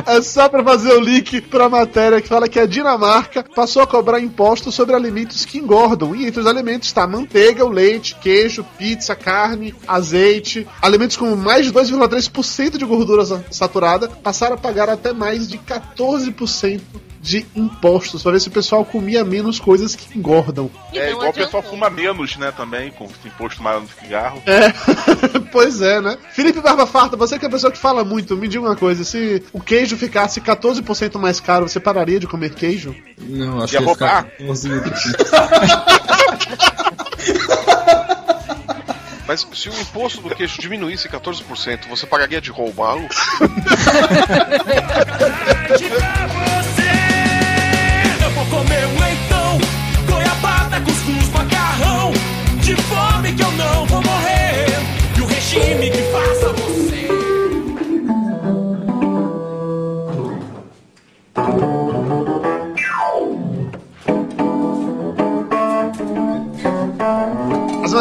[0.06, 3.86] É só pra fazer o link pra matéria que fala que a Dinamarca passou a
[3.86, 6.14] cobrar impostos sobre alimentos que engordam.
[6.14, 10.51] E entre os alimentos está manteiga, o leite, queijo, pizza, carne, azeite.
[10.80, 15.58] Alimentos com mais de 2,3% de gordura sa- saturada passaram a pagar até mais de
[15.58, 16.80] 14%
[17.20, 18.22] de impostos.
[18.24, 20.68] Pra ver se o pessoal comia menos coisas que engordam.
[20.92, 24.42] É igual o pessoal fuma menos, né, também, com imposto maior no cigarro.
[24.44, 24.72] É,
[25.52, 26.18] pois é, né?
[26.32, 29.04] Felipe Barba Farta, você que é a pessoa que fala muito, me diga uma coisa:
[29.04, 32.92] se o queijo ficasse 14% mais caro, você pararia de comer queijo?
[33.20, 34.30] Não, acho Ia que ia ficar roubar?
[34.38, 34.68] 14
[39.32, 43.08] Mas se o imposto do queijo diminuísse 14%, você pagaria de roubá-lo?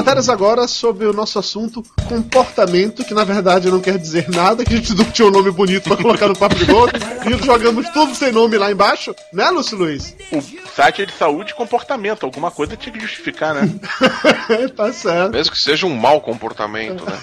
[0.02, 4.74] matérias agora sobre o nosso assunto comportamento, que na verdade não quer dizer nada, que
[4.74, 7.88] a gente não tinha um nome bonito pra colocar no papo de gordo, e jogamos
[7.90, 10.16] tudo sem nome lá embaixo, né, Lúcio Luiz?
[10.32, 10.42] O
[10.76, 12.26] site é de saúde e comportamento.
[12.26, 13.70] Alguma coisa tinha que justificar, né?
[14.76, 15.34] tá certo.
[15.34, 17.20] Mesmo que seja um mau comportamento, né?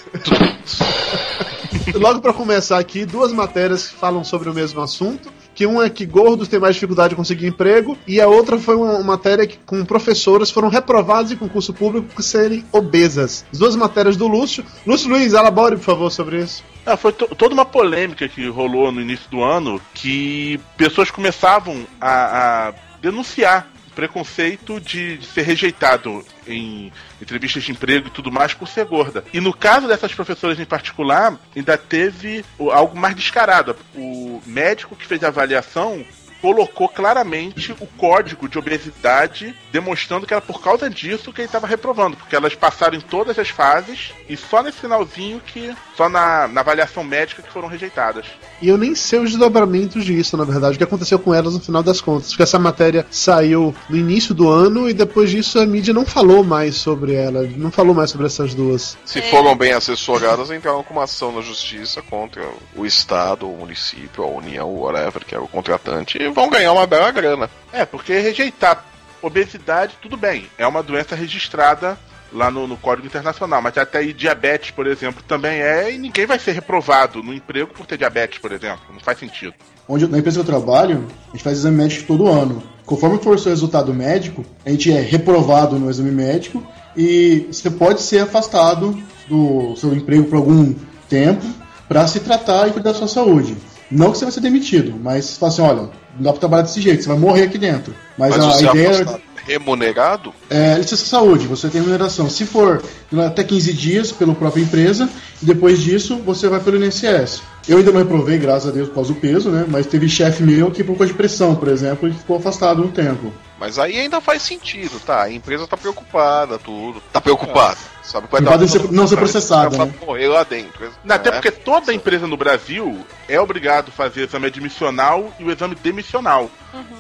[1.99, 5.33] Logo pra começar aqui, duas matérias que falam sobre o mesmo assunto.
[5.59, 8.77] Que uma é que gordos têm mais dificuldade de conseguir emprego, e a outra foi
[8.77, 13.45] uma matéria que, com professoras foram reprovadas em concurso público por serem obesas.
[13.53, 14.65] As duas matérias do Lúcio.
[14.87, 16.63] Lúcio Luiz, elabore, por favor, sobre isso.
[16.87, 21.85] Ah, foi to- toda uma polêmica que rolou no início do ano que pessoas começavam
[22.01, 23.67] a, a denunciar
[23.99, 29.25] preconceito de, de ser rejeitado em entrevistas de emprego e tudo mais por ser gorda.
[29.33, 33.75] E no caso dessas professoras em particular, ainda teve algo mais descarado.
[33.97, 36.05] O médico que fez a avaliação
[36.41, 41.67] colocou claramente o código de obesidade, demonstrando que era por causa disso que ele estava
[41.67, 46.49] reprovando, porque elas passaram em todas as fases e só nesse finalzinho que, só na,
[46.49, 48.27] na avaliação médica que foram rejeitadas.
[48.61, 51.61] E eu nem sei os desdobramentos disso, na verdade, o que aconteceu com elas no
[51.61, 52.29] final das contas.
[52.29, 56.43] Porque essa matéria saiu no início do ano e depois disso a mídia não falou
[56.45, 58.97] mais sobre ela, não falou mais sobre essas duas.
[59.05, 62.43] Se foram bem assessoradas, entraram com uma ação na justiça contra
[62.77, 66.87] o Estado, o município, a União, whatever, que é o contratante, e vão ganhar uma
[66.87, 67.51] bela grana.
[67.73, 68.85] É, porque rejeitar
[69.21, 71.99] obesidade, tudo bem, é uma doença registrada
[72.33, 76.27] lá no, no Código Internacional, mas até aí diabetes, por exemplo, também é, e ninguém
[76.27, 78.83] vai ser reprovado no emprego por ter diabetes, por exemplo.
[78.93, 79.55] Não faz sentido.
[79.89, 82.63] Onde, na empresa que eu trabalho, a gente faz exame médico todo ano.
[82.85, 86.67] Conforme for o seu resultado médico, a gente é reprovado no exame médico
[86.97, 90.75] e você pode ser afastado do seu emprego por algum
[91.09, 91.45] tempo
[91.89, 93.57] para se tratar e cuidar da sua saúde.
[93.91, 96.63] Não que você vai ser demitido, mas você fala assim, olha, não dá pra trabalhar
[96.63, 97.95] desse jeito, você vai morrer aqui dentro.
[98.19, 102.29] Mas, Mas, a você ideia afastado remunerado, é licença saúde, você tem remuneração.
[102.29, 102.83] Se for
[103.27, 105.09] até 15 dias pela própria empresa,
[105.43, 107.41] e depois disso você vai pelo INSS.
[107.67, 109.65] Eu ainda não reprovei, graças a Deus, por causa do peso, né?
[109.67, 112.89] Mas teve chefe meu que, por causa de pressão, por exemplo, e ficou afastado um
[112.89, 113.33] tempo.
[113.59, 115.23] Mas aí ainda faz sentido, tá?
[115.23, 117.01] A empresa tá preocupada, tudo.
[117.13, 117.79] Tá preocupada.
[118.03, 118.27] Sabe?
[118.31, 119.93] Vai Preocupada em ser- não ser processada, né?
[120.07, 120.91] morrer lá dentro.
[121.09, 121.37] Até né?
[121.37, 126.51] porque toda empresa no Brasil é obrigado a fazer exame admissional e o exame demissional,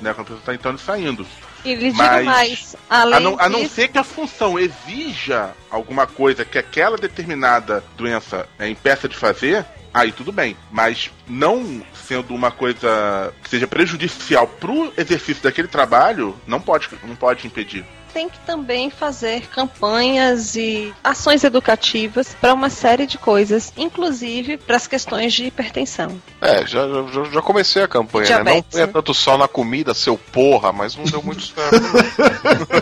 [0.02, 1.26] né, quando a pessoa está entrando e saindo.
[1.64, 5.50] E lhe Mas- mais, A além não, a não disso, ser que a função exija
[5.70, 10.56] alguma coisa que aquela determinada doença é, impeça de fazer, aí tudo bem.
[10.70, 17.14] Mas não sendo uma coisa que seja prejudicial pro exercício daquele trabalho, não pode, não
[17.14, 17.84] pode impedir.
[18.18, 24.74] Tem que também fazer campanhas e ações educativas para uma série de coisas, inclusive para
[24.74, 26.20] as questões de hipertensão.
[26.40, 26.80] É, já,
[27.12, 28.36] já, já comecei a campanha, né?
[28.38, 28.92] Não Diabetes, é né?
[28.92, 31.78] tanto só na comida, seu porra, mas não deu muito certo.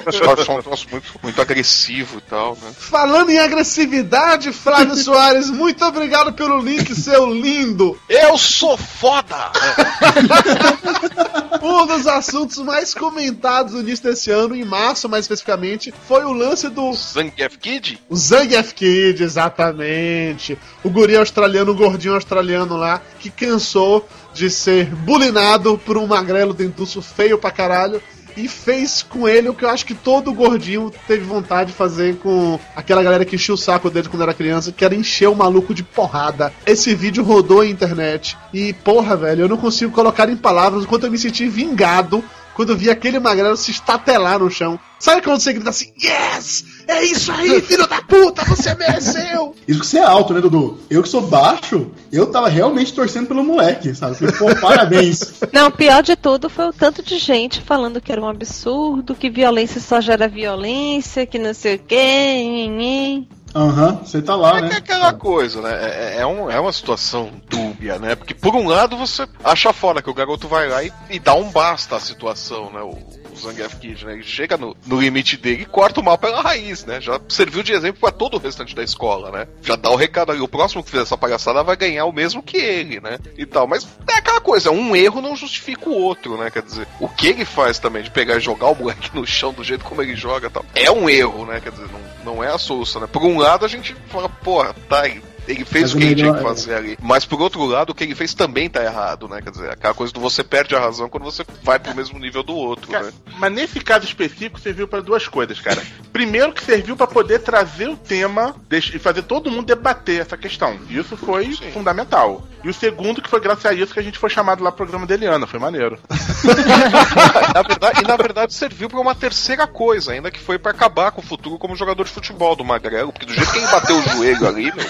[0.46, 2.72] São um troço muito, muito agressivo e tal, né?
[2.74, 8.00] Falando em agressividade, Flávio Soares, muito obrigado pelo link, seu lindo!
[8.08, 9.52] Eu sou foda!
[11.62, 16.32] Um dos assuntos mais comentados no início desse ano, em março mais especificamente, foi o
[16.32, 18.00] lance do Zangief Kid?
[18.08, 20.58] o Zangief Kid, exatamente.
[20.82, 26.54] O guri australiano, o gordinho australiano lá, que cansou de ser bulinado por um magrelo
[26.54, 28.00] dentuço feio pra caralho.
[28.36, 32.16] E fez com ele o que eu acho que todo gordinho teve vontade de fazer
[32.16, 35.34] com aquela galera que enchia o saco dele quando era criança, que era encher o
[35.34, 36.52] maluco de porrada.
[36.66, 38.36] Esse vídeo rodou a internet.
[38.52, 42.22] E, porra, velho, eu não consigo colocar em palavras o quanto eu me senti vingado
[42.56, 44.80] quando eu vi aquele magrelo se estatelar no chão.
[44.98, 46.64] Sabe quando você grita assim, yes!
[46.88, 49.54] É isso aí, filho da puta, você mereceu!
[49.68, 50.78] Isso que você é alto, né, Dudu?
[50.88, 54.14] Eu que sou baixo, eu tava realmente torcendo pelo moleque, sabe?
[54.14, 55.34] Falei, Pô, parabéns.
[55.52, 59.14] Não, o pior de tudo foi o tanto de gente falando que era um absurdo,
[59.14, 63.26] que violência só gera violência, que não sei o quê.
[63.56, 64.76] Aham, você tá lá, É que é né?
[64.76, 65.70] aquela coisa, né?
[65.80, 68.14] É, é, um- é uma situação dúbia, né?
[68.14, 71.34] Porque por um lado você acha fora que o garoto vai lá e, e dá
[71.34, 72.80] um basta à situação, né?
[72.82, 72.98] O,
[73.36, 74.14] o Zangief Kid, né?
[74.14, 77.00] Ele chega no, no limite dele e corta o mal pela raiz, né?
[77.00, 79.46] Já serviu de exemplo pra todo o restante da escola, né?
[79.62, 82.42] Já dá o recado ali, o próximo que fizer essa palhaçada vai ganhar o mesmo
[82.42, 83.18] que ele, né?
[83.36, 83.66] E tal.
[83.66, 86.50] Mas é aquela coisa, um erro não justifica o outro, né?
[86.50, 89.52] Quer dizer, o que ele faz também de pegar e jogar o moleque no chão
[89.52, 91.60] do jeito como ele joga tal, é um erro, né?
[91.60, 91.88] Quer dizer,
[92.24, 93.06] não, não é a solução, né?
[93.06, 96.14] Por um lado a gente fala, porra, tá aí, Ele fez Mas o que ele
[96.16, 96.98] tinha que fazer ali.
[97.00, 99.40] Mas por outro lado, o que ele fez também tá errado, né?
[99.40, 102.42] Quer dizer, aquela coisa do você perde a razão quando você vai pro mesmo nível
[102.42, 103.12] do outro, Cara, né?
[103.38, 105.82] mas nesse caso específico serviu pra duas coisas, cara.
[106.12, 110.78] Primeiro que serviu pra poder trazer o tema e fazer todo mundo debater essa questão.
[110.88, 112.46] Isso foi fundamental.
[112.64, 114.78] E o segundo que foi graças a isso que a gente foi chamado lá pro
[114.78, 115.98] programa da Eliana, foi maneiro.
[117.54, 121.12] na verdade, e na verdade serviu pra uma terceira coisa, ainda que foi pra acabar
[121.12, 123.96] com o futuro como jogador de futebol do Magrelo, porque do jeito que ele bateu
[123.96, 124.84] o joelho ali, meu,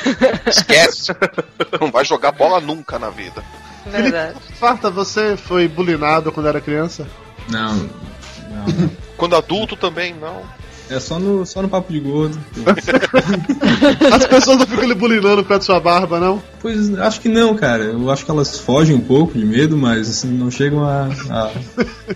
[0.49, 1.13] esquece.
[1.81, 3.45] Não vai jogar bola nunca na vida.
[3.87, 4.39] Verdade.
[4.59, 7.07] Farta, você foi bulinado quando era criança?
[7.49, 8.91] Não, não.
[9.17, 10.43] Quando adulto também, não.
[10.89, 12.39] É só no, só no papo de gordo.
[14.13, 16.43] As pessoas não ficam lhe bulinando perto da sua barba, não?
[16.61, 17.85] Pois acho que não, cara.
[17.85, 21.51] Eu acho que elas fogem um pouco de medo, mas assim, não chegam a, a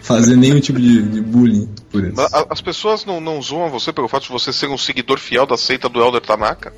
[0.02, 2.20] fazer nenhum tipo de, de bullying por isso.
[2.48, 5.56] As pessoas não, não zoam você pelo fato de você ser um seguidor fiel da
[5.56, 6.72] seita do Elder Tanaka?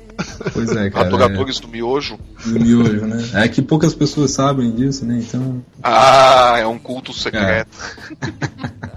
[0.51, 1.07] Pois é, cara.
[1.07, 2.17] Adoradores do miojo?
[2.45, 3.29] É, do miojo, né?
[3.33, 5.19] É que poucas pessoas sabem disso, né?
[5.19, 5.63] Então.
[5.81, 7.69] Ah, é um culto secreto.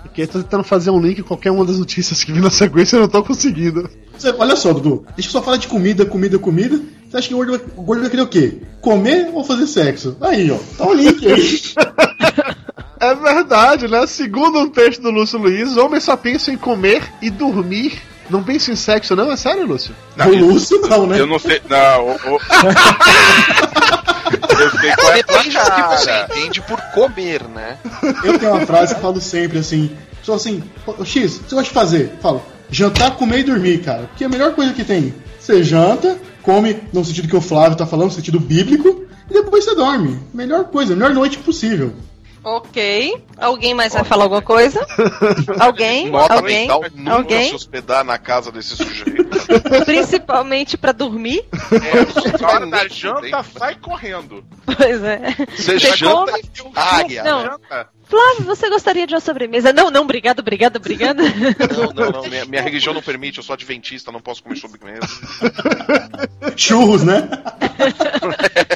[0.02, 2.50] Porque eu tô tentando fazer um link em qualquer uma das notícias que vi na
[2.50, 3.88] sequência e eu não tô conseguindo.
[4.16, 5.04] Você- olha só, Dudu.
[5.16, 6.80] Deixa eu só falar de comida, comida, comida.
[7.10, 8.58] Você acha que o gordo, vai- o gordo vai querer o quê?
[8.80, 10.16] Comer ou fazer sexo?
[10.20, 10.58] Aí, ó.
[10.76, 11.60] Tá o link aí.
[12.98, 14.06] É verdade, né?
[14.06, 18.00] Segundo um texto do Lúcio Luiz, homens só pensam em comer e dormir.
[18.30, 19.30] Não pensam em sexo, não?
[19.30, 19.94] É sério, Lúcio?
[20.16, 21.20] Não, o isso- Lúcio não, né?
[21.20, 21.60] Eu não sei.
[21.68, 22.40] Não, o- o-
[24.58, 27.76] Eu sei qual é a Depende do que você entende por comer, né?
[28.24, 29.90] Eu tenho uma frase que eu falo sempre assim.
[30.22, 32.12] Só assim, "Ô, X, o que você gosta de fazer?
[32.20, 34.04] Falo, jantar, comer e dormir, cara.
[34.04, 35.14] Porque é a melhor coisa que tem.
[35.38, 39.64] Você janta, come no sentido que o Flávio tá falando, no sentido bíblico, e depois
[39.64, 40.18] você dorme.
[40.34, 41.92] Melhor coisa, melhor noite possível.
[42.44, 43.24] Ok.
[43.38, 44.78] Alguém mais vai falar alguma coisa?
[45.58, 46.08] Alguém?
[46.10, 46.68] Nota Alguém?
[47.08, 47.48] Alguém?
[47.48, 49.26] se hospedar na casa desse sujeito.
[49.84, 51.44] Principalmente pra dormir?
[51.72, 54.44] É, na hora da janta, sai correndo.
[54.64, 55.34] Pois é.
[55.56, 57.24] Você Você janta come- e um águia.
[57.24, 57.42] Não.
[57.42, 57.50] né?
[57.50, 57.88] Janta.
[58.08, 59.72] Flávio, você gostaria de uma sobremesa?
[59.72, 61.22] Não, não, obrigado, obrigado, obrigado.
[61.22, 62.28] Não, não, não.
[62.28, 65.06] Minha, minha religião não permite, eu sou adventista, não posso comer sobremesa.
[66.56, 67.28] Churros, né?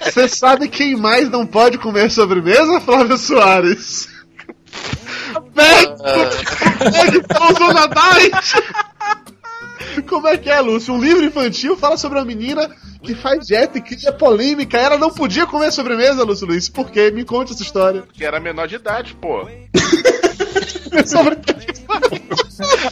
[0.05, 4.09] Você sabe quem mais não pode comer sobremesa, Flávio Soares?
[5.55, 6.03] Beto!
[6.91, 8.55] Beto Nadais!
[10.09, 10.95] Como é que é, Lúcio?
[10.95, 12.69] Um livro infantil fala sobre uma menina
[13.03, 14.79] que faz dieta e cria polêmica.
[14.79, 16.69] Ela não podia comer sobremesa, Lúcio Luiz.
[16.69, 17.11] Por quê?
[17.11, 18.05] Me conte essa história.
[18.13, 19.47] Que era menor de idade, pô.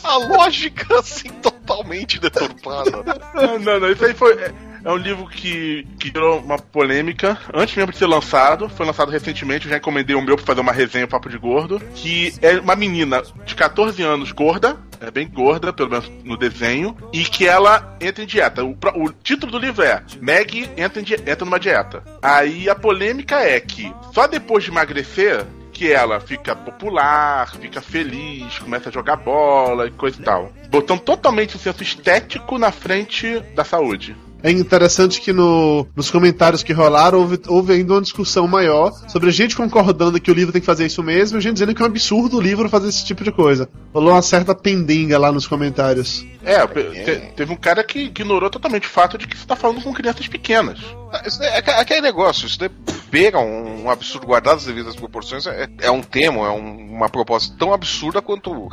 [0.02, 3.04] A lógica, assim, totalmente deturpada.
[3.34, 4.36] Não, não, não, isso aí foi.
[4.84, 8.68] É, um livro que, que gerou uma polêmica antes mesmo de ser lançado.
[8.68, 11.80] Foi lançado recentemente, eu já encomendei o meu pra fazer uma resenha Papo de Gordo.
[11.94, 16.96] Que é uma menina de 14 anos, gorda, é bem gorda, pelo menos no desenho,
[17.12, 18.64] e que ela entra em dieta.
[18.64, 22.02] O, o título do livro é Meg entra, di- entra numa dieta.
[22.22, 28.58] Aí a polêmica é que só depois de emagrecer que ela fica popular, fica feliz,
[28.58, 30.52] começa a jogar bola e coisa e tal.
[30.70, 34.16] Botando totalmente o senso estético na frente da saúde.
[34.42, 39.28] É interessante que no- nos comentários que rolaram houve, houve ainda uma discussão maior sobre
[39.30, 41.74] a gente concordando que o livro tem que fazer isso mesmo e a gente dizendo
[41.74, 43.68] que é um absurdo o livro fazer esse tipo de coisa.
[43.92, 46.24] Rolou uma certa pendenga lá nos comentários.
[46.44, 46.64] É,
[47.04, 49.92] te- teve um cara que ignorou totalmente o fato de que você tá falando com
[49.92, 50.78] crianças pequenas.
[51.10, 52.58] Daí é aque- aquele negócio, isso
[53.10, 55.46] beira um, um absurdo guardado as devidas proporções.
[55.46, 58.68] É, é um tema, é um- uma proposta tão absurda quanto.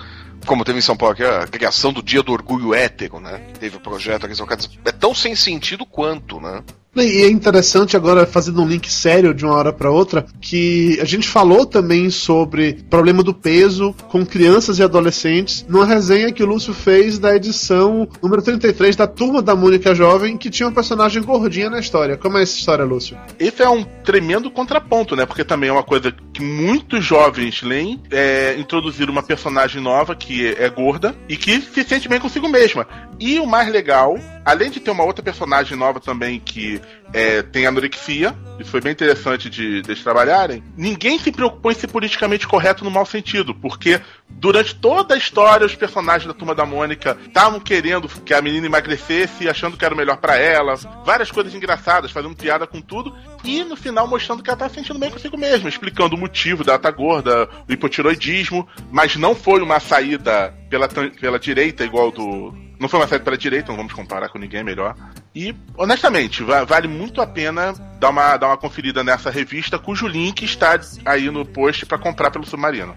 [0.45, 3.39] Como teve em São Paulo, que é a criação do Dia do Orgulho Hétero, né?
[3.59, 4.69] Teve o projeto aqui em São Carlos.
[4.85, 6.63] É tão sem sentido quanto, né?
[6.95, 11.05] E é interessante agora, fazendo um link sério de uma hora para outra, que a
[11.05, 16.45] gente falou também sobre problema do peso com crianças e adolescentes numa resenha que o
[16.45, 21.21] Lúcio fez da edição número 33 da Turma da Mônica Jovem, que tinha uma personagem
[21.21, 22.15] gordinha na história.
[22.15, 23.17] Como é essa história, Lúcio?
[23.37, 25.25] Esse é um tremendo contraponto, né?
[25.25, 30.47] Porque também é uma coisa que muitos jovens leem, é introduzir uma personagem nova que
[30.47, 32.87] é gorda e que se sente bem consigo mesma.
[33.19, 36.79] E o mais legal, além de ter uma outra personagem nova também que
[37.15, 41.87] é, tem anorexia, isso foi bem interessante de, de trabalharem, ninguém se preocupou em ser
[41.87, 46.65] politicamente correto no mau sentido, porque durante toda a história os personagens da Turma da
[46.65, 50.75] Mônica estavam querendo que a menina emagrecesse, achando que era o melhor pra ela,
[51.05, 54.75] várias coisas engraçadas, fazendo piada com tudo, e no final mostrando que ela tá se
[54.75, 59.61] sentindo bem consigo mesma, explicando o motivo dela tá gorda, o hipotiroidismo, mas não foi
[59.61, 62.53] uma saída pela, pela direita igual do.
[62.77, 64.95] Não foi uma saída pela direita, não vamos comparar com ninguém melhor.
[65.33, 70.07] E, honestamente, va- vale muito a pena dar uma, dar uma conferida nessa revista, cujo
[70.07, 72.95] link está aí no post pra comprar pelo Submarino.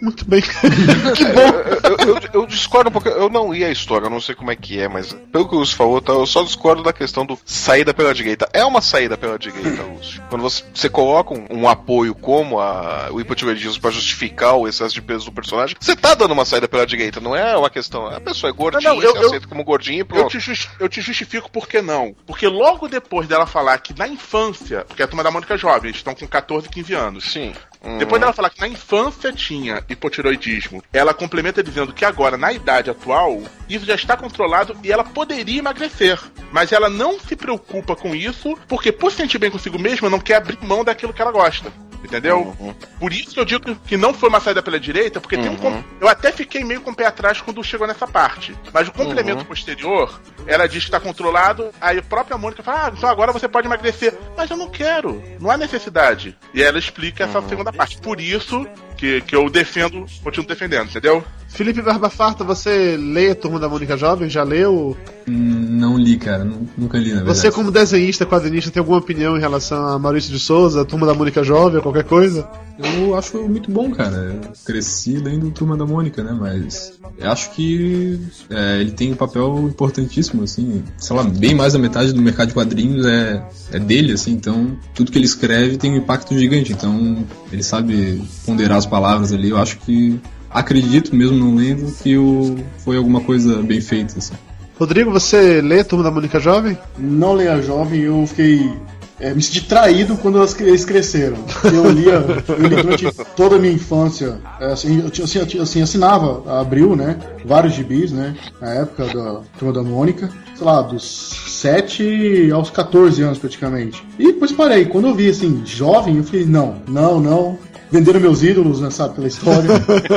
[0.00, 0.40] Muito bem.
[0.42, 1.88] que bom.
[1.88, 4.56] eu, eu- eu discordo porque eu não li a história, eu não sei como é
[4.56, 7.38] que é, mas pelo que o Lúcio falou, tá, eu só discordo da questão do
[7.44, 8.48] saída pela direita.
[8.52, 10.22] É uma saída pela direita, Lúcio.
[10.28, 14.94] Quando você, você coloca um, um apoio como a, o hipotiroidismo pra justificar o excesso
[14.94, 18.06] de peso do personagem, você tá dando uma saída pela direita, não é uma questão.
[18.06, 20.30] A pessoa é gordinha, Não, não, eu- você eu- aceita como gordinho e Eu pronto.
[20.30, 22.14] te, jus- eu te justifico por que não.
[22.26, 25.88] Porque logo depois dela falar que na infância, porque a turma da Mônica é jovem,
[25.88, 27.24] eles estão com 14, 15 anos.
[27.32, 27.52] Sim.
[27.82, 27.98] Uhum.
[27.98, 32.90] Depois dela falar que na infância tinha hipotiroidismo, ela complementa dizendo que agora, na idade
[32.90, 36.20] atual, isso já está controlado e ela poderia emagrecer.
[36.50, 40.20] Mas ela não se preocupa com isso, porque por se sentir bem consigo mesma, não
[40.20, 41.72] quer abrir mão daquilo que ela gosta.
[42.02, 42.54] Entendeu?
[42.60, 42.74] Uhum.
[43.00, 45.56] Por isso que eu digo que não foi uma saída pela direita, porque tem um.
[45.56, 48.56] com- Eu até fiquei meio com o pé atrás quando chegou nessa parte.
[48.72, 49.44] Mas o complemento Uhum.
[49.44, 53.48] posterior, ela diz que está controlado, aí a própria Mônica fala: Ah, então agora você
[53.48, 54.14] pode emagrecer.
[54.36, 56.36] Mas eu não quero, não há necessidade.
[56.54, 57.98] E ela explica essa segunda parte.
[57.98, 58.66] Por isso
[58.98, 61.24] que, que eu defendo, continuo defendendo, entendeu?
[61.48, 64.28] Felipe Barba Farta, você lê a Turma da Mônica Jovem?
[64.28, 64.96] Já leu?
[65.26, 66.44] Hum, Não li, cara.
[66.44, 67.38] nu- Nunca li, na verdade.
[67.38, 71.06] Você, como desenhista, quadrinista, tem alguma opinião em relação a Maurício de Souza, a Turma
[71.06, 72.46] da Mônica Jovem, ou qualquer coisa?
[72.78, 74.16] Eu acho muito bom, cara.
[74.16, 76.36] Eu cresci lendo Turma da Mônica, né?
[76.38, 80.84] Mas eu acho que é, ele tem um papel importantíssimo, assim.
[80.96, 83.42] Sei lá, bem mais da metade do mercado de quadrinhos é,
[83.72, 84.32] é dele, assim.
[84.32, 86.72] Então, tudo que ele escreve tem um impacto gigante.
[86.72, 89.50] Então, ele sabe ponderar as palavras ali.
[89.50, 90.20] Eu acho que.
[90.50, 94.32] Acredito, mesmo não lendo, que o, foi alguma coisa bem feita, assim.
[94.78, 96.78] Rodrigo, você lê a Turma da Mônica Jovem?
[96.96, 98.72] Não leia jovem, eu fiquei.
[99.20, 101.36] É, me senti traído quando eles cresceram.
[101.64, 104.38] Eu lia, eu li durante toda a minha infância.
[104.60, 107.16] é, Assim, eu, tinha- assim, eu assim, assinava a Abril, né?
[107.44, 108.34] Vários gibis, né?
[108.60, 110.30] Na época da Turma da Mônica.
[110.56, 111.04] Sei lá, dos
[111.48, 114.04] 7 aos 14 anos praticamente.
[114.18, 114.84] E depois parei.
[114.86, 117.58] Quando eu vi assim, jovem, eu falei, não, não, não.
[117.90, 119.66] Venderam meus ídolos, né, sabe, pela história.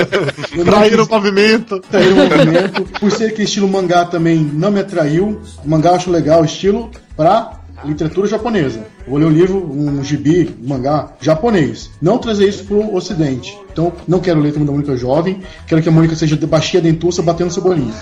[0.65, 1.79] Traíram o movimento.
[1.89, 2.83] Traíram o movimento.
[2.99, 5.39] Por ser aquele estilo mangá também não me atraiu.
[5.63, 8.85] O mangá eu acho legal, o estilo pra literatura japonesa.
[9.05, 11.89] Eu vou ler um livro, um gibi, um mangá japonês.
[12.01, 13.57] Não trazer isso pro ocidente.
[13.71, 15.41] Então, não quero ler Turma da Mônica jovem.
[15.65, 17.93] Quero que a Mônica seja de baixinha dentuça batendo cebolinha.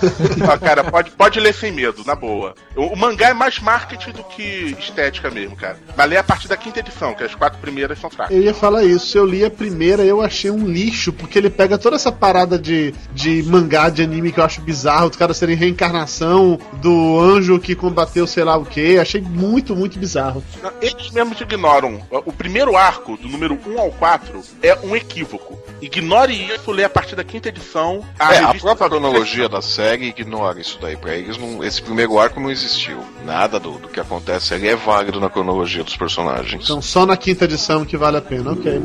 [0.50, 2.54] Ah, cara, pode, pode ler sem medo, na boa.
[2.74, 5.76] O, o mangá é mais marketing do que estética mesmo, cara.
[5.96, 8.34] Mas lê a partir da quinta edição, que as quatro primeiras são fracas.
[8.34, 9.16] Eu ia falar isso.
[9.16, 12.92] Eu li a primeira, eu achei um lixo, porque ele pega toda essa parada de,
[13.14, 17.74] de mangá, de anime que eu acho bizarro, os caras serem reencarnação do anjo que
[17.74, 18.98] combateu sei lá o que.
[18.98, 20.42] Achei muito, muito bizarro.
[20.62, 22.00] Não, Eles mesmos ignoram.
[22.10, 25.58] O primeiro arco, do número 1 ao 4, é um equívoco.
[25.80, 28.04] Ignore isso, lê a partir da quinta edição.
[28.18, 30.96] é, a revista própria cronologia da série ignora isso daí.
[30.96, 32.98] Pra eles, não- esse primeiro arco não existiu.
[33.24, 36.64] Nada do, do que acontece ali é válido na cronologia dos personagens.
[36.64, 38.52] Então só na quinta edição que vale a pena.
[38.52, 38.80] Ok.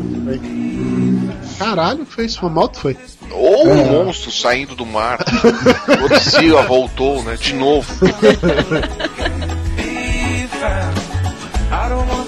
[1.59, 2.39] Caralho, foi isso?
[2.39, 2.71] Foi mal?
[2.73, 2.97] Foi.
[3.31, 3.73] Ou É.
[3.73, 5.17] um monstro saindo do mar.
[5.99, 7.35] Godzilla voltou, né?
[7.35, 7.91] De novo.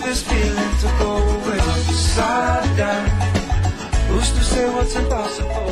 [0.08, 1.60] this feeling to go away.
[2.16, 3.08] Side down.
[4.10, 5.68] Who's to say what's impossible?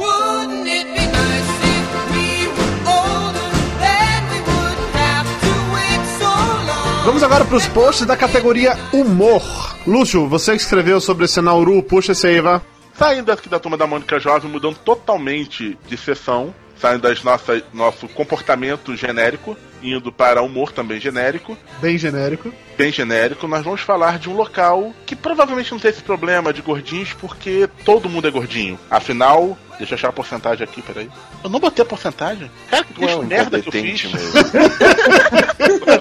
[0.00, 2.26] Wouldn't it be nice if we
[2.56, 3.48] were older?
[3.84, 6.32] Then we wouldn't have to wait so
[6.68, 7.04] long.
[7.04, 9.42] Vamos agora para os posts da categoria Humor.
[9.86, 12.62] Lúcio, você que escreveu sobre esse Nauru, puxa esse aí, vá.
[12.96, 18.08] Saindo aqui da turma da Mônica Jovem, mudando totalmente de sessão, saindo das nossas nosso
[18.08, 22.52] comportamento genérico, indo para humor também genérico, Bem genérico.
[22.76, 26.62] bem genérico, nós vamos falar de um local que provavelmente não tem esse problema de
[26.62, 28.78] gordinhos, porque todo mundo é gordinho.
[28.90, 31.08] Afinal, deixa eu achar a porcentagem aqui, peraí.
[31.42, 32.50] Eu não botei a porcentagem.
[32.70, 34.02] Cara, que Tu é um merda que eu fiz.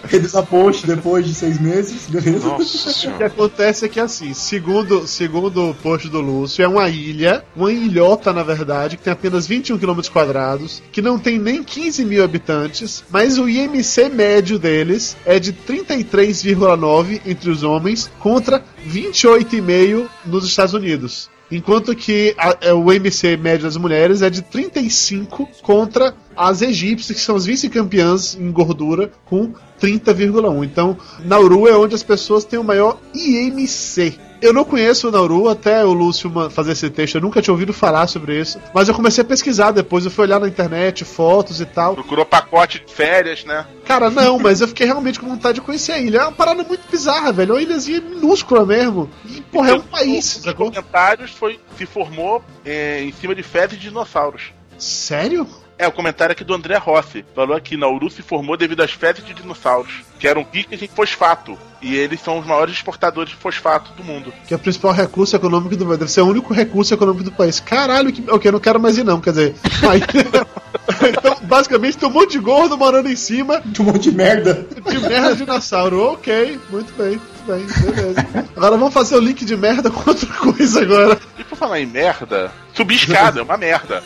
[0.10, 2.48] Revisa post depois de seis meses, beleza?
[2.48, 6.90] Nossa O que acontece é que assim, segundo, segundo o post do Lúcio, é uma
[6.90, 11.64] ilha, uma ilhota na verdade, que tem apenas 21 km quadrados, que não tem nem
[11.64, 18.64] 15 mil habitantes, mas o IMC médio deles é de 33,9 entre os homens contra
[18.88, 21.33] 28,5 nos Estados Unidos.
[21.56, 27.18] Enquanto que a- é, o IMC médio das mulheres é de 35 contra as egípcias,
[27.18, 30.64] que são as vice-campeãs em gordura, com 30,1.
[30.64, 34.18] Então, Nauru é onde as pessoas têm o maior IMC.
[34.44, 37.72] Eu não conheço o Nauru, até o Lúcio fazer esse texto, eu nunca tinha ouvido
[37.72, 38.60] falar sobre isso.
[38.74, 41.94] Mas eu comecei a pesquisar depois, eu fui olhar na internet, fotos e tal.
[41.96, 43.66] Procurou pacote de férias, né?
[43.86, 46.18] Cara, não, mas eu fiquei realmente com vontade de conhecer a ilha.
[46.18, 47.52] É uma parada muito bizarra, velho.
[47.52, 49.10] É uma ilhazinha minúscula mesmo.
[49.26, 50.70] E, porra, é um país, sacou?
[50.70, 54.52] comentários foi, se formou eh, em cima de fezes de dinossauros.
[54.78, 55.48] Sério?
[55.78, 57.26] É, o comentário aqui do André Rossi.
[57.36, 61.58] Falou aqui, Nauru se formou devido às fezes de dinossauros, que eram ricas em fosfato.
[61.82, 64.34] E eles são os maiores exportadores de fosfato do mundo.
[64.48, 67.60] Que é o principal recurso econômico do Deve ser o único recurso econômico do país.
[67.60, 69.56] Caralho, que, ok, eu não quero mais ir não, quer dizer.
[69.90, 70.02] Aí,
[71.10, 73.62] então, basicamente, tem um monte de gordo morando em cima.
[73.80, 74.66] Um monte de merda.
[74.90, 76.14] De merda de dinossauro.
[76.14, 78.28] Ok, muito bem, muito bem, beleza.
[78.56, 81.20] Agora vamos fazer o link de merda com outra coisa agora.
[81.38, 84.02] E por falar em merda, subir escada é uma merda.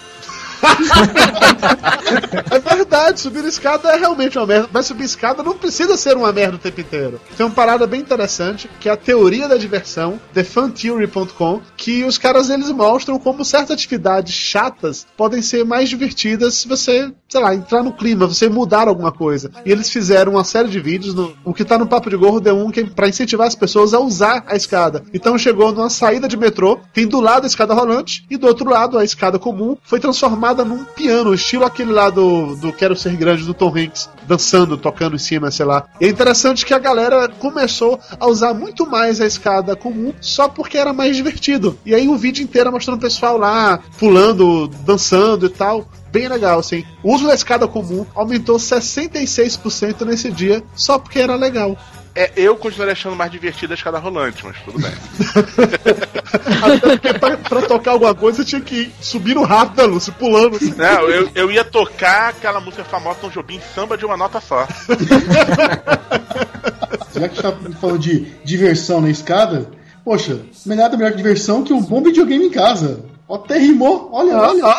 [2.52, 4.70] É verdade, subir escada é realmente uma merda.
[4.72, 7.20] Mas subir escada não precisa ser uma merda o tempo inteiro.
[7.36, 12.50] Tem uma parada bem interessante, que é a teoria da diversão, thefuntheory.com, que os caras
[12.50, 17.84] eles mostram como certas atividades chatas podem ser mais divertidas se você, sei lá, entrar
[17.84, 19.52] no clima, você mudar alguma coisa.
[19.66, 22.48] E eles fizeram uma série de vídeos, no- o que tá no Papo de Gordo
[22.48, 25.04] é um que é pra incentivar as pessoas a usar a escada.
[25.14, 28.70] Então chegou numa saída de metrô, tem do lado a escada rolante e do outro
[28.70, 33.16] lado a escada comum foi transformada num piano, estilo aquele lá do, do Quero Ser
[33.16, 35.88] Grande do Tom Hanks, dançando, tocando em cima, sei lá.
[36.00, 40.48] E é interessante que a galera começou a usar muito mais a escada comum só
[40.48, 41.78] porque era mais divertido.
[41.86, 45.88] E aí o vídeo inteiro mostrando o pessoal lá pulando, dançando e tal.
[46.12, 46.86] Bem legal, assim.
[47.04, 51.78] O uso da escada comum aumentou 66% nesse dia só porque era legal.
[52.18, 54.92] É, eu continuaria achando mais divertida a escada rolante, mas tudo bem.
[56.64, 60.58] Até porque pra, pra tocar alguma coisa tinha que subir no rápido da Lúcia, pulando.
[60.76, 64.68] Não, eu, eu ia tocar aquela música famosa Tom Jobim, samba de uma nota só.
[67.14, 69.70] Já que a gente tá falando de diversão na escada,
[70.04, 73.06] poxa, é nada melhor que diversão que um bom videogame em casa.
[73.30, 74.64] Ó, Até rimou, olha, olha.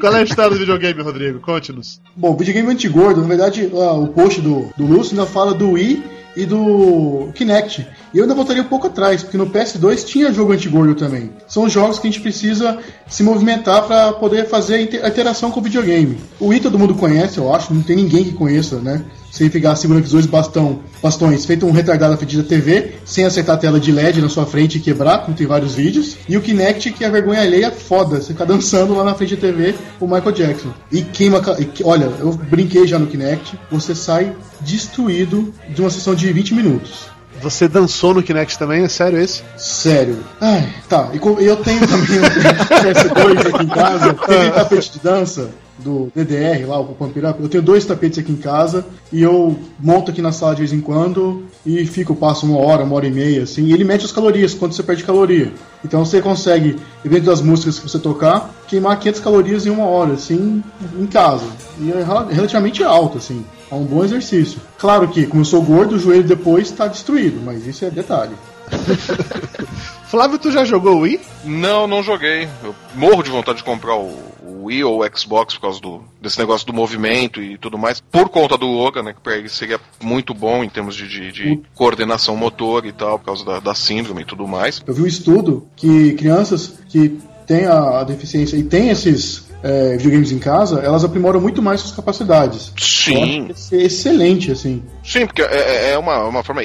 [0.00, 1.40] Qual é a história do videogame, Rodrigo?
[1.40, 2.00] Conte-nos.
[2.14, 6.04] Bom, videogame antigordo, na verdade, ah, o post do, do Lúcio ainda fala do Wii
[6.36, 7.84] e do Kinect.
[8.14, 11.32] E eu ainda voltaria um pouco atrás, porque no PS2 tinha jogo antigordo também.
[11.48, 12.78] São jogos que a gente precisa
[13.08, 16.18] se movimentar para poder fazer a interação com o videogame.
[16.38, 19.04] O Wii todo mundo conhece, eu acho, não tem ninguém que conheça, né?
[19.30, 23.24] Você pegar segurando aqueles dois bastão, bastões, feito um retardado à frente da TV, sem
[23.24, 26.16] acertar a tela de LED na sua frente e quebrar, como tem vários vídeos.
[26.28, 29.36] E o Kinect, que é a vergonha alheia foda, você ficar dançando lá na frente
[29.36, 30.72] da TV, o Michael Jackson.
[30.90, 31.40] E queima.
[31.58, 36.54] e Olha, eu brinquei já no Kinect, você sai destruído de uma sessão de 20
[36.54, 37.18] minutos.
[37.40, 38.82] Você dançou no Kinect também?
[38.82, 39.44] É sério isso?
[39.56, 40.18] Sério.
[40.40, 41.10] Ai, tá.
[41.12, 42.22] E eu tenho também um
[42.82, 44.14] PS2 aqui em casa.
[44.14, 47.12] Tem aquele tapete de dança do DDR lá, o Up.
[47.40, 50.72] Eu tenho dois tapetes aqui em casa e eu monto aqui na sala de vez
[50.72, 53.64] em quando e fico, passo uma hora, uma hora e meia, assim.
[53.64, 55.52] E ele mede as calorias, quanto você perde caloria.
[55.84, 60.14] Então você consegue, dentro das músicas que você tocar, queimar 500 calorias em uma hora,
[60.14, 60.62] assim,
[60.98, 61.44] em casa.
[61.80, 63.44] E é rela- relativamente alto, assim.
[63.70, 64.58] É um bom exercício.
[64.78, 68.32] Claro que, como eu sou gordo, o joelho depois está destruído, mas isso é detalhe.
[70.08, 71.20] Flávio, tu já jogou Wii?
[71.44, 72.48] Não, não joguei.
[72.64, 76.02] Eu morro de vontade de comprar o, o Wii ou o Xbox por causa do,
[76.20, 78.00] desse negócio do movimento e tudo mais.
[78.00, 79.12] Por conta do Logan, né?
[79.12, 83.18] Que pra ele seria muito bom em termos de, de- de coordenação motor e tal,
[83.18, 84.82] por causa da, da síndrome e tudo mais.
[84.86, 89.96] Eu vi um estudo que crianças que têm a, a deficiência e têm esses é,
[89.96, 92.72] videogames em casa, elas aprimoram muito mais suas capacidades.
[92.78, 93.48] Sim.
[93.72, 94.82] É excelente, assim.
[95.04, 96.62] Sim, porque é, é uma, uma forma.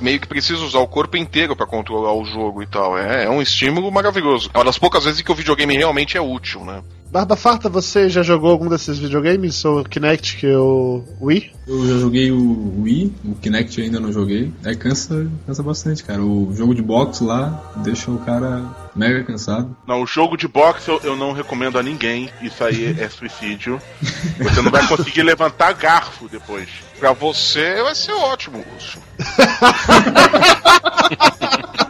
[0.00, 2.98] Meio que precisa usar o corpo inteiro pra controlar o jogo e tal.
[2.98, 4.50] É, é um estímulo maravilhoso.
[4.52, 6.82] É uma das poucas vezes que o videogame realmente é útil, né?
[7.12, 9.62] Barba Farta, você já jogou algum desses videogames?
[9.66, 11.52] Ou o Kinect que o Wii?
[11.68, 14.50] Eu já joguei o Wii, o Kinect ainda não joguei.
[14.64, 16.22] É cansa, cansa bastante, cara.
[16.22, 18.64] O jogo de boxe lá deixa o cara
[18.96, 19.76] mega cansado.
[19.86, 22.30] Não, o jogo de boxe eu, eu não recomendo a ninguém.
[22.40, 23.78] Isso aí é suicídio.
[24.38, 26.66] Você não vai conseguir levantar garfo depois.
[26.98, 29.02] Pra você vai ser ótimo, Lúcio.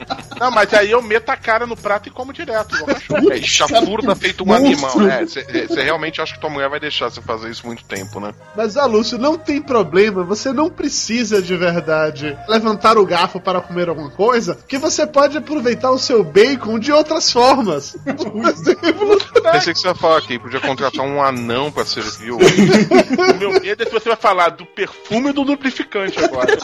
[0.42, 3.32] Não, mas aí eu meto a cara no prato e como direto, igual cachorro.
[3.32, 5.02] É, e chafurda feito um monstro.
[5.04, 5.08] animal.
[5.08, 8.34] É, você realmente acha que tua mulher vai deixar você fazer isso muito tempo, né?
[8.56, 10.24] Mas, ah, Lúcio, não tem problema.
[10.24, 15.38] Você não precisa de verdade levantar o garfo para comer alguma coisa, que você pode
[15.38, 17.96] aproveitar o seu bacon de outras formas.
[18.04, 19.18] Por exemplo,
[19.52, 22.38] Pensei que você ia falar aqui, podia contratar um anão pra servir o.
[22.38, 26.56] O meu medo é que você vai falar do perfume do lubrificante agora.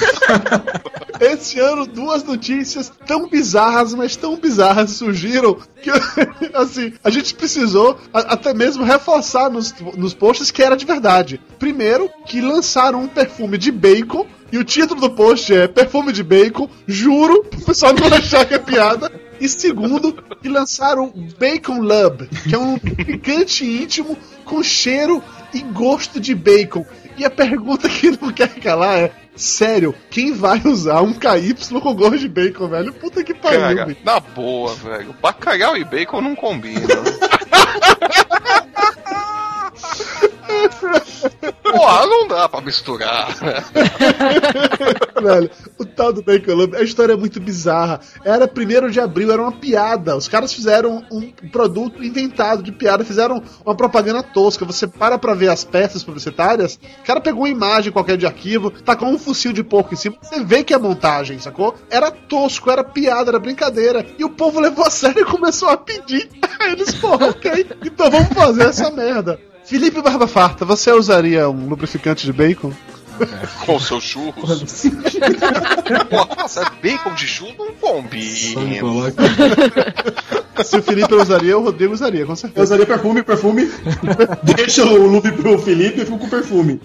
[1.21, 5.91] esse ano duas notícias tão bizarras, mas tão bizarras surgiram que,
[6.55, 11.41] assim, a gente precisou até mesmo reforçar nos, nos posts que era de verdade.
[11.59, 14.27] Primeiro, que lançaram um perfume de bacon.
[14.51, 18.55] E o título do post é Perfume de Bacon, juro, pro pessoal não achar que
[18.55, 19.13] é piada.
[19.39, 25.23] E segundo, que lançaram Bacon Lub, que é um lubrificante íntimo com cheiro
[25.53, 26.85] e gosto de bacon.
[27.17, 31.95] E a pergunta que não quer calar é: sério, quem vai usar um KY com
[31.95, 32.93] gosto de bacon, velho?
[32.93, 35.15] Puta que pariu, Cara, na boa, velho.
[35.21, 36.83] Bacalhau e bacon não combinam.
[41.63, 43.35] Porra, não dá pra misturar.
[45.21, 48.01] Velho, o tal do Bacon Lube, a história é muito bizarra.
[48.25, 50.17] Era 1 de abril, era uma piada.
[50.17, 54.65] Os caras fizeram um produto inventado de piada, fizeram uma propaganda tosca.
[54.65, 58.71] Você para pra ver as peças publicitárias, o cara pegou uma imagem qualquer de arquivo,
[58.71, 61.75] tacou um fuzil de porco em cima, você vê que é montagem, sacou?
[61.91, 64.07] Era tosco, era piada, era brincadeira.
[64.19, 66.29] E o povo levou a sério e começou a pedir.
[66.61, 69.48] Eles, porra, ok, então vamos fazer essa merda.
[69.69, 72.73] Felipe Barba Farta, você usaria um lubrificante de bacon?
[73.67, 74.63] Com seus churros.
[76.11, 78.63] Nossa, bacon de churro não combina.
[80.65, 82.65] Se o Felipe usaria, o Rodrigo usaria, com Eu certeza.
[82.65, 83.71] usaria perfume, perfume.
[84.43, 86.81] Deixa o Lupe pro Felipe e fico com perfume.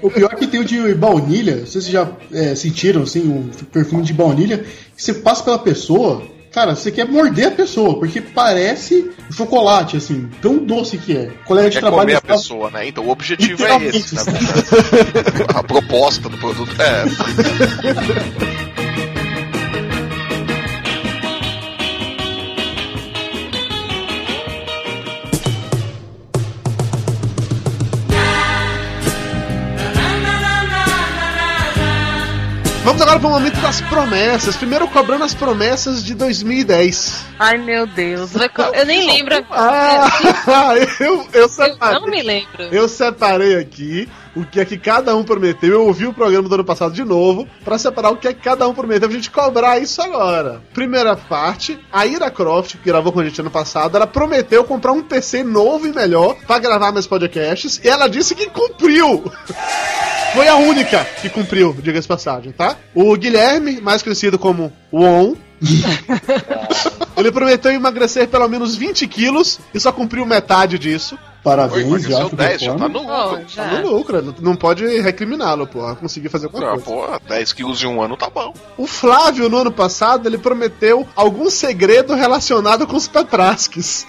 [0.00, 1.56] o pior é que tem o de baunilha.
[1.56, 4.58] Não sei se vocês já é, sentiram assim, um perfume de baunilha.
[4.96, 6.22] Que você passa pela pessoa.
[6.52, 11.30] Cara, você quer morder a pessoa, porque parece chocolate, assim, tão doce que é.
[11.46, 12.88] Colega de Quer trabalho comer a fala- pessoa, né?
[12.88, 14.54] Então o objetivo é esse, na verdade.
[15.56, 17.24] A proposta do produto é essa.
[32.92, 34.54] Vamos agora para o momento das promessas.
[34.54, 37.24] Primeiro cobrando as promessas de 2010.
[37.38, 38.32] Ai, meu Deus.
[38.74, 39.42] Eu nem lembro.
[39.50, 40.10] Ah,
[41.00, 41.98] eu, eu Eu separei.
[41.98, 42.64] não me lembro.
[42.64, 45.70] Eu separei aqui o que é que cada um prometeu.
[45.70, 48.40] Eu ouvi o programa do ano passado de novo para separar o que é que
[48.40, 50.62] cada um prometeu pra gente cobrar isso agora.
[50.72, 54.92] Primeira parte, a Ira Croft, que gravou com a gente ano passado, ela prometeu comprar
[54.92, 59.30] um PC novo e melhor para gravar meus podcasts e ela disse que cumpriu.
[60.34, 62.76] Foi a única que cumpriu, diga-se passagem, tá?
[62.94, 65.34] O Guilherme, mais conhecido como On,
[67.16, 71.18] ele prometeu emagrecer pelo menos 20 quilos e só cumpriu metade disso.
[71.42, 72.16] Parabéns, Oi, já.
[72.18, 73.44] seu 10, já tá no Oh, lucro.
[73.48, 73.68] já.
[73.68, 75.94] Tá no lucro, não- pode recriminá-lo, pô.
[75.96, 76.84] Conseguir fazer alguma Ah, coisa.
[76.84, 78.54] pô, 10 quilos em um ano tá bom.
[78.78, 84.06] O Flávio, no ano passado, ele prometeu algum segredo relacionado com os Petrasques.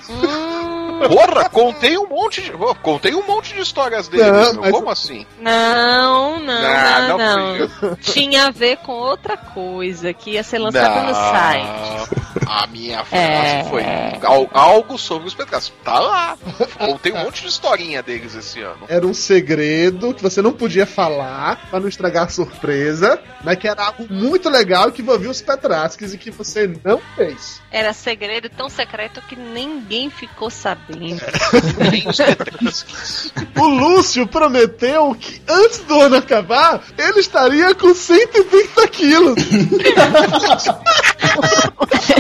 [1.10, 2.52] Porra, contei um monte de.
[2.52, 4.62] pô, Contei um monte de histórias dele, Não, meu.
[4.62, 5.26] mas- Como assim?
[5.40, 7.96] Não, não, Ah, não, não não.
[7.98, 12.24] Tinha a ver com outra coisa que ia ser lançada no site.
[12.48, 13.66] A minha frase É.
[13.70, 13.84] foi
[14.24, 15.74] al- algo sobre os Petrascos.
[15.84, 16.38] Tá lá.
[16.78, 18.86] Contei um monte de historinha deles esse ano.
[18.88, 23.68] Era um segredo que você não podia falar pra não estragar a surpresa, mas que
[23.68, 27.62] era algo muito legal que envolvia os Petrasques e que você não fez.
[27.72, 30.93] Era segredo tão secreto que ninguém ficou sabendo.
[33.60, 39.36] O Lúcio prometeu que antes do ano acabar, ele estaria com 130 quilos.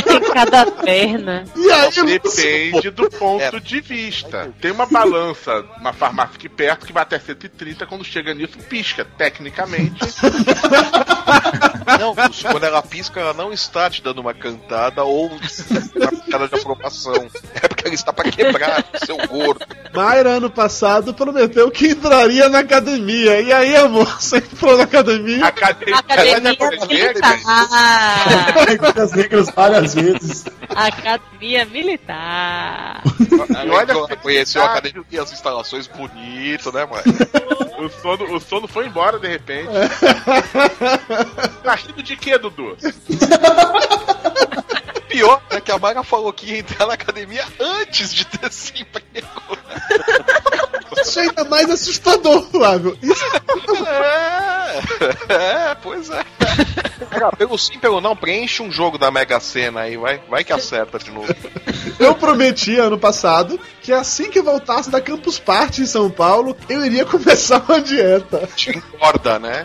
[0.07, 1.43] em cada perna.
[1.55, 3.59] E aí, Lúcio, Depende do ponto É.
[3.59, 4.51] de vista.
[4.61, 9.05] Tem uma balança, uma farmácia aqui perto, que vai até 130, quando chega nisso, pisca.
[9.17, 9.99] Tecnicamente,
[11.99, 15.39] Não, Lúcio, quando ela pisca, ela não está te dando uma cantada ou uma
[16.11, 17.27] pitada de aprovação.
[17.93, 19.63] É ela está pra quebrar seu gordo.
[19.93, 23.39] Mayra, ano passado, prometeu que entraria na academia.
[23.41, 25.45] E aí, amor, você entrou na academia?
[25.45, 26.51] academia, Academia
[26.87, 27.39] Militar.
[29.01, 30.45] As negras várias vezes.
[30.69, 33.03] Academia Militar.
[33.55, 37.03] Ela olha entrou, que- conheceu a academia e as instalações bonitas, né, mãe?
[37.77, 39.69] o sono, o sono foi embora de repente.
[41.63, 42.75] tá rindo de quê, Dudu?
[45.13, 48.81] Pior é que a Mara falou que ia entrar na academia antes de ter esse
[48.81, 49.59] emprego.
[51.01, 52.97] Isso é ainda mais assustador, Flávio.
[53.01, 53.25] Isso
[55.29, 56.23] É, é, pois é.
[57.09, 60.53] Cara, pelo sim, pelo não, preenche um jogo da Mega Sena aí, vai, vai que
[60.53, 61.33] acerta de novo.
[61.99, 66.85] Eu prometi ano passado que assim que voltasse da Campus Party em São Paulo, eu
[66.85, 68.47] iria começar uma dieta.
[68.55, 69.63] Te engorda, né?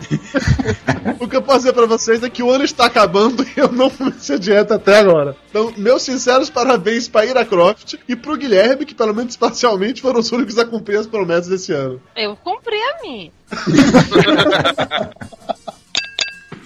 [1.19, 3.71] O que eu posso dizer pra vocês é que o ano está acabando e eu
[3.71, 5.35] não comecei a dieta até agora.
[5.49, 10.19] Então, meus sinceros parabéns pra Ira Croft e pro Guilherme, que pelo menos parcialmente foram
[10.19, 12.01] os únicos a cumprir as promessas desse ano.
[12.15, 13.31] Eu cumpri a minha.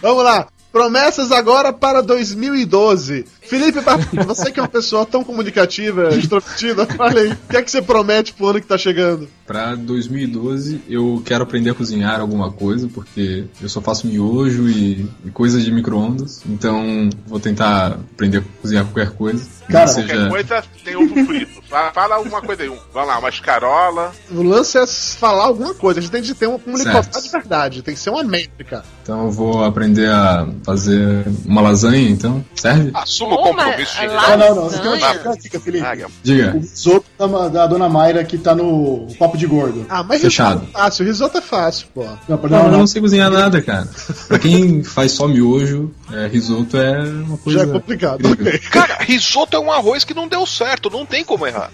[0.02, 0.48] Vamos lá.
[0.74, 3.26] Promessas agora para 2012.
[3.44, 3.80] Felipe,
[4.26, 7.80] você que é uma pessoa tão comunicativa, extrovertida, fala aí, o que é que você
[7.80, 9.28] promete pro ano que tá chegando?
[9.46, 15.08] Pra 2012 eu quero aprender a cozinhar alguma coisa, porque eu só faço miojo e,
[15.24, 16.42] e coisas de micro-ondas.
[16.48, 19.46] Então vou tentar aprender a cozinhar qualquer coisa.
[19.72, 20.30] Cara, Nem Qualquer seja...
[20.30, 21.64] coisa tem ovo frito.
[21.94, 22.70] Fala, alguma coisa aí.
[22.70, 24.12] Um, vamos lá, uma escarola.
[24.32, 26.00] O lance é falar alguma coisa.
[26.00, 27.24] A gente tem de ter uma comunicação Certo.
[27.24, 27.82] de verdade.
[27.82, 28.84] Tem que ser uma métrica.
[29.02, 32.44] Então eu vou aprender a fazer uma lasanha, então.
[32.56, 32.92] Serve?
[32.94, 34.38] Assuma o Uma compromisso de lasanha?
[34.38, 34.70] Não, não, não.
[34.70, 34.98] Você tem uma
[35.38, 35.86] dica, uma Felipe.
[35.86, 36.54] Ah, Diga.
[36.56, 39.86] O risoto da, da dona Mayra que tá no Papo de Gordo.
[39.90, 40.60] Ah, mas Fechado.
[40.60, 41.06] risoto é fácil.
[41.06, 42.06] Risoto é fácil, pô.
[42.28, 43.88] Não, Não, eu não sei cozinhar nada, cara.
[44.28, 47.60] Pra quem faz só miojo, é, risoto é uma coisa.
[47.60, 48.28] Já é complicado.
[48.28, 48.60] incrível.
[48.72, 51.72] Cara, risoto é um arroz que não deu certo, não tem como errar.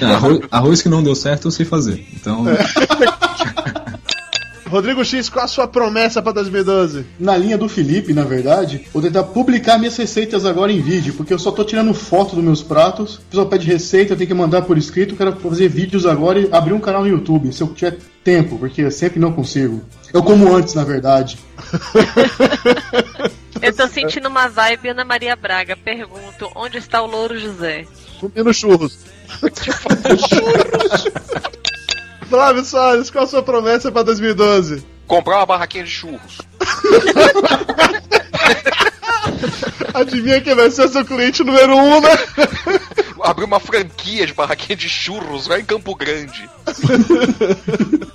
[0.00, 2.06] Não, arroz, arroz que não deu certo eu sei fazer.
[2.12, 2.44] Então,
[4.72, 7.04] Rodrigo X, qual a sua promessa pra 2012?
[7.20, 11.34] Na linha do Felipe, na verdade, vou tentar publicar minhas receitas agora em vídeo, porque
[11.34, 13.16] eu só tô tirando foto dos meus pratos.
[13.16, 15.14] O pessoal pede receita, eu tenho que mandar por escrito.
[15.14, 18.80] Quero fazer vídeos agora e abrir um canal no YouTube, se eu tiver tempo, porque
[18.80, 19.82] eu sempre não consigo.
[20.10, 21.38] Eu como antes, na verdade.
[23.60, 25.76] Eu tô sentindo uma vibe Ana Maria Braga.
[25.76, 27.86] Pergunto, onde está o Louro José?
[28.18, 28.98] Comendo churros.
[32.32, 34.82] Flávio Soares, qual a sua promessa pra 2012?
[35.06, 36.38] Comprar uma barraquinha de churros.
[39.92, 42.08] Adivinha quem vai ser seu cliente número um, né?
[43.22, 46.48] Abrir uma franquia de barraquinha de churros lá em Campo Grande.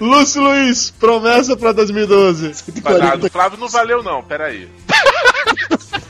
[0.00, 2.52] Lúcio Luiz, promessa pra 2012.
[2.82, 4.24] Mas do Flávio não valeu, não.
[4.24, 4.68] Pera aí.
[4.88, 5.78] Como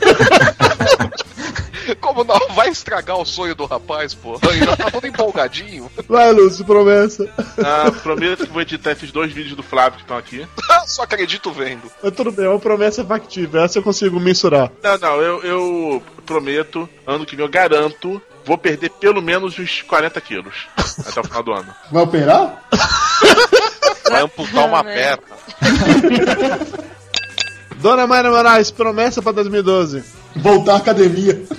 [2.71, 4.39] Vai estragar o sonho do rapaz, pô.
[4.49, 5.91] Ele já tá todo empolgadinho.
[6.07, 7.29] Vai, Lúcio, promessa.
[7.57, 10.47] Ah, prometo que vou editar esses dois vídeos do Flávio que estão aqui.
[10.87, 11.91] Só acredito vendo.
[12.01, 13.61] Mas tudo bem, é uma promessa factível.
[13.61, 14.71] Essa eu consigo mensurar.
[14.81, 19.81] Não, não, eu, eu prometo, ano que vem eu garanto, vou perder pelo menos uns
[19.81, 20.55] 40 quilos
[21.05, 21.75] até o final do ano.
[21.91, 22.63] Vai operar?
[24.09, 25.17] Vai amputar uma né?
[25.17, 25.23] perna.
[27.81, 30.20] Dona Mayra Moraes, promessa pra 2012.
[30.35, 31.41] Voltar à academia.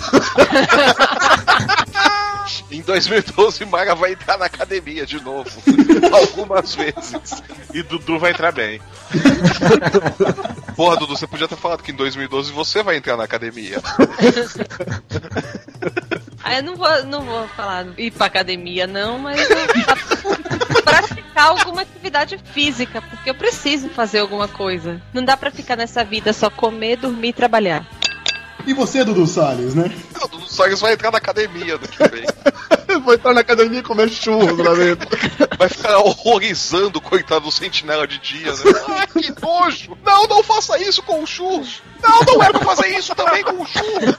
[2.70, 5.50] Em 2012, Mara vai entrar na academia de novo.
[6.12, 7.42] Algumas vezes.
[7.72, 8.80] E Dudu vai entrar bem.
[10.74, 13.80] Porra, Dudu, você podia ter falado que em 2012 você vai entrar na academia.
[16.42, 19.46] Ah, eu não vou, não vou falar ir pra academia, não, mas
[20.82, 25.00] praticar alguma atividade física, porque eu preciso fazer alguma coisa.
[25.12, 27.86] Não dá pra ficar nessa vida só comer, dormir e trabalhar.
[28.66, 29.90] E você, Dudu Salles, né?
[30.22, 32.24] O Dudu Salles vai entrar na academia do que vem.
[33.04, 35.08] Vou entrar na academia e comer churros lá dentro.
[35.58, 38.58] Vai ficar horrorizando coitado do sentinela de dia, né?
[38.88, 39.96] Ah, que nojo!
[40.04, 41.82] Não, não faça isso com o churros!
[42.02, 44.16] Não, não é pra fazer isso também com o churros!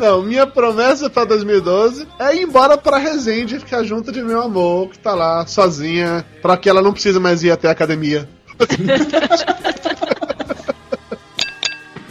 [0.00, 4.40] Não, minha promessa pra 2012 é ir embora pra Resende e ficar junto de meu
[4.40, 8.26] amor, que tá lá sozinha, pra que ela não precise mais ir até a academia.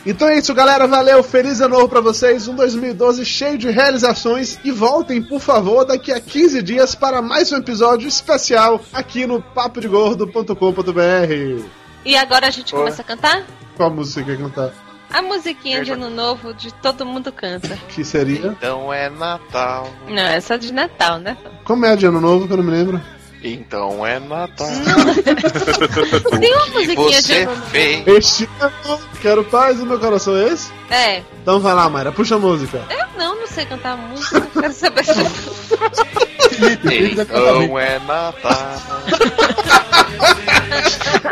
[0.05, 0.87] Então é isso, galera.
[0.87, 1.21] Valeu.
[1.23, 2.47] Feliz ano novo pra vocês.
[2.47, 4.59] Um 2012 cheio de realizações.
[4.63, 9.41] E voltem, por favor, daqui a 15 dias para mais um episódio especial aqui no
[9.41, 11.63] papodegordo.com.br.
[12.05, 13.43] E agora a gente começa a cantar?
[13.75, 14.71] Qual música quer cantar?
[15.11, 17.75] A musiquinha de ano novo de todo mundo canta.
[17.89, 18.55] Que seria?
[18.57, 19.89] Então é Natal.
[20.07, 21.35] Não, essa é de Natal, né?
[21.63, 23.01] Como é de ano novo que eu não me lembro?
[23.41, 24.67] Então é Natal.
[26.39, 28.07] Tem uma musiquinha de você fez.
[28.07, 30.71] Este ano, quero paz no meu coração, é esse?
[30.89, 31.23] É.
[31.41, 32.83] Então vai lá, Mayra, puxa a música.
[32.89, 34.41] Eu não, não sei cantar música.
[34.41, 35.05] Quero saber.
[36.61, 38.81] Então é Natal.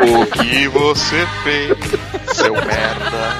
[0.00, 1.76] o que você fez,
[2.34, 3.36] seu merda?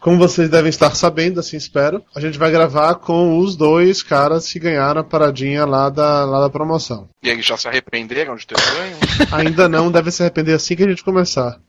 [0.00, 4.50] Como vocês devem estar sabendo, assim espero, a gente vai gravar com os dois caras
[4.50, 7.08] que ganharam a paradinha lá da, lá da promoção.
[7.22, 8.96] E eles já se arrependeram de ter ganho?
[9.30, 11.60] Ainda não, deve se arrepender assim que a gente começar.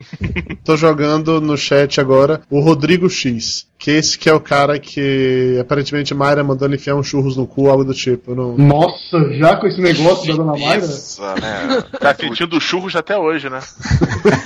[0.63, 5.57] Tô jogando no chat agora o Rodrigo X, que esse que é o cara que
[5.59, 8.35] aparentemente Mayra mandou ele enfiar um churros no cu, algo do tipo.
[8.35, 8.55] Não...
[8.55, 10.85] Nossa, já com esse negócio da dona Mayra?
[10.85, 11.83] Isso, né?
[11.99, 13.59] Tá sentindo churros até hoje, né?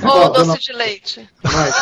[0.04, 1.30] Ô, Ó, doce dona- de leite.
[1.44, 1.74] Mayra,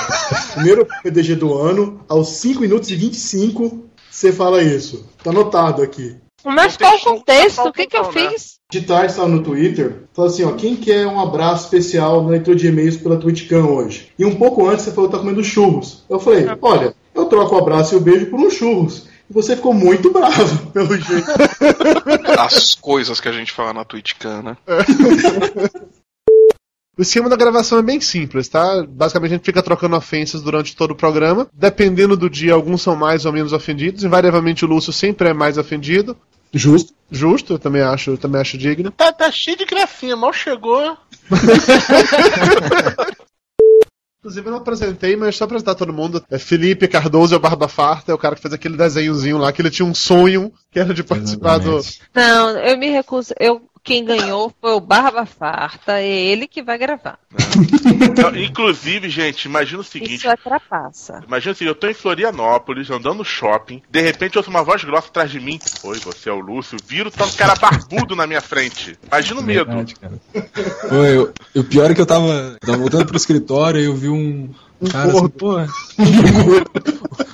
[0.56, 5.08] primeiro PDG do ano, aos 5 minutos e 25, você fala isso.
[5.24, 6.16] Tá anotado aqui.
[6.44, 7.58] Mas qual o contexto?
[7.60, 8.30] não, O que, que eu né?
[8.32, 8.54] fiz?
[8.72, 12.58] De tarde estava no Twitter, falou assim, ó, quem quer um abraço especial na leitura
[12.58, 14.08] de e-mails pela TwitchCam hoje?
[14.18, 16.04] E um pouco antes você falou que tá comendo churros.
[16.10, 19.08] Eu falei, olha, eu troco o abraço e o beijo por um churros.
[19.30, 21.28] E você ficou muito bravo, pelo jeito.
[22.40, 24.58] As coisas que a gente fala na TwitchCam, né?
[26.96, 28.86] O esquema da gravação é bem simples, tá?
[28.88, 31.48] Basicamente a gente fica trocando ofensas durante todo o programa.
[31.52, 34.04] Dependendo do dia, alguns são mais ou menos ofendidos.
[34.04, 36.16] Invariavelmente o Lúcio sempre é mais ofendido.
[36.54, 36.94] Justo.
[37.10, 38.92] Justo, eu também acho, eu também acho digno.
[38.92, 40.96] Tá, tá cheio de gracinha, mal chegou.
[44.24, 46.24] Inclusive eu não apresentei, mas só apresentar todo mundo.
[46.32, 49.52] É Felipe Cardoso é o Barba Farta, é o cara que fez aquele desenhozinho lá,
[49.52, 51.80] que ele tinha um sonho, que era de participar do.
[51.80, 52.02] Exatamente.
[52.16, 53.34] Não, eu me recuso.
[53.38, 56.00] Eu, quem ganhou foi o Barba Farta.
[56.00, 57.20] É ele que vai gravar.
[58.22, 60.26] Não, inclusive, gente, imagina o seguinte.
[60.26, 61.22] Isso trapaça.
[61.28, 64.84] Imagina assim, eu tô em Florianópolis, andando no shopping, de repente eu ouço uma voz
[64.84, 65.60] grossa atrás de mim.
[65.84, 66.78] Oi, você é o Lúcio.
[66.88, 68.98] Viro, tá um cara barbudo na minha frente.
[69.08, 69.66] Imagina o medo.
[69.66, 70.20] Verdade, cara.
[70.92, 74.10] Eu- o pior é que eu tava, eu tava voltando pro escritório e eu vi
[74.10, 74.50] um,
[74.82, 75.20] um cara assim,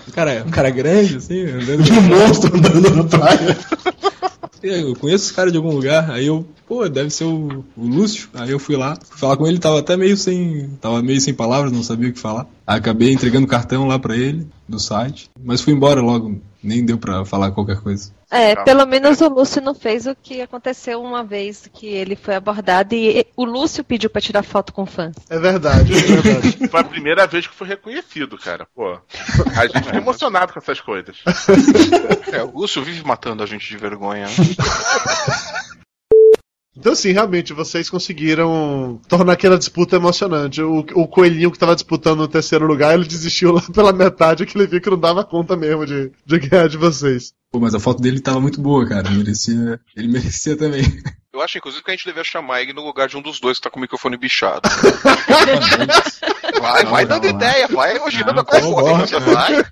[0.07, 1.83] um, cara, um cara grande, assim, andando.
[1.91, 3.57] Um monstro andando na praia.
[4.61, 8.27] Eu conheço esse cara de algum lugar, aí eu, pô, deve ser o, o Lúcio.
[8.33, 10.69] Aí eu fui lá, fui falar com ele, tava até meio sem.
[10.81, 12.45] Tava meio sem palavras, não sabia o que falar.
[12.67, 16.97] Acabei entregando o cartão lá pra ele, do site, mas fui embora logo, nem deu
[16.97, 18.11] pra falar qualquer coisa.
[18.31, 22.35] É, pelo menos o Lúcio não fez o que aconteceu uma vez que ele foi
[22.35, 25.11] abordado e o Lúcio pediu pra tirar foto com fã.
[25.29, 26.59] É verdade, é verdade.
[26.69, 28.67] Foi a primeira vez que foi reconhecido, cara.
[28.75, 28.99] Pô,
[29.55, 31.17] a gente fica emocionado com essas coisas.
[32.31, 34.27] É, o Lúcio vive matando a gente de vergonha.
[36.77, 40.61] Então, sim, realmente, vocês conseguiram tornar aquela disputa emocionante.
[40.61, 44.57] O, o coelhinho que tava disputando o terceiro lugar, ele desistiu lá pela metade, que
[44.57, 47.33] ele viu que não dava conta mesmo de, de ganhar de vocês.
[47.51, 49.09] Pô, mas a foto dele tava muito boa, cara.
[49.09, 50.83] Merecia, ele merecia também.
[51.33, 53.57] Eu acho, inclusive, que a gente devia chamar ele no lugar de um dos dois
[53.57, 54.61] que tá com o microfone bichado.
[56.59, 59.63] Vai, vai Não, dando não, ideia, vai elogiando Não, a concorrência, vai.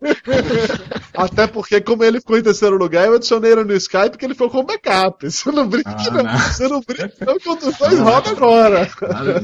[1.14, 4.34] Até porque, como ele ficou em terceiro lugar, eu adicionei ele no Skype que ele
[4.34, 5.30] ficou com backup.
[5.30, 6.24] Você não brinca, Ah, não.
[6.24, 6.40] não.
[6.40, 8.90] Você não brinca, não, que os dois rodam agora.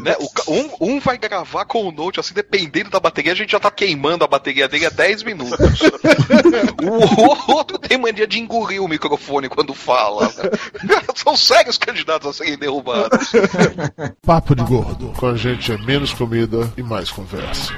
[0.02, 0.16] Né,
[0.48, 3.72] um, um vai gravar com o Note, assim, dependendo da bateria, a gente já tá
[3.72, 5.58] queimando a bateria dele há 10 minutos.
[6.82, 10.32] o outro tem mania de engolir o microfone quando fala.
[11.16, 13.32] São sérios candidatos a serem derrubados.
[14.26, 15.14] Papo de Gordo.
[15.18, 17.74] Com a gente é menos comida e mais conversa.